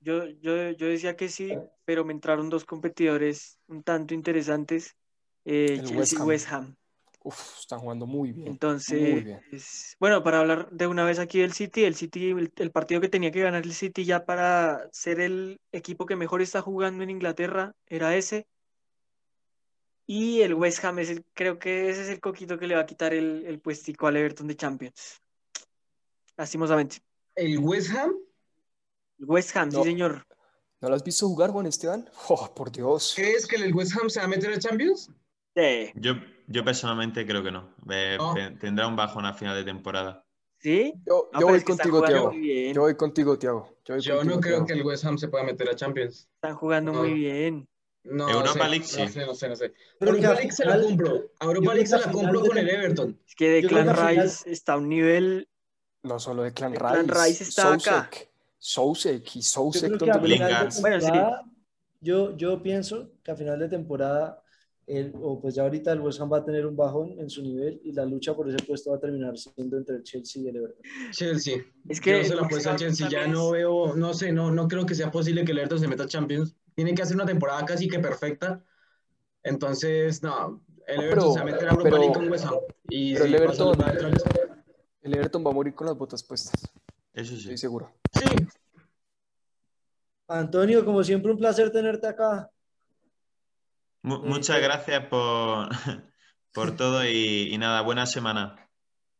Yo, 0.01 0.25
yo, 0.41 0.71
yo 0.71 0.87
decía 0.87 1.17
que 1.17 1.27
sí, 1.27 1.51
pero 1.89 2.05
me 2.05 2.13
entraron 2.13 2.51
dos 2.51 2.65
competidores 2.65 3.57
un 3.65 3.81
tanto 3.81 4.13
interesantes, 4.13 4.95
eh, 5.43 5.79
El 5.79 5.85
Chelsea 5.85 5.97
West 5.97 6.13
y 6.13 6.15
Ham. 6.17 6.27
West 6.27 6.47
Ham. 6.51 6.75
Uf, 7.23 7.57
están 7.61 7.79
jugando 7.79 8.05
muy 8.05 8.31
bien. 8.31 8.43
Muy 8.43 8.51
Entonces, 8.51 9.23
bien. 9.23 9.41
bueno, 9.99 10.21
para 10.21 10.37
hablar 10.37 10.69
de 10.69 10.85
una 10.85 11.03
vez 11.03 11.17
aquí 11.17 11.39
del 11.39 11.51
City, 11.51 11.85
el 11.85 11.95
City, 11.95 12.29
el, 12.29 12.53
el 12.55 12.71
partido 12.71 13.01
que 13.01 13.09
tenía 13.09 13.31
que 13.31 13.41
ganar 13.41 13.63
el 13.63 13.73
City 13.73 14.05
ya 14.05 14.23
para 14.23 14.87
ser 14.91 15.19
el 15.19 15.59
equipo 15.71 16.05
que 16.05 16.15
mejor 16.15 16.43
está 16.43 16.61
jugando 16.61 17.01
en 17.01 17.09
Inglaterra 17.09 17.73
era 17.87 18.15
ese. 18.15 18.45
Y 20.05 20.41
el 20.41 20.53
West 20.53 20.85
Ham 20.85 20.99
es 20.99 21.09
el, 21.09 21.25
creo 21.33 21.57
que 21.57 21.89
ese 21.89 22.03
es 22.03 22.09
el 22.09 22.19
coquito 22.19 22.59
que 22.59 22.67
le 22.67 22.75
va 22.75 22.81
a 22.81 22.85
quitar 22.85 23.15
el, 23.15 23.47
el 23.47 23.59
puestico 23.59 24.05
al 24.05 24.15
Everton 24.15 24.45
de 24.45 24.55
Champions. 24.55 25.23
Lastimosamente. 26.37 26.97
¿El 27.33 27.57
West 27.57 27.89
Ham? 27.95 28.11
El 29.17 29.25
West 29.25 29.57
Ham, 29.57 29.69
No. 29.69 29.79
sí, 29.83 29.89
señor. 29.89 30.27
¿No 30.81 30.89
lo 30.89 30.95
has 30.95 31.03
visto 31.03 31.27
jugar, 31.27 31.51
Juan 31.51 31.65
Esteban? 31.65 32.09
Oh, 32.29 32.53
por 32.55 32.71
Dios. 32.71 33.13
¿Crees 33.15 33.45
que 33.45 33.57
el 33.57 33.73
West 33.73 33.93
Ham 33.99 34.09
se 34.09 34.19
va 34.19 34.25
a 34.25 34.29
meter 34.29 34.51
a 34.53 34.59
Champions? 34.59 35.11
Sí. 35.55 35.91
Yo, 35.95 36.13
yo 36.47 36.63
personalmente 36.63 37.25
creo 37.25 37.43
que 37.43 37.51
no. 37.51 37.75
Eh, 37.91 38.15
No. 38.17 38.33
Tendrá 38.59 38.87
un 38.87 38.95
bajón 38.95 39.25
a 39.25 39.33
final 39.33 39.55
de 39.57 39.63
temporada. 39.65 40.25
¿Sí? 40.59 40.93
Yo, 41.05 41.29
No, 41.33 41.39
yo 41.39 41.47
pero 41.47 41.47
voy 41.47 41.61
contigo, 41.63 42.01
Tiago. 42.03 42.31
Yo 42.33 42.81
voy 42.81 42.95
contigo, 42.95 43.37
Tiago. 43.39 43.75
Yo, 43.85 43.95
voy 43.95 44.01
Yo 44.03 44.17
contigo, 44.17 44.35
no 44.35 44.41
creo 44.41 44.65
que 44.65 44.73
el 44.73 44.83
West 44.85 45.05
Ham 45.05 45.17
se 45.17 45.27
pueda 45.27 45.43
meter 45.43 45.69
a 45.69 45.75
Champions. 45.75 46.27
Están 46.35 46.55
jugando 46.55 46.91
No. 46.93 46.99
muy 46.99 47.13
bien. 47.13 47.67
No 48.03 48.29
Europa 48.29 48.63
sé, 48.63 48.69
League, 48.69 48.85
sí. 48.85 49.01
No 49.01 49.09
sé, 49.09 49.25
no 49.25 49.35
sé, 49.35 49.49
no 49.49 49.55
sé. 49.57 49.71
Que 49.73 50.05
Europa 50.05 50.33
League 50.35 50.51
se 50.53 50.65
la 50.65 50.81
compro. 50.81 51.31
A 51.39 51.45
Europa 51.45 51.73
League 51.73 51.87
se 51.87 51.97
la 51.99 52.11
compro 52.11 52.41
de 52.41 52.47
con 52.47 52.57
el 52.57 52.69
Everton. 52.69 53.19
Es 53.27 53.35
que 53.35 53.59
al 53.59 53.67
final- 53.69 54.15
Rice 54.17 54.49
está 54.49 54.73
a 54.73 54.77
un 54.77 54.87
nivel. 54.87 55.49
No 56.03 56.17
solo 56.19 56.43
de 56.43 56.53
Clan 56.53 56.71
Declan 56.71 57.09
Rice. 57.09 57.23
Rice 57.25 57.43
está 57.43 57.73
acá. 57.73 58.09
Sousek. 58.59 59.35
Y 59.35 59.41
Sousek, 59.41 59.97
creo 59.97 59.97
que 59.97 60.05
¿dónde 60.05 60.35
a 60.35 60.63
me 60.63 60.65
lo. 60.65 60.69
Bueno, 60.81 61.01
sí. 61.01 61.11
yo, 62.01 62.37
yo 62.37 62.61
pienso 62.61 63.11
que 63.23 63.31
a 63.31 63.35
final 63.35 63.57
de 63.59 63.69
temporada, 63.69 64.43
el, 64.85 65.13
o 65.21 65.39
pues 65.39 65.55
ya 65.55 65.63
ahorita 65.63 65.91
el 65.93 66.01
West 66.01 66.19
Ham 66.19 66.31
va 66.31 66.37
a 66.39 66.45
tener 66.45 66.65
un 66.65 66.75
bajón 66.75 67.19
en 67.19 67.29
su 67.29 67.41
nivel 67.41 67.79
y 67.83 67.91
la 67.93 68.05
lucha 68.05 68.35
por 68.35 68.49
ese 68.49 68.57
puesto 68.65 68.89
va 68.91 68.97
a 68.97 68.99
terminar 68.99 69.37
siendo 69.37 69.77
entre 69.77 69.97
el 69.97 70.03
Chelsea 70.03 70.41
y 70.43 70.47
el 70.47 70.55
Everton. 70.57 70.81
Chelsea. 71.11 71.57
Es 71.87 72.01
que 72.01 72.11
Yo 72.11 72.23
se 72.25 72.29
el 72.31 72.35
la 72.37 72.41
West 72.41 72.45
apuesto 72.45 72.69
al 72.71 72.75
Chelsea. 72.77 73.09
Ya 73.09 73.27
no 73.27 73.51
veo, 73.51 73.95
no 73.95 74.13
sé, 74.13 74.31
no, 74.31 74.51
no 74.51 74.67
creo 74.67 74.85
que 74.85 74.95
sea 74.95 75.09
posible 75.11 75.45
que 75.45 75.51
el 75.53 75.59
Everton 75.59 75.79
se 75.79 75.87
meta 75.87 76.03
a 76.03 76.07
Champions. 76.07 76.55
Tiene 76.75 76.93
que 76.95 77.01
hacer 77.01 77.15
una 77.15 77.25
temporada 77.25 77.63
casi 77.65 77.87
que 77.87 77.99
perfecta. 77.99 78.63
Entonces, 79.43 80.21
no, 80.23 80.63
el 80.87 81.01
Everton 81.01 81.19
pero- 81.19 81.31
se 81.33 81.39
va 81.39 81.41
a 81.41 81.45
meter 81.45 81.67
a 81.67 81.71
Europa 81.71 81.83
pero- 81.83 81.97
League 81.97 82.13
con 82.13 82.29
West 82.29 82.45
Ham. 82.45 82.55
Y 82.89 83.13
pero 83.13 83.25
el 83.25 83.31
sí, 83.31 83.37
pasa 83.45 83.63
Everton-. 83.63 84.21
El 85.01 85.13
Everton 85.15 85.45
va 85.45 85.51
a 85.51 85.53
morir 85.53 85.73
con 85.75 85.87
las 85.87 85.95
botas 85.97 86.23
puestas. 86.23 86.53
Eso 87.19 87.33
sí. 87.35 87.39
Estoy 87.41 87.57
seguro. 87.57 87.91
Sí, 88.13 88.23
Antonio, 90.27 90.85
como 90.85 91.03
siempre, 91.03 91.31
un 91.31 91.37
placer 91.37 91.71
tenerte 91.71 92.07
acá. 92.07 92.49
Mu- 94.03 94.23
muchas 94.23 94.61
gracias 94.61 95.05
por, 95.07 95.67
por 96.53 96.75
todo 96.77 97.03
y, 97.03 97.49
y 97.53 97.57
nada, 97.57 97.81
buena 97.81 98.05
semana. 98.05 98.69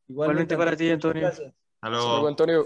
Igualmente 0.08 0.56
para 0.56 0.76
ti, 0.78 0.90
Antonio. 0.90 1.22
Gracias. 1.24 1.48
Hasta 1.48 1.58
Hasta 1.82 1.90
luego. 1.90 2.10
luego, 2.12 2.28
Antonio. 2.28 2.66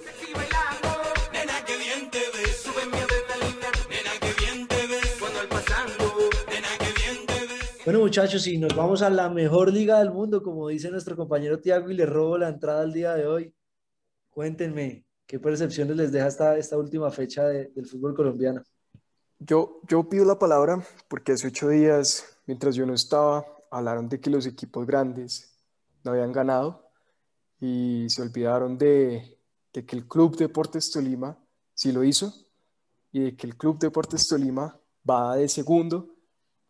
Nena, 1.33 1.65
que 1.65 1.77
bien 1.77 2.11
te 2.11 2.19
ves, 2.19 2.57
súbeme 2.61 2.97
adrenalina. 2.97 3.67
Nena, 3.89 4.11
que 4.21 4.33
bien 4.39 4.67
te 4.67 4.87
ves, 4.87 5.15
cuando 5.19 5.39
al 5.39 5.47
pasando. 5.47 6.03
Nena, 6.47 6.67
que 6.77 6.93
bien 7.01 7.25
te 7.25 7.39
ves. 7.47 7.81
Bueno, 7.85 7.99
muchachos, 8.01 8.45
y 8.47 8.57
nos 8.57 8.75
vamos 8.75 9.01
a 9.01 9.09
la 9.09 9.29
mejor 9.29 9.71
liga 9.73 9.99
del 9.99 10.11
mundo, 10.11 10.43
como 10.43 10.67
dice 10.67 10.91
nuestro 10.91 11.15
compañero 11.15 11.59
Tiago, 11.59 11.89
y 11.89 11.95
le 11.95 12.05
robo 12.05 12.37
la 12.37 12.49
entrada 12.49 12.81
al 12.83 12.93
día 12.93 13.13
de 13.15 13.25
hoy. 13.25 13.53
Cuéntenme, 14.29 15.05
¿qué 15.25 15.39
percepciones 15.39 15.95
les 15.95 16.12
deja 16.12 16.27
esta, 16.27 16.57
esta 16.57 16.77
última 16.77 17.09
fecha 17.12 17.45
de- 17.47 17.69
del 17.69 17.86
fútbol 17.86 18.13
colombiano? 18.15 18.62
Yo, 19.39 19.81
yo 19.88 20.07
pido 20.07 20.25
la 20.25 20.39
palabra 20.39 20.86
porque 21.07 21.33
hace 21.33 21.47
ocho 21.47 21.69
días, 21.69 22.38
mientras 22.45 22.75
yo 22.75 22.86
no 22.86 22.93
estaba, 22.93 23.45
hablaron 23.71 24.07
de 24.07 24.19
que 24.19 24.29
los 24.29 24.45
equipos 24.45 24.86
grandes 24.86 25.57
no 26.03 26.12
habían 26.12 26.31
ganado 26.31 26.89
y 27.59 28.05
se 28.09 28.21
olvidaron 28.21 28.77
de, 28.77 29.38
de 29.73 29.86
que 29.86 29.95
el 29.95 30.07
Club 30.07 30.38
Deportes 30.38 30.91
Tolima 30.91 31.38
sí 31.73 31.91
lo 31.91 32.03
hizo 32.03 32.33
y 33.12 33.19
de 33.21 33.36
que 33.36 33.47
el 33.47 33.57
Club 33.57 33.79
Deportes 33.79 34.27
Tolima 34.27 34.79
va 35.09 35.36
de 35.36 35.47
segundo, 35.49 36.15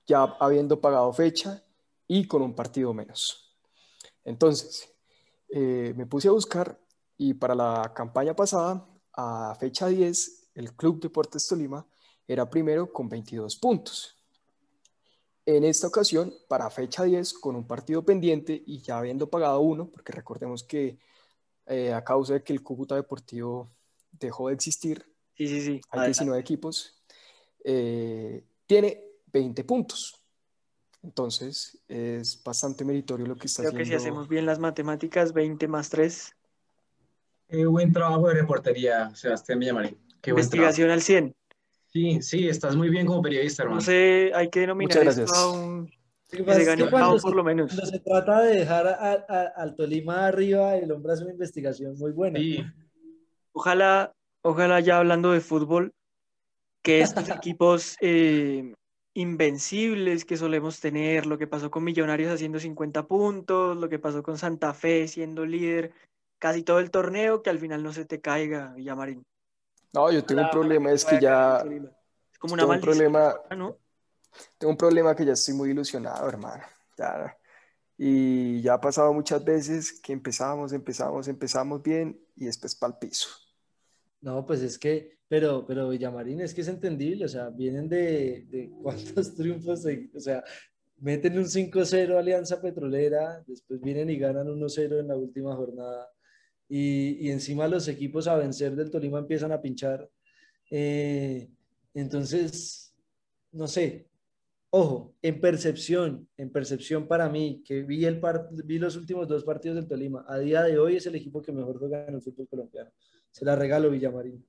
ya 0.05 0.23
habiendo 0.39 0.79
pagado 0.81 1.11
fecha 1.13 1.63
y 2.07 2.27
con 2.27 2.41
un 2.41 2.55
partido 2.55 2.93
menos. 2.93 3.55
Entonces, 4.23 4.89
eh, 5.49 5.93
me 5.95 6.05
puse 6.05 6.27
a 6.27 6.31
buscar 6.31 6.79
y 7.23 7.33
para 7.33 7.55
la 7.55 7.93
campaña 7.95 8.35
pasada, 8.35 8.85
a 9.13 9.55
fecha 9.57 9.87
10, 9.87 10.49
el 10.55 10.75
Club 10.75 10.99
Deportes 10.99 11.47
Tolima 11.47 11.87
era 12.27 12.49
primero 12.49 12.91
con 12.91 13.07
22 13.07 13.55
puntos. 13.55 14.17
En 15.45 15.63
esta 15.63 15.87
ocasión, 15.87 16.33
para 16.49 16.69
fecha 16.69 17.03
10, 17.03 17.35
con 17.35 17.55
un 17.55 17.65
partido 17.65 18.03
pendiente 18.03 18.61
y 18.65 18.81
ya 18.81 18.97
habiendo 18.97 19.29
pagado 19.29 19.61
uno, 19.61 19.89
porque 19.89 20.11
recordemos 20.11 20.65
que 20.65 20.99
eh, 21.65 21.93
a 21.93 22.03
causa 22.03 22.33
de 22.33 22.43
que 22.43 22.51
el 22.51 22.61
Cúcuta 22.61 22.95
Deportivo 22.95 23.71
dejó 24.11 24.49
de 24.49 24.55
existir, 24.55 25.05
Sí, 25.37 25.47
sí, 25.47 25.61
sí. 25.61 25.81
hay 25.91 26.07
19 26.07 26.37
equipos, 26.41 27.05
eh, 27.63 28.43
tiene 28.67 29.01
20 29.27 29.63
puntos. 29.63 30.19
Entonces, 31.01 31.81
es 31.87 32.43
bastante 32.43 32.83
meritorio 32.83 33.25
lo 33.27 33.37
que 33.37 33.47
está 33.47 33.63
Creo 33.63 33.71
que 33.71 33.85
si 33.85 33.93
haciendo. 33.93 34.03
hacemos 34.03 34.27
bien 34.27 34.45
las 34.45 34.59
matemáticas, 34.59 35.31
20 35.31 35.69
más 35.69 35.89
3. 35.89 36.35
Qué 37.53 37.65
buen 37.67 37.91
trabajo 37.93 38.27
de 38.29 38.33
reportería, 38.33 39.13
Sebastián 39.15 39.59
Villamarín. 39.59 39.95
Qué 40.21 40.31
buen 40.31 40.49
trabajo. 40.49 40.71
Investigación 40.71 40.89
al 40.89 41.01
100. 41.01 41.35
Sí, 41.91 42.21
sí, 42.23 42.47
estás 42.49 42.75
muy 42.75 42.89
bien 42.89 43.05
como 43.05 43.21
periodista, 43.21 43.61
hermano. 43.61 43.79
No 43.79 43.85
sé, 43.85 44.31
hay 44.33 44.49
que 44.49 44.61
denominar 44.61 44.97
Muchas 44.97 45.17
esto 45.19 45.21
gracias. 45.21 45.37
a 45.39 45.51
un... 45.51 45.87
Que 46.31 46.43
Que 46.43 46.53
se 46.65 46.89
cuando 46.89 47.19
por 47.19 47.35
lo 47.35 47.43
menos. 47.43 47.67
Cuando 47.71 47.85
se 47.85 47.99
trata 47.99 48.41
de 48.41 48.55
dejar 48.55 48.87
a- 48.87 49.23
a- 49.29 49.51
al 49.55 49.75
Tolima 49.75 50.25
arriba, 50.25 50.75
el 50.75 50.91
hombre 50.91 51.13
hace 51.13 51.21
una 51.25 51.33
investigación 51.33 51.95
muy 51.99 52.11
buena. 52.11 52.39
Sí, 52.39 52.65
Ojalá, 53.51 54.11
ojalá 54.41 54.79
ya 54.79 54.97
hablando 54.97 55.31
de 55.31 55.41
fútbol, 55.41 55.93
que 56.81 57.01
estos 57.01 57.29
equipos 57.45 57.95
eh, 58.01 58.73
invencibles 59.13 60.25
que 60.25 60.37
solemos 60.37 60.79
tener, 60.79 61.27
lo 61.27 61.37
que 61.37 61.45
pasó 61.45 61.69
con 61.69 61.83
Millonarios 61.83 62.33
haciendo 62.33 62.59
50 62.59 63.05
puntos, 63.05 63.77
lo 63.77 63.87
que 63.89 63.99
pasó 63.99 64.23
con 64.23 64.39
Santa 64.39 64.73
Fe 64.73 65.07
siendo 65.07 65.45
líder 65.45 65.91
casi 66.43 66.61
todo 66.61 66.79
el 66.79 66.91
torneo, 66.91 67.41
que 67.41 67.49
al 67.49 67.57
final 67.57 67.81
no 67.81 67.93
se 67.93 68.03
te 68.03 68.19
caiga, 68.19 68.73
Villamarín. 68.73 69.23
No, 69.93 70.11
yo 70.11 70.21
tengo 70.25 70.41
un 70.41 70.49
problema, 70.49 70.91
es 70.91 71.05
que 71.05 71.17
ya. 71.21 71.63
Es 72.33 72.37
como 72.37 72.55
una 72.55 72.63
tengo 72.63 72.73
un 72.73 72.81
problema, 72.81 73.33
¿no? 73.55 73.77
tengo 74.57 74.71
un 74.71 74.77
problema 74.77 75.15
que 75.15 75.25
ya 75.25 75.31
estoy 75.33 75.53
muy 75.53 75.69
ilusionado, 75.69 76.27
hermano. 76.27 76.63
Ya, 76.97 77.37
y 77.97 78.61
ya 78.61 78.73
ha 78.73 78.81
pasado 78.81 79.13
muchas 79.13 79.41
veces 79.45 80.01
que 80.01 80.11
empezamos, 80.11 80.73
empezamos, 80.73 81.29
empezamos 81.29 81.81
bien 81.81 82.19
y 82.35 82.43
después 82.45 82.75
para 82.75 82.91
el 82.91 82.99
piso. 82.99 83.29
No, 84.19 84.45
pues 84.45 84.61
es 84.61 84.77
que, 84.77 85.17
pero, 85.29 85.65
pero 85.65 85.87
Villamarín 85.89 86.41
es 86.41 86.53
que 86.53 86.59
es 86.61 86.67
entendible, 86.67 87.23
o 87.23 87.29
sea, 87.29 87.49
vienen 87.51 87.87
de, 87.87 88.45
de 88.49 88.69
cuántos 88.83 89.33
triunfos, 89.33 89.81
se- 89.83 90.09
o 90.13 90.19
sea, 90.19 90.43
meten 90.97 91.37
un 91.37 91.47
5-0 91.47 92.17
a 92.17 92.19
Alianza 92.19 92.61
Petrolera, 92.61 93.43
después 93.47 93.79
vienen 93.81 94.09
y 94.09 94.17
ganan 94.17 94.49
1-0 94.49 94.99
en 94.99 95.07
la 95.07 95.15
última 95.17 95.55
jornada, 95.55 96.09
y, 96.75 97.27
y 97.27 97.29
encima 97.29 97.67
los 97.67 97.87
equipos 97.87 98.27
a 98.27 98.35
vencer 98.35 98.75
del 98.75 98.89
Tolima 98.89 99.19
empiezan 99.19 99.51
a 99.51 99.61
pinchar. 99.61 100.09
Eh, 100.71 101.47
entonces, 101.93 102.95
no 103.51 103.67
sé, 103.67 104.07
ojo, 104.71 105.13
en 105.21 105.39
percepción, 105.39 106.27
en 106.35 106.49
percepción 106.49 107.07
para 107.07 107.29
mí, 107.29 107.61
que 107.63 107.83
vi, 107.83 108.05
el 108.05 108.19
par- 108.19 108.49
vi 108.65 108.79
los 108.79 108.95
últimos 108.95 109.27
dos 109.27 109.43
partidos 109.43 109.75
del 109.75 109.87
Tolima, 109.87 110.25
a 110.27 110.39
día 110.39 110.63
de 110.63 110.79
hoy 110.79 110.95
es 110.95 111.05
el 111.05 111.15
equipo 111.15 111.43
que 111.43 111.51
mejor 111.51 111.77
juega 111.77 112.07
en 112.07 112.15
el 112.15 112.21
fútbol 112.23 112.47
colombiano. 112.47 112.91
Se 113.29 113.45
la 113.45 113.55
regalo 113.55 113.91
Villamarín. 113.91 114.43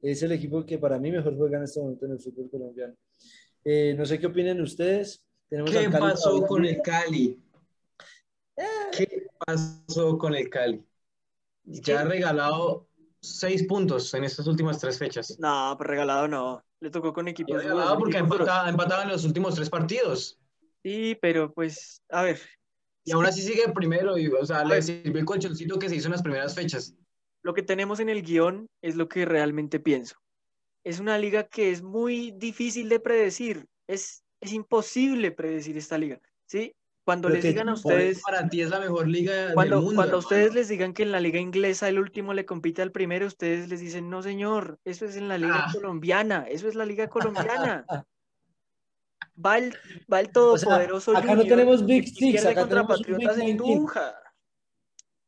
Es 0.00 0.22
el 0.22 0.32
equipo 0.32 0.64
que 0.64 0.78
para 0.78 0.98
mí 0.98 1.10
mejor 1.10 1.36
juega 1.36 1.58
en 1.58 1.64
este 1.64 1.80
momento 1.80 2.06
en 2.06 2.12
el 2.12 2.20
fútbol 2.20 2.48
colombiano. 2.50 2.94
Eh, 3.64 3.94
no 3.98 4.06
sé 4.06 4.18
qué 4.18 4.28
opinen 4.28 4.62
ustedes. 4.62 5.22
Tenemos 5.48 5.70
¿Qué 5.70 5.90
pasó 5.90 6.46
con 6.46 6.64
el 6.64 6.80
Cali? 6.80 7.38
¿Qué 8.96 9.26
pasó 9.44 10.16
con 10.16 10.34
el 10.34 10.48
Cali? 10.48 10.82
Ya 11.66 12.00
ha 12.00 12.04
regalado 12.04 12.88
seis 13.20 13.64
puntos 13.64 14.14
en 14.14 14.24
estas 14.24 14.46
últimas 14.46 14.78
tres 14.78 14.98
fechas. 14.98 15.36
No, 15.38 15.74
pues 15.76 15.88
regalado 15.88 16.28
no. 16.28 16.64
Le 16.80 16.90
tocó 16.90 17.12
con 17.12 17.28
equipos 17.28 17.62
duros, 17.62 17.64
regalado 17.64 17.98
porque 17.98 18.16
ha 18.18 18.20
equipos 18.20 18.38
empatado, 18.38 18.66
ha 18.66 18.70
empatado 18.70 19.02
en 19.02 19.08
los 19.08 19.24
últimos 19.24 19.54
tres 19.54 19.68
partidos. 19.70 20.38
Sí, 20.82 21.18
pero 21.20 21.52
pues, 21.52 22.02
a 22.10 22.22
ver, 22.22 22.40
Y 23.04 23.12
aún 23.12 23.26
así 23.26 23.42
sigue 23.42 23.68
primero. 23.74 24.18
Y, 24.18 24.28
o 24.28 24.44
sea, 24.46 24.64
le 24.64 24.76
ver. 24.76 24.82
sirvió 24.82 25.18
el 25.20 25.24
colchoncito 25.24 25.78
que 25.78 25.88
se 25.88 25.96
hizo 25.96 26.08
en 26.08 26.12
las 26.12 26.22
primeras 26.22 26.54
fechas. 26.54 26.94
lo 27.42 27.54
que 27.54 27.62
tenemos 27.62 28.00
en 28.00 28.08
el 28.08 28.22
guion 28.22 28.68
es 28.82 28.96
lo 28.96 29.08
que 29.08 29.24
realmente 29.24 29.80
pienso. 29.80 30.16
Es 30.84 31.00
una 31.00 31.18
liga 31.18 31.48
que 31.48 31.70
es 31.70 31.82
muy 31.82 32.32
difícil 32.32 32.88
de 32.88 33.00
predecir. 33.00 33.66
Es, 33.88 34.24
es 34.40 34.52
imposible 34.52 35.32
predecir 35.32 35.76
esta 35.76 35.98
liga. 35.98 36.20
¿sí? 36.46 36.74
Cuando 37.06 37.28
Pero 37.28 37.36
les 37.40 37.44
digan 37.44 37.68
a 37.68 37.74
ustedes, 37.74 38.20
para 38.20 38.48
ti 38.48 38.62
es 38.62 38.70
la 38.70 38.80
mejor 38.80 39.06
liga 39.06 39.54
cuando, 39.54 39.76
del 39.76 39.84
mundo. 39.84 40.00
cuando 40.00 40.18
ustedes 40.18 40.52
les 40.54 40.66
digan 40.68 40.92
que 40.92 41.04
en 41.04 41.12
la 41.12 41.20
liga 41.20 41.38
inglesa 41.38 41.88
el 41.88 42.00
último 42.00 42.34
le 42.34 42.44
compite 42.44 42.82
al 42.82 42.90
primero, 42.90 43.28
ustedes 43.28 43.68
les 43.68 43.78
dicen, 43.78 44.10
no 44.10 44.24
señor, 44.24 44.80
eso 44.84 45.04
es 45.04 45.14
en 45.16 45.28
la 45.28 45.38
liga 45.38 45.66
Ah. 45.68 45.70
colombiana, 45.72 46.46
eso 46.48 46.66
es 46.66 46.74
la 46.74 46.84
liga 46.84 47.08
colombiana. 47.08 47.86
Va 49.38 49.58
el, 49.58 49.74
va 50.12 50.20
el 50.20 50.26
O 50.34 50.56
sea, 50.56 50.68
todopoderoso 50.68 51.16
acá 51.16 51.34
no 51.34 51.44
tenemos 51.44 51.84
Big 51.84 52.08
Six, 52.08 52.44
acá 52.46 52.62
contra 52.62 52.86
Patriotas 52.86 53.36
en 53.38 53.44
19. 53.46 53.56
Tunja. 53.76 54.14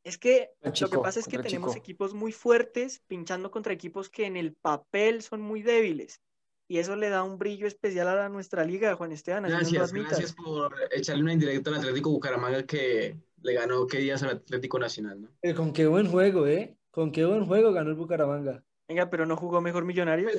Es 0.03 0.17
que 0.17 0.51
lo 0.63 0.73
que 0.91 0.99
pasa 0.99 1.21
es 1.21 1.29
que 1.29 1.39
tenemos 1.39 1.73
chico. 1.73 1.79
equipos 1.79 2.15
muy 2.15 2.33
fuertes 2.33 3.03
pinchando 3.07 3.51
contra 3.51 3.73
equipos 3.75 4.09
que 4.09 4.25
en 4.25 4.37
el 4.37 4.55
papel 4.55 5.23
son 5.23 5.43
muy 5.43 5.63
débiles. 5.63 6.23
Y 6.71 6.79
eso 6.79 6.97
le 6.97 7.09
da 7.09 7.23
un 7.23 7.39
brillo 7.39 7.67
especial 7.67 8.09
a 8.09 8.15
la- 8.15 8.29
nuestra 8.29 8.63
liga, 8.65 8.95
Juan 8.95 9.11
Esteban. 9.13 9.45
Gracias, 9.45 9.91
gracias 9.93 10.35
por 10.35 10.75
echarle 10.91 11.23
una 11.23 11.33
indirecta 11.33 11.71
al 11.71 11.77
Atlético 11.77 12.11
Bucaramanga 12.11 12.65
que 12.65 13.17
le 13.43 13.55
ganó 13.55 13.87
qué 13.87 13.99
días 13.99 14.23
al 14.23 14.31
Atlético 14.31 14.79
Nacional, 14.79 15.23
¿no? 15.23 15.29
Eh, 15.41 15.55
Con 15.55 15.73
qué 15.73 15.87
buen 15.87 16.11
juego, 16.11 16.47
¿eh? 16.47 16.77
Con 16.91 17.11
qué 17.11 17.25
buen 17.25 17.47
juego 17.47 17.73
ganó 17.73 17.89
el 17.91 17.97
Bucaramanga. 17.97 18.63
Venga, 18.87 19.09
pero 19.09 19.25
no 19.25 19.37
jugó 19.37 19.61
mejor 19.61 19.85
Millonarios. 19.85 20.33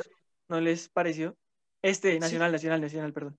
¿No 0.48 0.62
les 0.62 0.90
pareció? 0.90 1.36
Este, 1.82 2.20
Nacional, 2.20 2.52
Nacional, 2.52 2.82
Nacional, 2.82 3.14
perdón. 3.14 3.38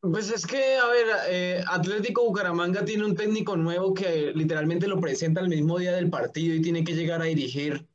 Pues 0.00 0.30
es 0.30 0.46
que, 0.46 0.76
a 0.76 0.86
ver, 0.88 1.06
eh, 1.28 1.64
Atlético 1.66 2.24
Bucaramanga 2.24 2.84
tiene 2.84 3.04
un 3.04 3.14
técnico 3.14 3.56
nuevo 3.56 3.94
que 3.94 4.32
literalmente 4.34 4.86
lo 4.86 5.00
presenta 5.00 5.40
el 5.40 5.48
mismo 5.48 5.78
día 5.78 5.92
del 5.92 6.10
partido 6.10 6.54
y 6.54 6.60
tiene 6.62 6.84
que 6.84 6.94
llegar 6.94 7.22
a 7.22 7.24
dirigir. 7.24 7.86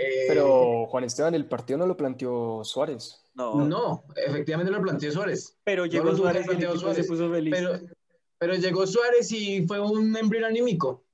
Eh, 0.00 0.24
Pero 0.28 0.86
Juan 0.86 1.04
Esteban, 1.04 1.34
el 1.34 1.46
partido 1.46 1.78
no 1.78 1.86
lo 1.86 1.96
planteó 1.96 2.62
Suárez. 2.62 3.24
No, 3.34 3.54
no, 3.66 4.04
efectivamente 4.14 4.70
lo 4.72 4.80
planteó 4.80 5.10
Suárez. 5.10 5.58
pero 5.64 5.86
llegó 5.86 6.14
Suárez 6.14 6.46
y 6.46 6.62
el 6.64 6.94
se 6.94 7.04
puso 7.04 7.30
feliz. 7.30 7.54
Pero, 7.56 7.80
pero 8.38 8.54
llegó 8.54 8.86
Suárez 8.86 9.32
y 9.32 9.66
fue 9.66 9.80
un 9.80 10.16
embrión 10.16 10.44
anímico. 10.44 11.04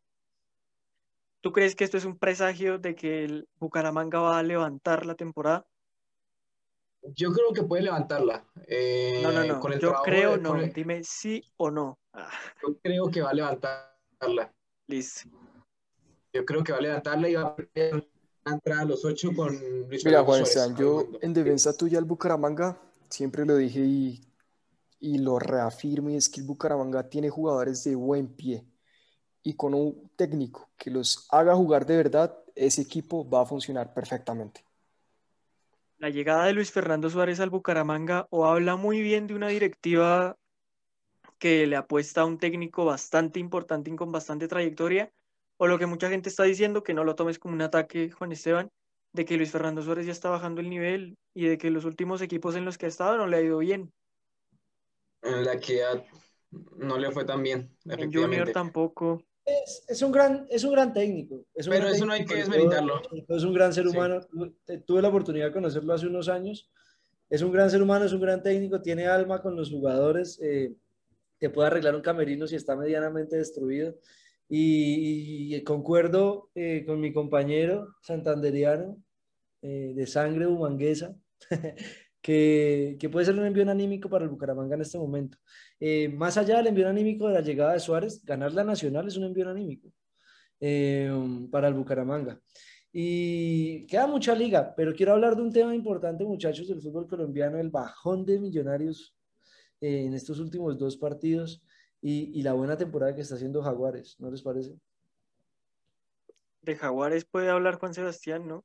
¿Tú 1.40 1.52
crees 1.52 1.74
que 1.74 1.84
esto 1.84 1.96
es 1.98 2.04
un 2.04 2.18
presagio 2.18 2.78
de 2.78 2.94
que 2.94 3.24
el 3.24 3.48
Bucaramanga 3.58 4.18
va 4.20 4.38
a 4.38 4.42
levantar 4.42 5.04
la 5.06 5.14
temporada? 5.14 5.66
Yo 7.14 7.32
creo 7.32 7.52
que 7.52 7.62
puede 7.62 7.82
levantarla. 7.82 8.44
eh, 8.66 9.20
No, 9.22 9.30
no, 9.32 9.44
no. 9.44 9.60
con 9.60 9.72
el 9.74 9.80
Yo 9.80 9.92
creo 10.02 10.36
de- 10.36 10.42
no. 10.42 10.56
el- 10.56 10.72
Dime 10.72 11.04
sí 11.04 11.42
o 11.58 11.70
no. 11.70 11.98
Ah, 12.14 12.30
yo 12.62 12.78
creo 12.82 13.10
que 13.10 13.20
va 13.22 13.30
a 13.30 13.34
levantarla. 13.34 14.52
listo. 14.86 15.28
Yo 16.32 16.44
creo 16.44 16.64
que 16.64 16.72
va 16.72 16.78
a 16.78 16.82
levantarla 16.82 17.28
y 17.28 17.34
va 17.34 17.42
a 17.42 17.56
perder 17.56 18.08
entrada 18.52 18.82
a 18.82 18.84
los 18.84 19.04
ocho 19.04 19.34
con 19.34 19.64
Luis 19.88 20.04
Mira, 20.04 20.22
Fernando 20.22 20.24
Juan 20.24 20.44
Suárez, 20.46 20.56
Esteban, 20.56 20.76
yo 20.76 21.00
armando. 21.00 21.18
en 21.20 21.32
defensa 21.34 21.76
tuya 21.76 21.98
al 21.98 22.04
Bucaramanga, 22.04 22.80
siempre 23.08 23.46
lo 23.46 23.56
dije 23.56 23.80
y, 23.80 24.20
y 25.00 25.18
lo 25.18 25.38
reafirmo, 25.38 26.10
y 26.10 26.16
es 26.16 26.28
que 26.28 26.40
el 26.40 26.46
Bucaramanga 26.46 27.08
tiene 27.08 27.30
jugadores 27.30 27.84
de 27.84 27.94
buen 27.94 28.28
pie. 28.28 28.66
Y 29.42 29.54
con 29.54 29.74
un 29.74 30.10
técnico 30.16 30.70
que 30.76 30.90
los 30.90 31.26
haga 31.30 31.54
jugar 31.54 31.86
de 31.86 31.96
verdad, 31.96 32.38
ese 32.54 32.82
equipo 32.82 33.28
va 33.28 33.42
a 33.42 33.46
funcionar 33.46 33.92
perfectamente. 33.92 34.64
La 35.98 36.10
llegada 36.10 36.46
de 36.46 36.52
Luis 36.52 36.70
Fernando 36.70 37.08
Suárez 37.10 37.40
al 37.40 37.50
Bucaramanga 37.50 38.26
o 38.30 38.46
habla 38.46 38.76
muy 38.76 39.00
bien 39.00 39.26
de 39.26 39.34
una 39.34 39.48
directiva 39.48 40.36
que 41.38 41.66
le 41.66 41.76
apuesta 41.76 42.22
a 42.22 42.24
un 42.24 42.38
técnico 42.38 42.84
bastante 42.84 43.38
importante 43.38 43.90
y 43.90 43.96
con 43.96 44.12
bastante 44.12 44.48
trayectoria, 44.48 45.12
o 45.56 45.66
lo 45.66 45.78
que 45.78 45.86
mucha 45.86 46.08
gente 46.08 46.28
está 46.28 46.44
diciendo, 46.44 46.82
que 46.82 46.94
no 46.94 47.04
lo 47.04 47.14
tomes 47.14 47.38
como 47.38 47.54
un 47.54 47.62
ataque, 47.62 48.10
Juan 48.10 48.32
Esteban, 48.32 48.68
de 49.12 49.24
que 49.24 49.36
Luis 49.36 49.50
Fernando 49.50 49.82
Suárez 49.82 50.06
ya 50.06 50.12
está 50.12 50.28
bajando 50.30 50.60
el 50.60 50.68
nivel 50.68 51.16
y 51.34 51.46
de 51.46 51.58
que 51.58 51.70
los 51.70 51.84
últimos 51.84 52.20
equipos 52.22 52.56
en 52.56 52.64
los 52.64 52.78
que 52.78 52.86
ha 52.86 52.88
estado 52.88 53.16
no 53.16 53.26
le 53.26 53.36
ha 53.36 53.42
ido 53.42 53.58
bien. 53.58 53.92
En 55.22 55.44
la 55.44 55.58
que 55.58 55.82
no 56.76 56.98
le 56.98 57.10
fue 57.10 57.24
tan 57.24 57.42
bien, 57.42 57.60
En 57.84 57.90
Junior 57.90 58.00
efectivamente. 58.00 58.52
tampoco. 58.52 59.22
Es, 59.44 59.84
es 59.88 60.02
un 60.02 60.10
gran, 60.10 60.46
es 60.50 60.64
un 60.64 60.72
gran 60.72 60.92
técnico. 60.92 61.44
es 61.54 61.66
un 61.66 61.72
Pero 61.72 61.84
gran 61.84 61.94
eso 61.94 62.06
no 62.06 62.12
hay 62.12 62.20
técnico, 62.20 62.34
que 62.34 62.40
desmeritarlo. 62.40 63.02
Es 63.28 63.44
un 63.44 63.52
gran 63.54 63.72
ser 63.72 63.86
humano. 63.86 64.20
Tu- 64.20 64.80
Tuve 64.86 65.02
la 65.02 65.08
oportunidad 65.08 65.46
de 65.46 65.52
conocerlo 65.52 65.92
hace 65.92 66.06
unos 66.06 66.28
años. 66.28 66.70
Es 67.28 67.42
un 67.42 67.52
gran 67.52 67.70
ser 67.70 67.82
humano, 67.82 68.04
es 68.04 68.12
un 68.12 68.20
gran 68.20 68.42
técnico, 68.42 68.80
tiene 68.80 69.06
alma 69.06 69.40
con 69.42 69.54
los 69.56 69.70
jugadores. 69.70 70.38
eh, 70.42 70.74
te 71.38 71.50
puede 71.50 71.66
arreglar 71.66 71.94
un 71.94 72.00
camerino 72.00 72.46
si 72.46 72.56
está 72.56 72.74
medianamente 72.74 73.36
destruido. 73.36 73.94
Y, 74.56 75.52
y 75.56 75.64
concuerdo 75.64 76.50
eh, 76.54 76.84
con 76.86 77.00
mi 77.00 77.12
compañero 77.12 77.96
santanderiano 78.02 79.02
eh, 79.62 79.94
de 79.96 80.06
sangre 80.06 80.46
humanguesa, 80.46 81.16
que, 82.22 82.96
que 83.00 83.08
puede 83.08 83.26
ser 83.26 83.34
un 83.34 83.46
envío 83.46 83.68
anímico 83.68 84.08
para 84.08 84.22
el 84.22 84.30
Bucaramanga 84.30 84.76
en 84.76 84.82
este 84.82 84.96
momento. 84.96 85.38
Eh, 85.80 86.08
más 86.08 86.36
allá 86.36 86.58
del 86.58 86.68
envío 86.68 86.88
anímico 86.88 87.26
de 87.26 87.34
la 87.34 87.40
llegada 87.40 87.72
de 87.72 87.80
Suárez, 87.80 88.24
ganar 88.24 88.52
la 88.52 88.62
Nacional 88.62 89.08
es 89.08 89.16
un 89.16 89.24
envío 89.24 89.50
anímico 89.50 89.92
eh, 90.60 91.10
para 91.50 91.66
el 91.66 91.74
Bucaramanga. 91.74 92.40
Y 92.92 93.86
queda 93.86 94.06
mucha 94.06 94.36
liga, 94.36 94.72
pero 94.76 94.94
quiero 94.94 95.14
hablar 95.14 95.34
de 95.34 95.42
un 95.42 95.52
tema 95.52 95.74
importante, 95.74 96.24
muchachos, 96.24 96.68
del 96.68 96.80
fútbol 96.80 97.08
colombiano, 97.08 97.58
el 97.58 97.70
bajón 97.70 98.24
de 98.24 98.38
millonarios 98.38 99.16
eh, 99.80 100.04
en 100.06 100.14
estos 100.14 100.38
últimos 100.38 100.78
dos 100.78 100.96
partidos 100.96 101.60
y, 102.06 102.38
y 102.38 102.42
la 102.42 102.52
buena 102.52 102.76
temporada 102.76 103.14
que 103.14 103.22
está 103.22 103.34
haciendo 103.36 103.62
Jaguares, 103.62 104.16
¿no 104.18 104.30
les 104.30 104.42
parece? 104.42 104.76
De 106.60 106.76
Jaguares 106.76 107.24
puede 107.24 107.48
hablar 107.50 107.78
Juan 107.78 107.94
Sebastián, 107.94 108.46
¿no? 108.46 108.64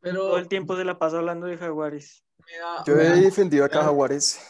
Pero 0.00 0.22
Todo 0.26 0.38
el 0.38 0.48
tiempo 0.48 0.76
se 0.76 0.84
la 0.84 0.98
pasa 0.98 1.18
hablando 1.18 1.46
de 1.46 1.56
Jaguares. 1.56 2.24
da- 2.38 2.84
Yo 2.84 2.94
he 3.00 3.20
defendido 3.20 3.64
acá 3.64 3.80
a 3.80 3.84
Jaguares 3.84 4.40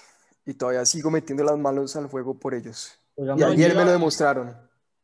y 0.46 0.54
todavía 0.54 0.84
sigo 0.86 1.10
metiendo 1.10 1.44
las 1.44 1.58
manos 1.58 1.94
al 1.96 2.08
fuego 2.08 2.38
por 2.38 2.54
ellos. 2.54 2.98
Oigan, 3.16 3.38
Y 3.38 3.40
No, 3.42 3.46
ayer 3.48 3.68
yo 3.70 3.74
me 3.74 3.74
lo 3.74 3.80
iba- 3.82 3.92
demostraron. 3.92 4.56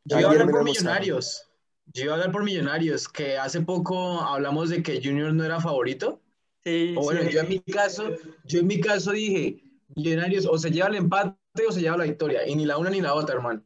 Yo 0.05 0.19
iba 0.19 0.29
a 0.29 0.31
hablar 0.31 0.45
me 0.47 0.51
lo 0.51 0.57
por 0.57 0.65
demostraron. 0.65 0.99
Millonarios. 1.01 1.49
Yo 1.93 2.03
iba 2.03 2.13
a 2.13 2.15
hablar 2.15 2.31
por 2.31 2.43
Millonarios, 2.43 3.07
que 3.09 3.37
hace 3.37 3.61
poco 3.61 4.21
hablamos 4.21 4.69
de 4.69 4.81
que 4.81 4.99
Junior 5.03 5.33
no 5.33 5.43
era 5.43 5.59
favorito. 5.59 6.19
Sí, 6.63 6.95
O 6.97 7.01
bueno, 7.03 7.21
sí, 7.21 7.31
yo 7.31 7.41
en 7.41 7.49
mi 7.49 7.59
caso, 7.59 8.09
yo 8.45 8.59
en 8.59 8.67
mi 8.67 8.79
caso 8.81 9.11
dije, 9.11 9.63
Millonarios 9.95 10.45
o 10.45 10.57
se 10.57 10.71
lleva 10.71 10.87
el 10.87 10.95
empate 10.95 11.37
o 11.67 11.71
se 11.71 11.81
lleva 11.81 11.97
la 11.97 12.05
victoria. 12.05 12.47
Y 12.47 12.55
ni 12.55 12.65
la 12.65 12.77
una 12.77 12.89
ni 12.89 13.01
la 13.01 13.13
otra, 13.13 13.35
hermano. 13.35 13.63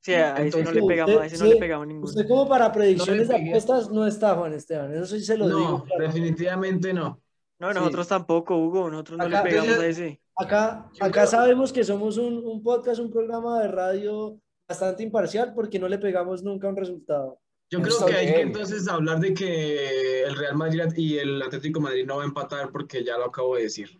sí, 0.00 0.12
a 0.12 0.34
ese 0.36 0.62
no 0.62 0.70
le 0.72 0.78
Entonces, 0.80 0.84
pegamos, 0.86 1.16
a 1.16 1.26
ese 1.26 1.38
no 1.38 1.44
usted- 1.44 1.54
le 1.54 1.60
pegamos 1.60 1.86
ninguno. 1.86 2.06
Usted 2.06 2.28
como 2.28 2.48
para 2.48 2.70
predicciones 2.72 3.28
de 3.28 3.34
pegué. 3.34 3.48
apuestas 3.48 3.90
no 3.90 4.06
está, 4.06 4.34
Juan 4.34 4.52
Esteban, 4.52 4.92
eso 4.94 5.06
sí 5.06 5.24
se 5.24 5.38
lo 5.38 5.48
No, 5.48 5.56
digo. 5.58 5.84
claro. 5.84 6.02
definitivamente 6.04 6.92
no. 6.92 7.20
No, 7.58 7.68
sí. 7.72 7.74
nosotros 7.78 8.08
tampoco, 8.08 8.56
Hugo, 8.58 8.90
nosotros 8.90 9.18
no 9.18 9.24
Acá- 9.24 9.42
le 9.44 9.48
pegamos 9.50 9.68
a 9.70 9.72
entonces- 9.76 9.98
ese. 9.98 10.20
Acá, 10.36 10.90
acá 11.00 11.10
creo- 11.10 11.26
sabemos 11.26 11.72
que 11.72 11.84
somos 11.84 12.18
un, 12.18 12.44
un 12.46 12.62
podcast, 12.62 13.00
un 13.00 13.10
programa 13.10 13.60
de 13.62 13.68
radio 13.68 14.38
bastante 14.68 15.02
imparcial 15.04 15.54
porque 15.54 15.78
no 15.78 15.88
le 15.88 15.98
pegamos 15.98 16.42
nunca 16.42 16.68
un 16.68 16.76
resultado. 16.76 17.38
Yo 17.70 17.80
creo 17.80 17.94
Está 17.94 18.06
que 18.06 18.14
hay 18.16 18.26
que 18.26 18.32
bien. 18.34 18.46
entonces 18.48 18.86
hablar 18.88 19.20
de 19.20 19.32
que 19.32 20.24
el 20.24 20.36
Real 20.36 20.56
Madrid 20.56 20.82
y 20.96 21.18
el 21.18 21.40
Atlético 21.40 21.78
de 21.78 21.84
Madrid 21.84 22.06
no 22.06 22.16
va 22.16 22.22
a 22.22 22.26
empatar 22.26 22.70
porque 22.70 23.02
ya 23.02 23.16
lo 23.16 23.24
acabo 23.24 23.56
de 23.56 23.62
decir. 23.62 23.98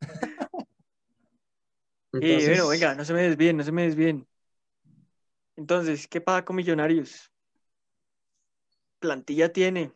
Y 2.12 2.16
Entonces, 2.16 2.48
bueno, 2.48 2.68
venga, 2.68 2.94
no 2.94 3.04
se 3.04 3.12
me 3.12 3.22
desvíen, 3.22 3.56
no 3.56 3.62
se 3.62 3.72
me 3.72 3.82
desvíen. 3.82 4.26
Entonces, 5.56 6.08
¿qué 6.08 6.20
pasa 6.20 6.44
con 6.44 6.56
Millonarios? 6.56 7.30
Plantilla 8.98 9.52
tiene, 9.52 9.82
uno 9.82 9.94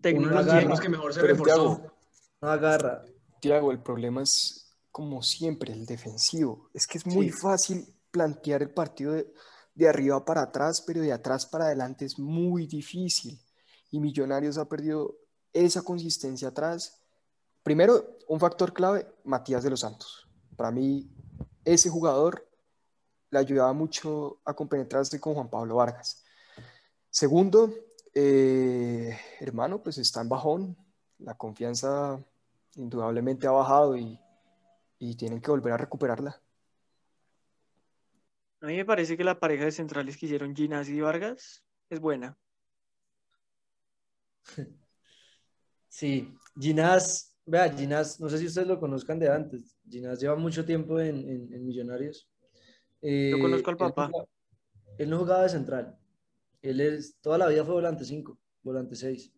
técnico 0.00 0.42
de 0.42 0.80
que 0.80 0.88
mejor 0.88 1.12
se 1.12 1.22
reforzó. 1.22 1.92
No 2.40 2.50
agarra. 2.50 3.04
Tiago, 3.40 3.70
el 3.70 3.82
problema 3.82 4.22
es, 4.22 4.76
como 4.90 5.22
siempre, 5.22 5.72
el 5.72 5.84
defensivo. 5.86 6.70
Es 6.72 6.86
que 6.86 6.98
es 6.98 7.06
muy 7.06 7.30
Sí. 7.30 7.32
fácil 7.32 7.94
plantear 8.10 8.62
el 8.62 8.70
partido 8.70 9.12
de, 9.12 9.30
de 9.74 9.88
arriba 9.88 10.24
para 10.24 10.42
atrás, 10.42 10.82
pero 10.86 11.00
de 11.00 11.12
atrás 11.12 11.46
para 11.46 11.66
adelante 11.66 12.04
es 12.04 12.18
muy 12.18 12.66
difícil. 12.66 13.38
Y 13.90 14.00
Millonarios 14.00 14.58
ha 14.58 14.68
perdido 14.68 15.16
esa 15.52 15.82
consistencia 15.82 16.48
atrás. 16.48 17.02
Primero, 17.62 18.18
un 18.28 18.40
factor 18.40 18.72
clave, 18.72 19.06
Matías 19.24 19.62
de 19.62 19.70
los 19.70 19.80
Santos. 19.80 20.28
Para 20.56 20.70
mí, 20.70 21.10
ese 21.66 21.90
jugador 21.90 22.48
le 23.30 23.38
ayudaba 23.38 23.72
mucho 23.72 24.40
a 24.44 24.54
compenetrarse 24.54 25.20
con 25.20 25.34
Juan 25.34 25.50
Pablo 25.50 25.76
Vargas. 25.76 26.24
Segundo, 27.10 27.74
eh, 28.14 29.18
hermano, 29.40 29.82
pues 29.82 29.98
está 29.98 30.20
en 30.20 30.28
bajón. 30.28 30.76
La 31.18 31.34
confianza 31.34 32.22
indudablemente 32.76 33.46
ha 33.46 33.50
bajado 33.50 33.96
y, 33.96 34.18
y 34.98 35.16
tienen 35.16 35.40
que 35.40 35.50
volver 35.50 35.72
a 35.72 35.78
recuperarla. 35.78 36.40
A 38.60 38.66
mí 38.66 38.76
me 38.76 38.84
parece 38.84 39.16
que 39.16 39.24
la 39.24 39.40
pareja 39.40 39.64
de 39.64 39.72
centrales 39.72 40.16
que 40.16 40.26
hicieron 40.26 40.54
Ginás 40.54 40.88
y 40.88 41.00
Vargas 41.00 41.64
es 41.90 42.00
buena. 42.00 42.38
Sí, 45.88 46.36
Ginás, 46.60 47.35
vea, 47.46 47.72
Ginás, 47.72 48.20
no 48.20 48.28
sé 48.28 48.38
si 48.38 48.46
ustedes 48.46 48.66
lo 48.68 48.78
conozcan 48.78 49.18
de 49.18 49.28
antes. 49.28 49.76
Ginás 49.88 50.20
lleva 50.20 50.36
mucho 50.36 50.64
tiempo 50.64 50.98
en, 51.00 51.16
en- 51.28 51.52
en 51.54 51.66
Millonarios. 51.66 52.28
Eh, 53.02 53.30
Yo 53.32 53.38
conozco 53.40 53.70
al 53.70 53.74
él 53.74 53.78
papá. 53.78 54.06
jugaba- 54.08 54.28
Él 54.98 55.10
no 55.10 55.18
jugaba 55.18 55.42
de 55.44 55.48
central. 55.48 55.96
Él 56.62 56.80
es, 56.80 57.16
toda 57.20 57.38
la 57.38 57.48
vida 57.48 57.64
fue 57.64 57.74
volante 57.74 58.04
5, 58.04 58.38
volante 58.62 58.96
6. 58.96 59.32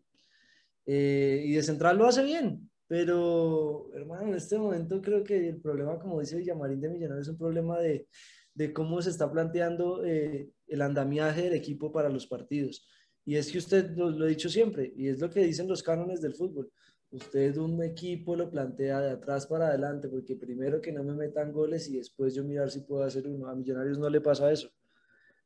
y 0.86 1.52
de 1.52 1.62
central 1.62 1.98
lo 1.98 2.06
hace 2.06 2.22
bien. 2.24 2.70
Pero, 2.86 3.90
hermano, 3.94 4.28
en 4.28 4.34
este 4.34 4.59
momento 4.59 5.02
creo 5.02 5.22
que 5.22 5.48
el 5.48 5.61
problema, 5.61 5.98
como 5.98 6.20
dice 6.20 6.38
Villamarín 6.38 6.80
de 6.80 6.88
Millonarios, 6.88 7.26
es 7.26 7.32
un 7.32 7.36
problema 7.38 7.78
de, 7.78 8.09
de 8.54 8.72
cómo 8.72 9.02
se 9.02 9.11
está 9.11 9.30
planteando 9.30 10.02
eh, 10.06 10.48
el 10.66 10.80
andamiaje 10.80 11.42
del 11.42 11.52
equipo 11.52 11.92
para 11.92 12.09
los 12.09 12.26
partidos. 12.26 12.88
Y 13.26 13.36
es 13.36 13.52
que 13.52 13.59
usted 13.59 13.90
lo, 13.90 14.09
lo 14.09 14.24
he 14.24 14.30
dicho 14.30 14.48
siempre, 14.48 14.90
y 14.96 15.09
es 15.09 15.20
lo 15.20 15.28
que 15.28 15.40
dicen 15.44 15.68
los 15.68 15.82
cánones 15.82 16.22
del 16.22 16.34
fútbol. 16.34 16.72
Usted 17.11 17.56
un 17.56 17.82
equipo 17.82 18.36
lo 18.36 18.50
plantea 18.50 19.00
de 19.00 19.11
atrás 19.12 19.46
para 19.46 19.68
adelante, 19.68 20.09
porque 20.09 20.36
primero 20.36 20.80
que 20.80 20.92
no 20.92 21.02
me 21.02 21.14
metan 21.14 21.52
goles 21.52 21.88
y 21.88 21.96
después 21.96 22.34
yo 22.34 22.44
mirar 22.44 22.70
si 22.70 22.80
puedo 22.80 23.02
hacer 23.02 23.26
uno. 23.26 23.48
A 23.48 23.54
Millonarios 23.54 23.98
no 23.98 24.11
le 24.11 24.20
pasa 24.20 24.52
eso. 24.52 24.70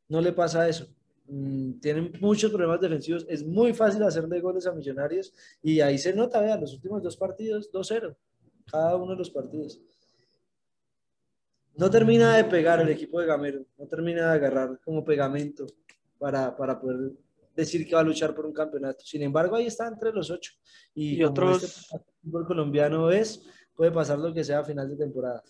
No 0.09 0.21
le 0.21 0.33
pasa 0.33 0.69
eso. 0.69 0.89
Mm, 1.27 1.79
tienen 1.79 2.13
muchos 2.21 2.51
problemas 2.51 2.81
defensivos. 2.81 3.25
Es 3.29 3.47
muy 3.47 3.73
fácil 3.75 4.03
hacerle 4.03 4.41
goles 4.41 4.67
a 4.67 4.73
Millonarios 4.73 5.33
y 5.63 5.81
ahí 5.81 5.99
se 5.99 6.13
nota, 6.13 6.41
vean, 6.41 6.61
los 6.61 6.75
últimos 6.75 7.03
dos 7.03 7.17
partidos, 7.17 7.71
2-0, 7.73 8.17
cada 8.71 8.97
uno 8.97 9.13
de 9.13 9.19
los 9.19 9.31
partidos. 9.31 9.81
No 11.77 11.91
termina 11.91 12.37
de 12.37 12.45
pegar 12.45 12.81
el 12.81 12.89
equipo 12.89 13.21
de 13.21 13.27
Gamero, 13.27 13.65
no 13.79 13.87
termina 13.87 14.31
de 14.31 14.35
agarrar 14.35 14.81
como 14.85 15.05
pegamento 15.05 15.67
para, 16.19 16.55
para 16.57 16.79
poder 16.79 17.13
decir 17.55 17.87
que 17.87 17.95
va 17.95 18.01
a 18.01 18.05
luchar 18.05 18.35
por 18.35 18.47
un 18.47 18.53
campeonato. 18.53 19.05
Sin 19.05 19.23
embargo, 19.23 19.57
ahí 19.57 19.67
está 19.67 19.87
entre 19.89 20.13
los 20.13 20.31
ocho. 20.31 20.53
Y, 20.95 21.15
Y 21.17 21.19
como 21.21 21.31
otros- 21.31 21.63
este 21.63 21.99
fútbol 22.23 22.47
colombiano 22.47 23.11
es, 23.11 23.43
puede 23.75 23.91
pasar 23.91 24.19
lo 24.19 24.33
que 24.33 24.45
sea 24.45 24.61
a 24.61 24.65
final 24.65 24.89
de 24.89 24.97
temporada. 24.97 25.43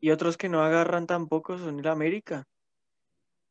Y 0.00 0.10
otros 0.10 0.36
que 0.36 0.48
no 0.48 0.62
agarran 0.62 1.06
tampoco 1.06 1.58
son 1.58 1.78
el 1.78 1.86
América. 1.86 2.46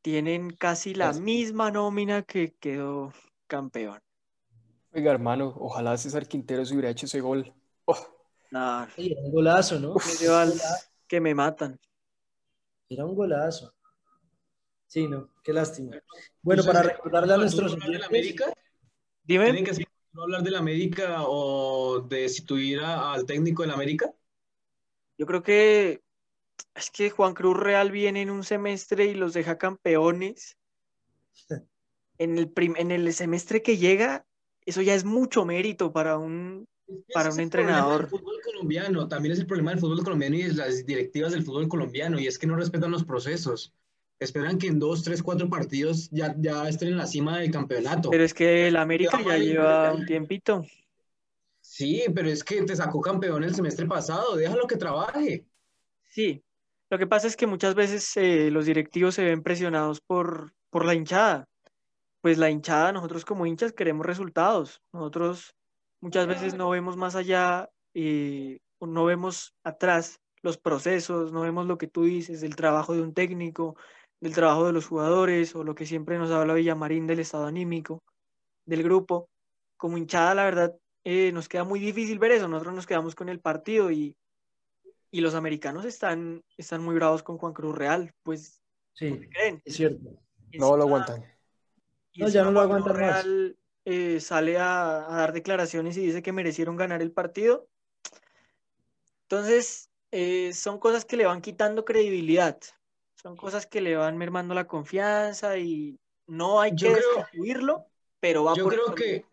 Tienen 0.02 0.49
casi 0.52 0.93
la 0.95 1.14
misma 1.14 1.70
nómina 1.72 2.24
que 2.24 2.56
quedó 2.60 3.14
campeón. 3.47 3.99
Oiga, 4.93 5.12
hermano, 5.12 5.54
ojalá 5.60 5.95
César 5.97 6.28
Quintero 6.28 6.66
se 6.66 6.74
hubiera 6.74 6.89
hecho 6.89 7.06
ese 7.06 7.22
gol. 7.22 7.54
Oh, 7.86 7.97
Nah, 8.52 8.88
Y 8.97 9.14
era 9.14 9.22
un 9.22 9.32
golazo, 9.32 9.80
¿no? 9.80 9.95
que 11.08 11.22
me 11.22 11.34
matan. 11.34 11.80
Era 12.89 13.06
un 13.06 13.16
golazo. 13.16 13.74
Sí, 14.92 15.08
no, 15.08 15.30
qué 15.42 15.54
lástima. 15.54 15.92
Bueno, 16.42 16.62
¿Ustedes 16.62 16.76
para 16.76 16.82
recordarle 16.96 17.34
a 17.34 17.38
nuestros 17.38 17.72
hablar 17.74 17.88
del 17.92 18.02
oyentes, 18.02 18.10
América? 18.10 18.54
Dime, 19.24 19.46
¿Tienen 19.46 19.64
que 19.66 19.86
hablar 20.22 20.44
del 20.44 20.56
América 20.56 21.24
o 21.28 22.02
de 22.02 22.18
destituir 22.24 22.82
al 22.82 23.26
técnico 23.26 23.62
del 23.64 23.72
América? 23.72 24.14
yo 25.18 25.26
creo 25.26 25.44
que 25.44 26.02
es 26.76 26.92
que 26.92 27.10
Juan 27.10 27.34
Cruz 27.34 27.58
Real 27.58 27.92
viene 27.92 28.22
en 28.24 28.30
un 28.32 28.44
semestre 28.44 29.06
y 29.06 29.16
los 29.16 29.34
deja 29.34 29.58
campeones. 29.58 30.58
En 32.18 32.38
el, 32.38 32.50
prim- 32.52 32.76
en 32.78 32.92
el 32.92 33.12
semestre 33.14 33.62
que 33.62 33.78
llega, 33.78 34.26
eso 34.66 34.82
ya 34.82 34.94
es 34.94 35.04
mucho 35.06 35.44
mérito 35.46 35.92
para 35.92 36.18
un, 36.18 36.66
Para 37.14 37.30
un 37.30 37.34
es 37.34 37.38
el 37.38 37.44
entrenador. 37.44 38.02
del 38.02 38.10
fútbol 38.10 38.36
colombiano, 38.44 39.08
también 39.08 39.34
es 39.34 39.39
el 39.39 39.48
problema 39.48 39.72
del 39.72 39.80
fútbol 39.80 40.04
colombiano 40.04 40.36
y 40.36 40.44
de 40.44 40.54
las 40.54 40.86
directivas 40.86 41.32
del 41.34 41.44
fútbol 41.44 41.68
colombiano, 41.68 42.20
y 42.20 42.28
es 42.28 42.38
que 42.39 42.48
no 42.48 42.56
respetan 42.56 42.92
los 42.92 43.04
procesos. 43.06 43.74
Esperan 44.22 44.59
que 44.59 44.67
en 44.67 44.78
dos, 44.78 45.01
tres, 45.01 45.24
cuatro 45.24 45.49
partidos 45.49 46.07
ya, 46.11 46.36
ya 46.38 46.69
estén 46.69 46.89
en 46.89 46.97
la 46.97 47.07
cima 47.07 47.39
del 47.39 47.49
campeonato. 47.49 48.11
pero 48.11 48.24
es 48.24 48.36
que 48.36 48.67
el 48.67 48.76
América 48.76 49.19
ya 49.26 49.38
lleva 49.38 49.91
un 49.93 50.05
tiempito. 50.05 50.63
Sí, 51.59 52.03
pero 52.13 52.30
es 52.30 52.43
que 52.43 52.61
te 52.61 52.76
sacó 52.76 53.01
campeón 53.01 53.43
el 53.43 53.55
semestre 53.55 53.88
pasado, 53.88 54.36
déjalo 54.36 54.67
que 54.67 54.78
trabaje. 54.78 55.45
Sí, 56.07 56.43
lo 56.91 56.99
que 56.99 57.07
pasa 57.07 57.26
es 57.26 57.38
que 57.38 57.47
muchas 57.47 57.74
veces 57.74 58.15
eh, 58.17 58.51
los 58.51 58.65
directivos 58.65 59.15
se 59.15 59.24
ven 59.24 59.41
presionados 59.41 60.01
por, 60.01 60.53
por 60.69 60.86
la 60.86 60.93
hinchada. 60.93 61.47
Pues 62.19 62.38
la 62.38 62.49
hinchada, 62.49 62.91
nosotros 62.91 63.24
como 63.24 63.45
hinchas 63.45 63.72
queremos 63.72 64.05
resultados. 64.05 64.82
Nosotros 64.91 65.55
muchas 66.01 66.28
veces 66.28 66.53
no 66.53 66.69
vemos 66.69 66.97
más 66.97 67.15
allá, 67.15 67.69
eh, 67.93 68.59
no 68.82 69.05
vemos 69.05 69.55
atrás 69.63 70.19
los 70.41 70.57
procesos, 70.57 71.32
no 71.32 71.41
vemos 71.41 71.65
lo 71.65 71.78
que 71.78 71.88
tú 71.88 72.03
dices, 72.03 72.41
del 72.41 72.57
trabajo 72.57 72.93
de 72.93 73.01
un 73.01 73.13
técnico, 73.13 73.78
del 74.22 74.34
trabajo 74.34 74.67
de 74.67 74.72
los 74.72 74.86
jugadores, 74.86 75.53
o 75.55 75.63
lo 75.63 75.76
que 75.76 75.86
siempre 75.86 76.17
nos 76.17 76.32
habla 76.32 76.53
Villamarín 76.53 77.07
del 77.07 77.19
estado 77.19 77.45
anímico 77.45 78.03
del 78.65 78.84
grupo. 78.84 79.30
Como 79.76 79.97
hinchada, 79.97 80.36
la 80.36 80.45
verdad, 80.45 80.78
eh, 81.03 81.32
nos 81.34 81.49
queda 81.49 81.63
muy 81.63 81.80
difícil 81.80 82.19
ver 82.19 82.32
eso. 82.32 82.47
Nosotros 82.47 82.76
nos 82.76 82.86
quedamos 82.86 83.15
con 83.15 83.28
el 83.30 83.39
partido 83.39 83.91
y, 83.91 84.15
y 85.09 85.22
los 85.22 85.36
americanos 85.36 85.86
están, 85.86 86.43
están 86.55 86.84
muy 86.84 86.95
bravos 86.95 87.24
con 87.24 87.38
Juan 87.38 87.53
Cruz 87.53 87.76
Real, 87.76 88.13
pues, 88.24 88.61
sí, 88.93 89.19
¿qué 89.19 89.30
creen? 89.30 89.61
es 89.65 89.76
cierto. 89.76 90.22
no 90.53 90.78
lo 90.78 90.84
aguantan. 90.84 91.26
No, 92.15 92.30
ya 92.30 92.43
no 92.43 92.51
lo 92.51 92.59
Cruz 92.59 92.72
aguantan 92.72 93.01
más. 93.01 93.24
Real, 93.24 93.57
eh, 93.86 94.19
sale 94.19 94.57
a, 94.59 95.11
a 95.11 95.17
dar 95.17 95.34
declaraciones 95.34 95.97
y 95.97 96.05
dice 96.05 96.22
que 96.22 96.32
merecieron 96.32 96.76
ganar 96.76 97.01
el 97.01 97.11
partido. 97.11 97.67
Entonces, 99.24 99.89
eh, 100.11 100.51
son 100.53 100.78
cosas 100.78 101.05
que 101.05 101.15
le 101.15 101.26
van 101.26 101.41
quitando 101.41 101.86
credibilidad, 101.86 102.59
son 103.22 103.36
cosas 103.36 103.65
que 103.67 103.82
le 103.82 103.95
van 103.95 104.17
mermando 104.17 104.53
la 104.53 104.67
confianza 104.67 105.57
y 105.57 105.99
no 106.28 106.59
hay 106.61 106.72
Yo 106.76 106.93
que 106.93 107.01
destituirlo, 107.01 107.86
pero 108.19 108.43
va 108.45 108.55
Yo 108.55 108.63
por 108.63 108.74
creo 108.74 108.95
que, 108.95 109.26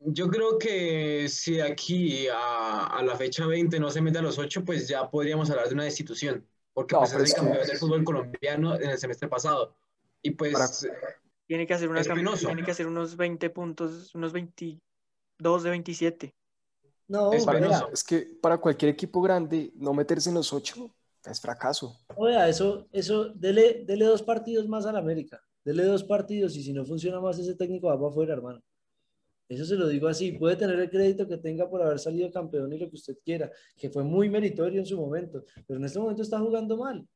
yo 0.00 0.28
creo 0.28 0.58
que 0.58 1.28
si 1.28 1.54
de 1.54 1.62
aquí 1.62 2.26
a, 2.28 2.86
a 2.86 3.02
la 3.02 3.16
fecha 3.16 3.46
20 3.46 3.78
no 3.78 3.90
se 3.90 4.00
mete 4.00 4.18
a 4.18 4.22
los 4.22 4.38
8, 4.38 4.64
pues 4.64 4.88
ya 4.88 5.08
podríamos 5.10 5.48
hablar 5.50 5.68
de 5.68 5.74
una 5.74 5.84
destitución, 5.84 6.46
porque 6.72 6.94
No, 6.94 7.00
pues 7.00 7.12
es 7.12 7.16
el 7.18 7.22
es 7.24 7.34
que- 7.34 7.40
campeón 7.40 7.66
del 7.66 7.76
fútbol 7.78 8.04
colombiano 8.04 8.74
en 8.74 8.90
el 8.90 8.98
semestre 8.98 9.28
pasado. 9.28 9.76
Y 10.22 10.30
pues 10.30 10.52
Para- 10.52 10.68
Tiene 11.46 11.66
que 11.66 11.74
hacer 11.74 11.88
una 11.88 12.02
tiene 12.02 12.64
que 12.64 12.70
hacer 12.72 12.86
unos 12.88 13.16
20 13.16 13.50
puntos, 13.50 14.12
unos 14.14 14.32
22 14.32 15.62
de 15.62 15.70
27. 15.70 16.34
No, 17.08 17.32
Es 17.32 17.46
penoso. 17.46 17.88
Es 17.92 18.02
que 18.02 18.22
para 18.42 18.58
cualquier 18.58 18.90
equipo 18.90 19.20
grande, 19.22 19.70
no 19.76 19.94
meterse 19.94 20.30
en 20.30 20.34
los 20.34 20.52
ocho 20.52 20.90
es 21.30 21.40
fracaso. 21.40 21.98
Oiga, 22.16 22.48
eso, 22.48 22.86
eso, 22.92 23.28
dele, 23.30 23.84
dele 23.86 24.04
dos 24.04 24.22
partidos 24.22 24.68
más 24.68 24.86
al 24.86 24.96
América. 24.96 25.40
Dele 25.64 25.84
dos 25.84 26.04
partidos 26.04 26.56
y 26.56 26.62
si 26.62 26.72
no 26.72 26.84
funciona 26.84 27.20
más 27.20 27.38
ese 27.38 27.54
técnico 27.54 27.88
va 27.88 27.96
para 27.96 28.08
afuera, 28.08 28.32
hermano. 28.34 28.62
Eso 29.48 29.64
se 29.64 29.76
lo 29.76 29.88
digo 29.88 30.08
así. 30.08 30.32
Puede 30.32 30.56
tener 30.56 30.78
el 30.78 30.90
crédito 30.90 31.26
que 31.26 31.36
tenga 31.38 31.68
por 31.68 31.82
haber 31.82 31.98
salido 31.98 32.30
campeón 32.30 32.72
y 32.72 32.78
lo 32.78 32.88
que 32.88 32.96
usted 32.96 33.16
quiera, 33.24 33.50
que 33.76 33.90
fue 33.90 34.02
muy 34.02 34.28
meritorio 34.28 34.80
en 34.80 34.86
su 34.86 34.96
momento, 34.96 35.44
pero 35.66 35.78
en 35.78 35.86
este 35.86 35.98
momento 35.98 36.22
está 36.22 36.38
jugando 36.38 36.76
mal. 36.76 37.06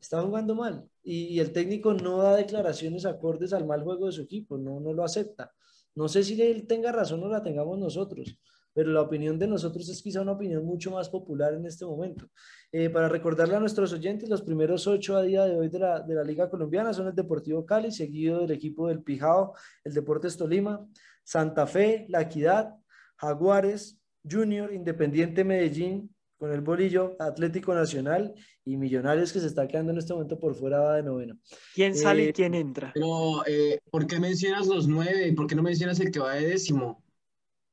Está 0.00 0.22
jugando 0.22 0.54
mal. 0.54 0.88
Y, 1.02 1.34
y 1.34 1.40
el 1.40 1.52
técnico 1.52 1.94
no 1.94 2.18
da 2.18 2.36
declaraciones 2.36 3.04
acordes 3.04 3.52
al 3.52 3.66
mal 3.66 3.82
juego 3.82 4.06
de 4.06 4.12
su 4.12 4.22
equipo, 4.22 4.58
no, 4.58 4.80
no 4.80 4.92
lo 4.92 5.04
acepta. 5.04 5.52
No 5.94 6.08
sé 6.08 6.22
si 6.22 6.40
él 6.40 6.66
tenga 6.66 6.92
razón 6.92 7.22
o 7.24 7.28
la 7.28 7.42
tengamos 7.42 7.78
nosotros, 7.78 8.38
pero 8.76 8.92
la 8.92 9.00
opinión 9.00 9.38
de 9.38 9.46
nosotros 9.46 9.88
es 9.88 10.02
quizá 10.02 10.20
una 10.20 10.32
opinión 10.32 10.62
mucho 10.62 10.90
más 10.90 11.08
popular 11.08 11.54
en 11.54 11.64
este 11.64 11.86
momento. 11.86 12.28
Eh, 12.70 12.90
para 12.90 13.08
recordarle 13.08 13.56
a 13.56 13.60
nuestros 13.60 13.90
oyentes, 13.94 14.28
los 14.28 14.42
primeros 14.42 14.86
ocho 14.86 15.16
a 15.16 15.22
día 15.22 15.46
de 15.46 15.56
hoy 15.56 15.70
de 15.70 15.78
la, 15.78 16.00
de 16.00 16.14
la 16.14 16.22
Liga 16.22 16.50
Colombiana 16.50 16.92
son 16.92 17.06
el 17.06 17.14
Deportivo 17.14 17.64
Cali, 17.64 17.90
seguido 17.90 18.40
del 18.40 18.50
equipo 18.50 18.88
del 18.88 19.02
Pijao, 19.02 19.54
el 19.82 19.94
Deportes 19.94 20.36
Tolima, 20.36 20.86
Santa 21.24 21.66
Fe, 21.66 22.04
La 22.10 22.20
Equidad, 22.20 22.74
Jaguares, 23.16 23.98
Junior, 24.30 24.70
Independiente 24.70 25.42
Medellín, 25.42 26.14
con 26.36 26.52
el 26.52 26.60
Bolillo, 26.60 27.16
Atlético 27.18 27.74
Nacional 27.74 28.34
y 28.62 28.76
Millonarios 28.76 29.32
que 29.32 29.40
se 29.40 29.46
está 29.46 29.66
quedando 29.66 29.92
en 29.92 29.98
este 29.98 30.12
momento 30.12 30.38
por 30.38 30.54
fuera 30.54 30.80
va 30.80 30.96
de 30.96 31.02
noveno. 31.02 31.38
¿Quién 31.74 31.94
sale 31.94 32.24
y 32.24 32.26
Eh, 32.26 32.32
quién 32.34 32.52
entra? 32.54 32.90
Pero, 32.92 33.42
eh, 33.46 33.80
¿por 33.90 34.06
qué 34.06 34.20
mencionas 34.20 34.66
los 34.66 34.86
nueve? 34.86 35.32
¿Por 35.34 35.46
qué 35.46 35.54
no 35.54 35.62
mencionas 35.62 35.98
el 36.00 36.10
que 36.10 36.20
va 36.20 36.34
de 36.34 36.46
décimo? 36.46 37.05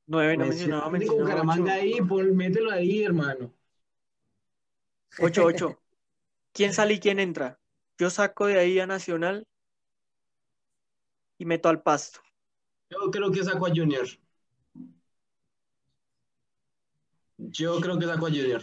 Nueve, 0.05 0.35
no 0.37 0.45
Menciona 0.45 0.89
mencionaba, 0.89 0.89
mencionaba 0.91 1.23
Bucaramanga 1.23 1.63
ocho. 1.73 1.81
ahí, 1.81 2.01
pon- 2.01 2.35
mételo 2.35 2.71
ahí, 2.71 3.03
hermano. 3.03 3.53
Ocho, 5.19 5.45
ocho. 5.45 5.79
¿Quién 6.51 6.73
sale 6.73 6.95
y 6.95 6.99
quién 6.99 7.19
entra? 7.19 7.59
Yo 7.97 8.09
saco 8.09 8.47
de 8.47 8.59
ahí 8.59 8.79
a 8.79 8.87
Nacional 8.87 9.47
y 11.37 11.45
meto 11.45 11.69
al 11.69 11.81
Pasto. 11.81 12.19
Yo 12.89 13.09
creo 13.11 13.31
que 13.31 13.43
saco 13.43 13.65
a 13.65 13.69
Junior. 13.69 14.07
Yo 17.37 17.79
creo 17.79 17.97
que 17.97 18.05
saco 18.05 18.27
a 18.27 18.29
Junior. 18.29 18.61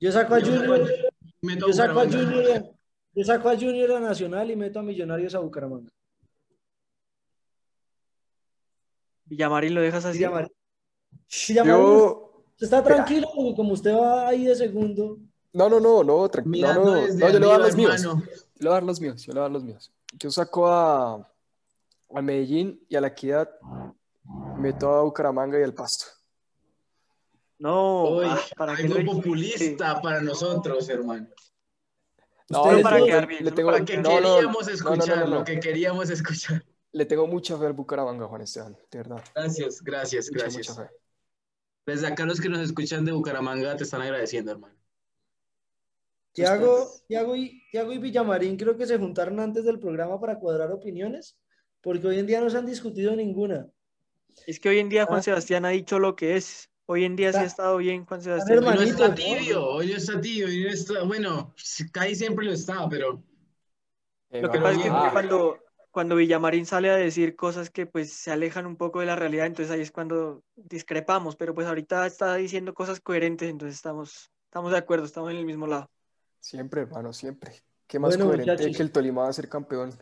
Yo 0.00 0.12
saco 0.12 0.34
a 0.34 0.38
Yo 0.40 0.46
saco 0.56 0.72
a- 0.74 0.78
Junior, 0.78 1.12
Meto 1.42 1.66
yo 1.66 1.72
saco 1.72 2.00
a. 2.00 2.04
Junior, 2.04 2.74
yo 3.14 3.24
saco 3.24 3.48
a 3.48 3.54
Junior 3.56 3.92
a 3.92 4.00
Nacional 4.00 4.50
y 4.50 4.56
meto 4.56 4.78
a 4.78 4.82
Millonarios 4.82 5.34
a 5.34 5.40
Bucaramanga. 5.40 5.90
Villamarín 9.32 9.74
lo 9.74 9.80
dejas 9.80 10.02
Sí, 10.02 10.08
así. 10.10 10.18
Sí, 11.26 11.54
Yamari, 11.54 11.80
Yo, 11.82 12.44
está 12.60 12.84
tranquilo 12.84 13.28
porque 13.34 13.54
como 13.56 13.72
usted 13.72 13.94
va 13.94 14.28
ahí 14.28 14.44
de 14.44 14.54
segundo, 14.54 15.16
no, 15.54 15.70
no, 15.70 15.80
no, 15.80 16.04
no, 16.04 16.28
tranquilo, 16.28 16.74
no, 16.74 16.84
no, 16.84 17.06
no, 17.06 17.28
yo 17.30 17.38
le 17.38 17.38
voy 17.38 17.48
a 17.48 17.52
dar 17.52 17.60
los 17.60 17.76
míos. 17.76 18.02
Yo 18.02 18.14
le 18.58 18.68
voy 18.68 18.68
a 18.68 18.74
dar 18.74 18.82
los 18.82 19.00
míos, 19.00 19.22
yo 19.22 19.32
le 19.32 19.38
voy 19.38 19.40
a 19.40 19.42
dar 19.44 19.50
los 19.50 19.64
míos. 19.64 19.90
Yo 20.18 20.30
saco 20.30 20.66
a, 20.68 21.14
a 22.14 22.22
Medellín 22.22 22.84
y 22.90 22.96
a 22.96 23.00
la 23.00 23.08
Equidad, 23.08 23.48
meto 24.58 24.90
a 24.90 25.02
Bucaramanga 25.02 25.58
y 25.58 25.62
al 25.62 25.72
Pasto. 25.72 26.04
No, 27.58 28.16
Uy, 28.16 28.26
ah, 28.28 28.38
¿para 28.54 28.72
algo 28.72 28.94
dijiste? 28.96 29.04
populista 29.04 30.02
para 30.02 30.20
nosotros, 30.20 30.86
hermano. 30.90 31.28
No, 32.50 32.64
para 32.82 33.02
quedar 33.02 33.26
bien, 33.26 33.44
le 33.44 33.50
solo 33.50 33.56
tengo- 33.56 33.70
para 33.70 33.78
Lo 33.78 33.84
que 33.86 33.96
no, 33.96 34.02
no, 34.02 34.20
no, 34.20 34.34
queríamos 34.34 34.66
no, 34.66 34.68
no, 34.68 34.74
escuchar, 34.74 35.18
no, 35.18 35.26
no, 35.26 35.38
lo 35.38 35.44
que 35.44 35.58
queríamos 35.60 36.10
escuchar. 36.10 36.62
Le 36.92 37.06
tengo 37.06 37.26
mucha 37.26 37.56
fe 37.56 37.66
al 37.66 37.72
Bucaramanga, 37.72 38.26
Juan 38.26 38.42
Esteban, 38.42 38.76
de 38.90 38.98
verdad. 38.98 39.24
Gracias, 39.34 39.82
gracias, 39.82 40.30
Mucha, 40.30 40.42
gracias. 40.44 40.68
mucha 40.68 40.82
fe. 40.88 40.94
Desde 41.86 42.06
acá 42.06 42.24
los 42.26 42.40
que 42.40 42.48
nos 42.48 42.60
escuchan 42.60 43.04
de 43.04 43.12
Bucaramanga 43.12 43.76
te 43.76 43.84
están 43.84 44.02
agradeciendo, 44.02 44.52
hermano. 44.52 44.74
Tiago, 46.32 46.88
Tiago, 47.08 47.36
y, 47.36 47.62
Tiago 47.70 47.92
y 47.92 47.98
Villamarín 47.98 48.56
creo 48.56 48.76
que 48.76 48.86
se 48.86 48.98
juntaron 48.98 49.38
antes 49.40 49.64
del 49.64 49.78
programa 49.78 50.18
para 50.18 50.38
cuadrar 50.38 50.70
opiniones, 50.72 51.36
porque 51.82 52.06
hoy 52.06 52.18
en 52.18 52.26
día 52.26 52.40
no 52.40 52.48
se 52.48 52.56
han 52.56 52.66
discutido 52.66 53.14
ninguna. 53.14 53.68
Es 54.46 54.58
que 54.58 54.70
hoy 54.70 54.78
en 54.78 54.88
día 54.88 55.04
Juan 55.04 55.18
Ah. 55.18 55.22
Sebastián 55.22 55.64
ha 55.66 55.70
dicho 55.70 55.98
lo 55.98 56.16
que 56.16 56.36
es. 56.36 56.70
Hoy 56.86 57.04
en 57.04 57.16
día 57.16 57.32
sí 57.32 57.38
ha 57.38 57.40
Está- 57.42 57.50
estado 57.50 57.76
bien 57.78 58.06
Juan 58.06 58.22
Sebastián. 58.22 58.58
Hoy 58.58 58.64
no 58.64 58.70
hermanito, 58.70 59.04
está 59.04 59.14
tibio, 59.14 59.66
hoy 59.66 59.86
no 59.88 59.96
está 59.96 60.20
tibio, 60.20 60.46
hoy 60.46 60.64
no 60.64 60.70
está, 60.70 61.02
bueno, 61.04 61.54
casi 61.92 62.14
siempre 62.14 62.46
lo 62.46 62.52
está, 62.52 62.88
pero 62.88 63.22
Lo 64.30 64.50
que 64.50 64.56
Eh, 64.56 64.60
pasa 64.62 64.70
es 64.78 64.82
que 64.82 64.88
ah, 64.90 65.10
cuando, 65.12 65.58
cuando 65.92 66.16
Villamarín 66.16 66.64
sale 66.64 66.90
a 66.90 66.96
decir 66.96 67.36
cosas 67.36 67.68
que 67.70 67.84
pues 67.86 68.12
se 68.12 68.32
alejan 68.32 68.66
un 68.66 68.76
poco 68.76 69.00
de 69.00 69.06
la 69.06 69.14
realidad, 69.14 69.46
entonces 69.46 69.70
ahí 69.70 69.82
es 69.82 69.92
cuando 69.92 70.42
discrepamos, 70.56 71.36
pero 71.36 71.54
pues 71.54 71.66
ahorita 71.66 72.06
está 72.06 72.34
diciendo 72.34 72.72
cosas 72.72 72.98
coherentes, 72.98 73.50
entonces 73.50 73.76
estamos, 73.76 74.32
estamos 74.46 74.72
de 74.72 74.78
acuerdo, 74.78 75.04
estamos 75.04 75.30
en 75.30 75.36
el 75.36 75.44
mismo 75.44 75.66
lado. 75.66 75.90
Siempre, 76.40 76.80
hermano, 76.80 77.12
siempre. 77.12 77.52
¿Qué 77.86 77.98
más 77.98 78.16
Bueno, 78.16 78.30
coherente 78.30 78.72
que 78.72 78.82
el 78.82 78.90
Tolima 78.90 79.22
va 79.22 79.28
a 79.28 79.32
ser 79.34 79.50
campeón? 79.50 79.92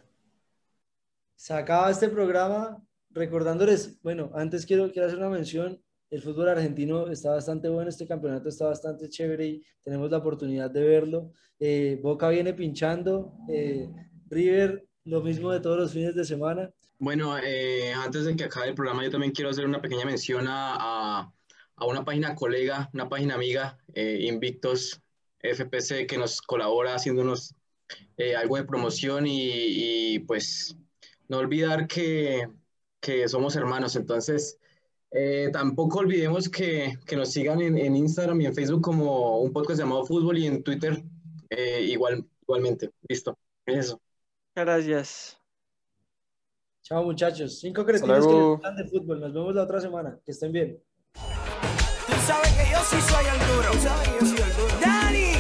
Se 1.35 1.53
acaba 1.55 1.91
este 1.91 2.09
programa 2.09 2.81
recordándoles, 3.11 4.01
bueno, 4.01 4.31
antes 4.35 4.65
quiero, 4.65 4.93
quiero 4.93 5.09
hacer 5.09 5.19
una 5.19 5.29
mención, 5.29 5.83
el 6.09 6.23
fútbol 6.23 6.51
argentino 6.51 7.09
está 7.09 7.31
bastante 7.31 7.69
bueno, 7.69 7.91
este 7.91 8.07
campeonato 8.07 8.49
está 8.49 8.67
bastante 8.67 9.09
chévere 9.09 9.47
y 9.47 9.67
tenemos 9.83 10.09
la 10.09 10.19
oportunidad 10.19 10.71
de 10.71 10.83
verlo. 10.83 11.33
Eh, 11.59 11.99
Boca 12.01 12.29
viene 12.29 12.55
pinchando, 12.55 13.35
eh, 13.49 13.89
River 14.29 14.89
lo 15.05 15.21
mismo 15.23 15.51
de 15.53 15.61
todos 15.61 15.79
los 15.79 15.93
fines 15.93 16.15
de 16.15 16.25
semana. 16.25 16.71
Bueno, 16.99 17.39
eh, 17.39 17.93
antes 17.95 18.25
de 18.25 18.37
que 18.37 18.45
acabe 18.45 18.69
el 18.69 18.75
programa, 18.75 19.03
yo 19.05 19.11
también 19.11 19.33
quiero 19.33 19.51
hacer 19.51 19.65
una 19.67 19.81
pequeña 19.81 20.05
mención 20.05 20.47
a, 20.49 21.21
a- 21.21 21.33
una 21.87 22.05
página 22.05 22.35
colega, 22.35 22.91
una 22.93 23.09
página 23.09 23.35
amiga, 23.37 23.79
eh, 23.95 24.19
Invictos 24.23 25.01
FPC, 25.43 26.07
que 26.07 26.19
nos 26.19 26.43
colabora 26.43 26.95
haciéndonos 26.95 27.55
eh, 28.19 28.37
algo 28.37 28.57
de 28.57 28.65
promoción 28.65 29.27
y, 29.27 30.15
y, 30.15 30.19
pues 30.21 30.77
no 31.29 31.39
olvidar 31.39 31.87
que, 31.89 32.49
que 33.01 33.29
somos 33.29 33.57
hermanos. 33.57 33.97
Entonces, 33.97 34.59
eh, 35.13 35.49
tampoco 35.53 36.01
olvidemos 36.01 36.49
que, 36.51 36.99
que 37.07 37.17
nos 37.17 37.33
sigan 37.33 37.63
en, 37.63 37.79
en 37.79 37.97
Instagram 37.97 38.41
y 38.43 38.47
en 38.47 38.55
Facebook 38.55 38.83
como 38.83 39.39
un 39.41 39.53
podcast 39.53 39.81
llamado 39.81 40.05
Fútbol 40.05 40.39
y 40.39 40.47
en 40.47 40.63
Twitter 40.63 41.03
eh, 41.51 41.81
igual, 41.83 42.27
igualmente. 42.43 42.91
Listo. 43.09 43.39
Es 43.67 43.77
eso. 43.87 44.01
Gracias. 44.55 45.37
Chao 46.83 47.05
muchachos, 47.05 47.61
cinco 47.61 47.85
cretinos 47.85 48.27
que 48.27 48.33
gustan 48.33 48.77
de 48.77 48.85
fútbol. 48.89 49.21
Nos 49.21 49.33
vemos 49.33 49.55
la 49.55 49.63
otra 49.63 49.81
semana. 49.81 50.19
Que 50.25 50.33
estén 50.33 50.51
bien. 50.53 50.83
Tú 51.15 52.13
sabes 52.27 52.51
que 52.53 52.71
yo 52.73 52.79
sí 52.81 53.01
soy 53.01 53.25
el 53.27 53.39
duro. 53.55 53.71
Tú 53.73 53.79
sabes 53.79 54.09
que 54.09 54.19
yo 54.19 54.27
soy 54.27 54.51
el 54.51 54.57
duro. 54.57 54.81
Dani. 54.81 55.33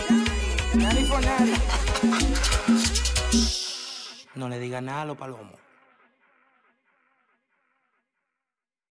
Dani 0.84 1.04
Fonari. 1.04 1.52
No 4.36 4.48
le 4.48 4.58
diga 4.58 4.80
nada 4.80 5.02
a 5.02 5.06
los 5.06 5.16
palomos. 5.16 5.58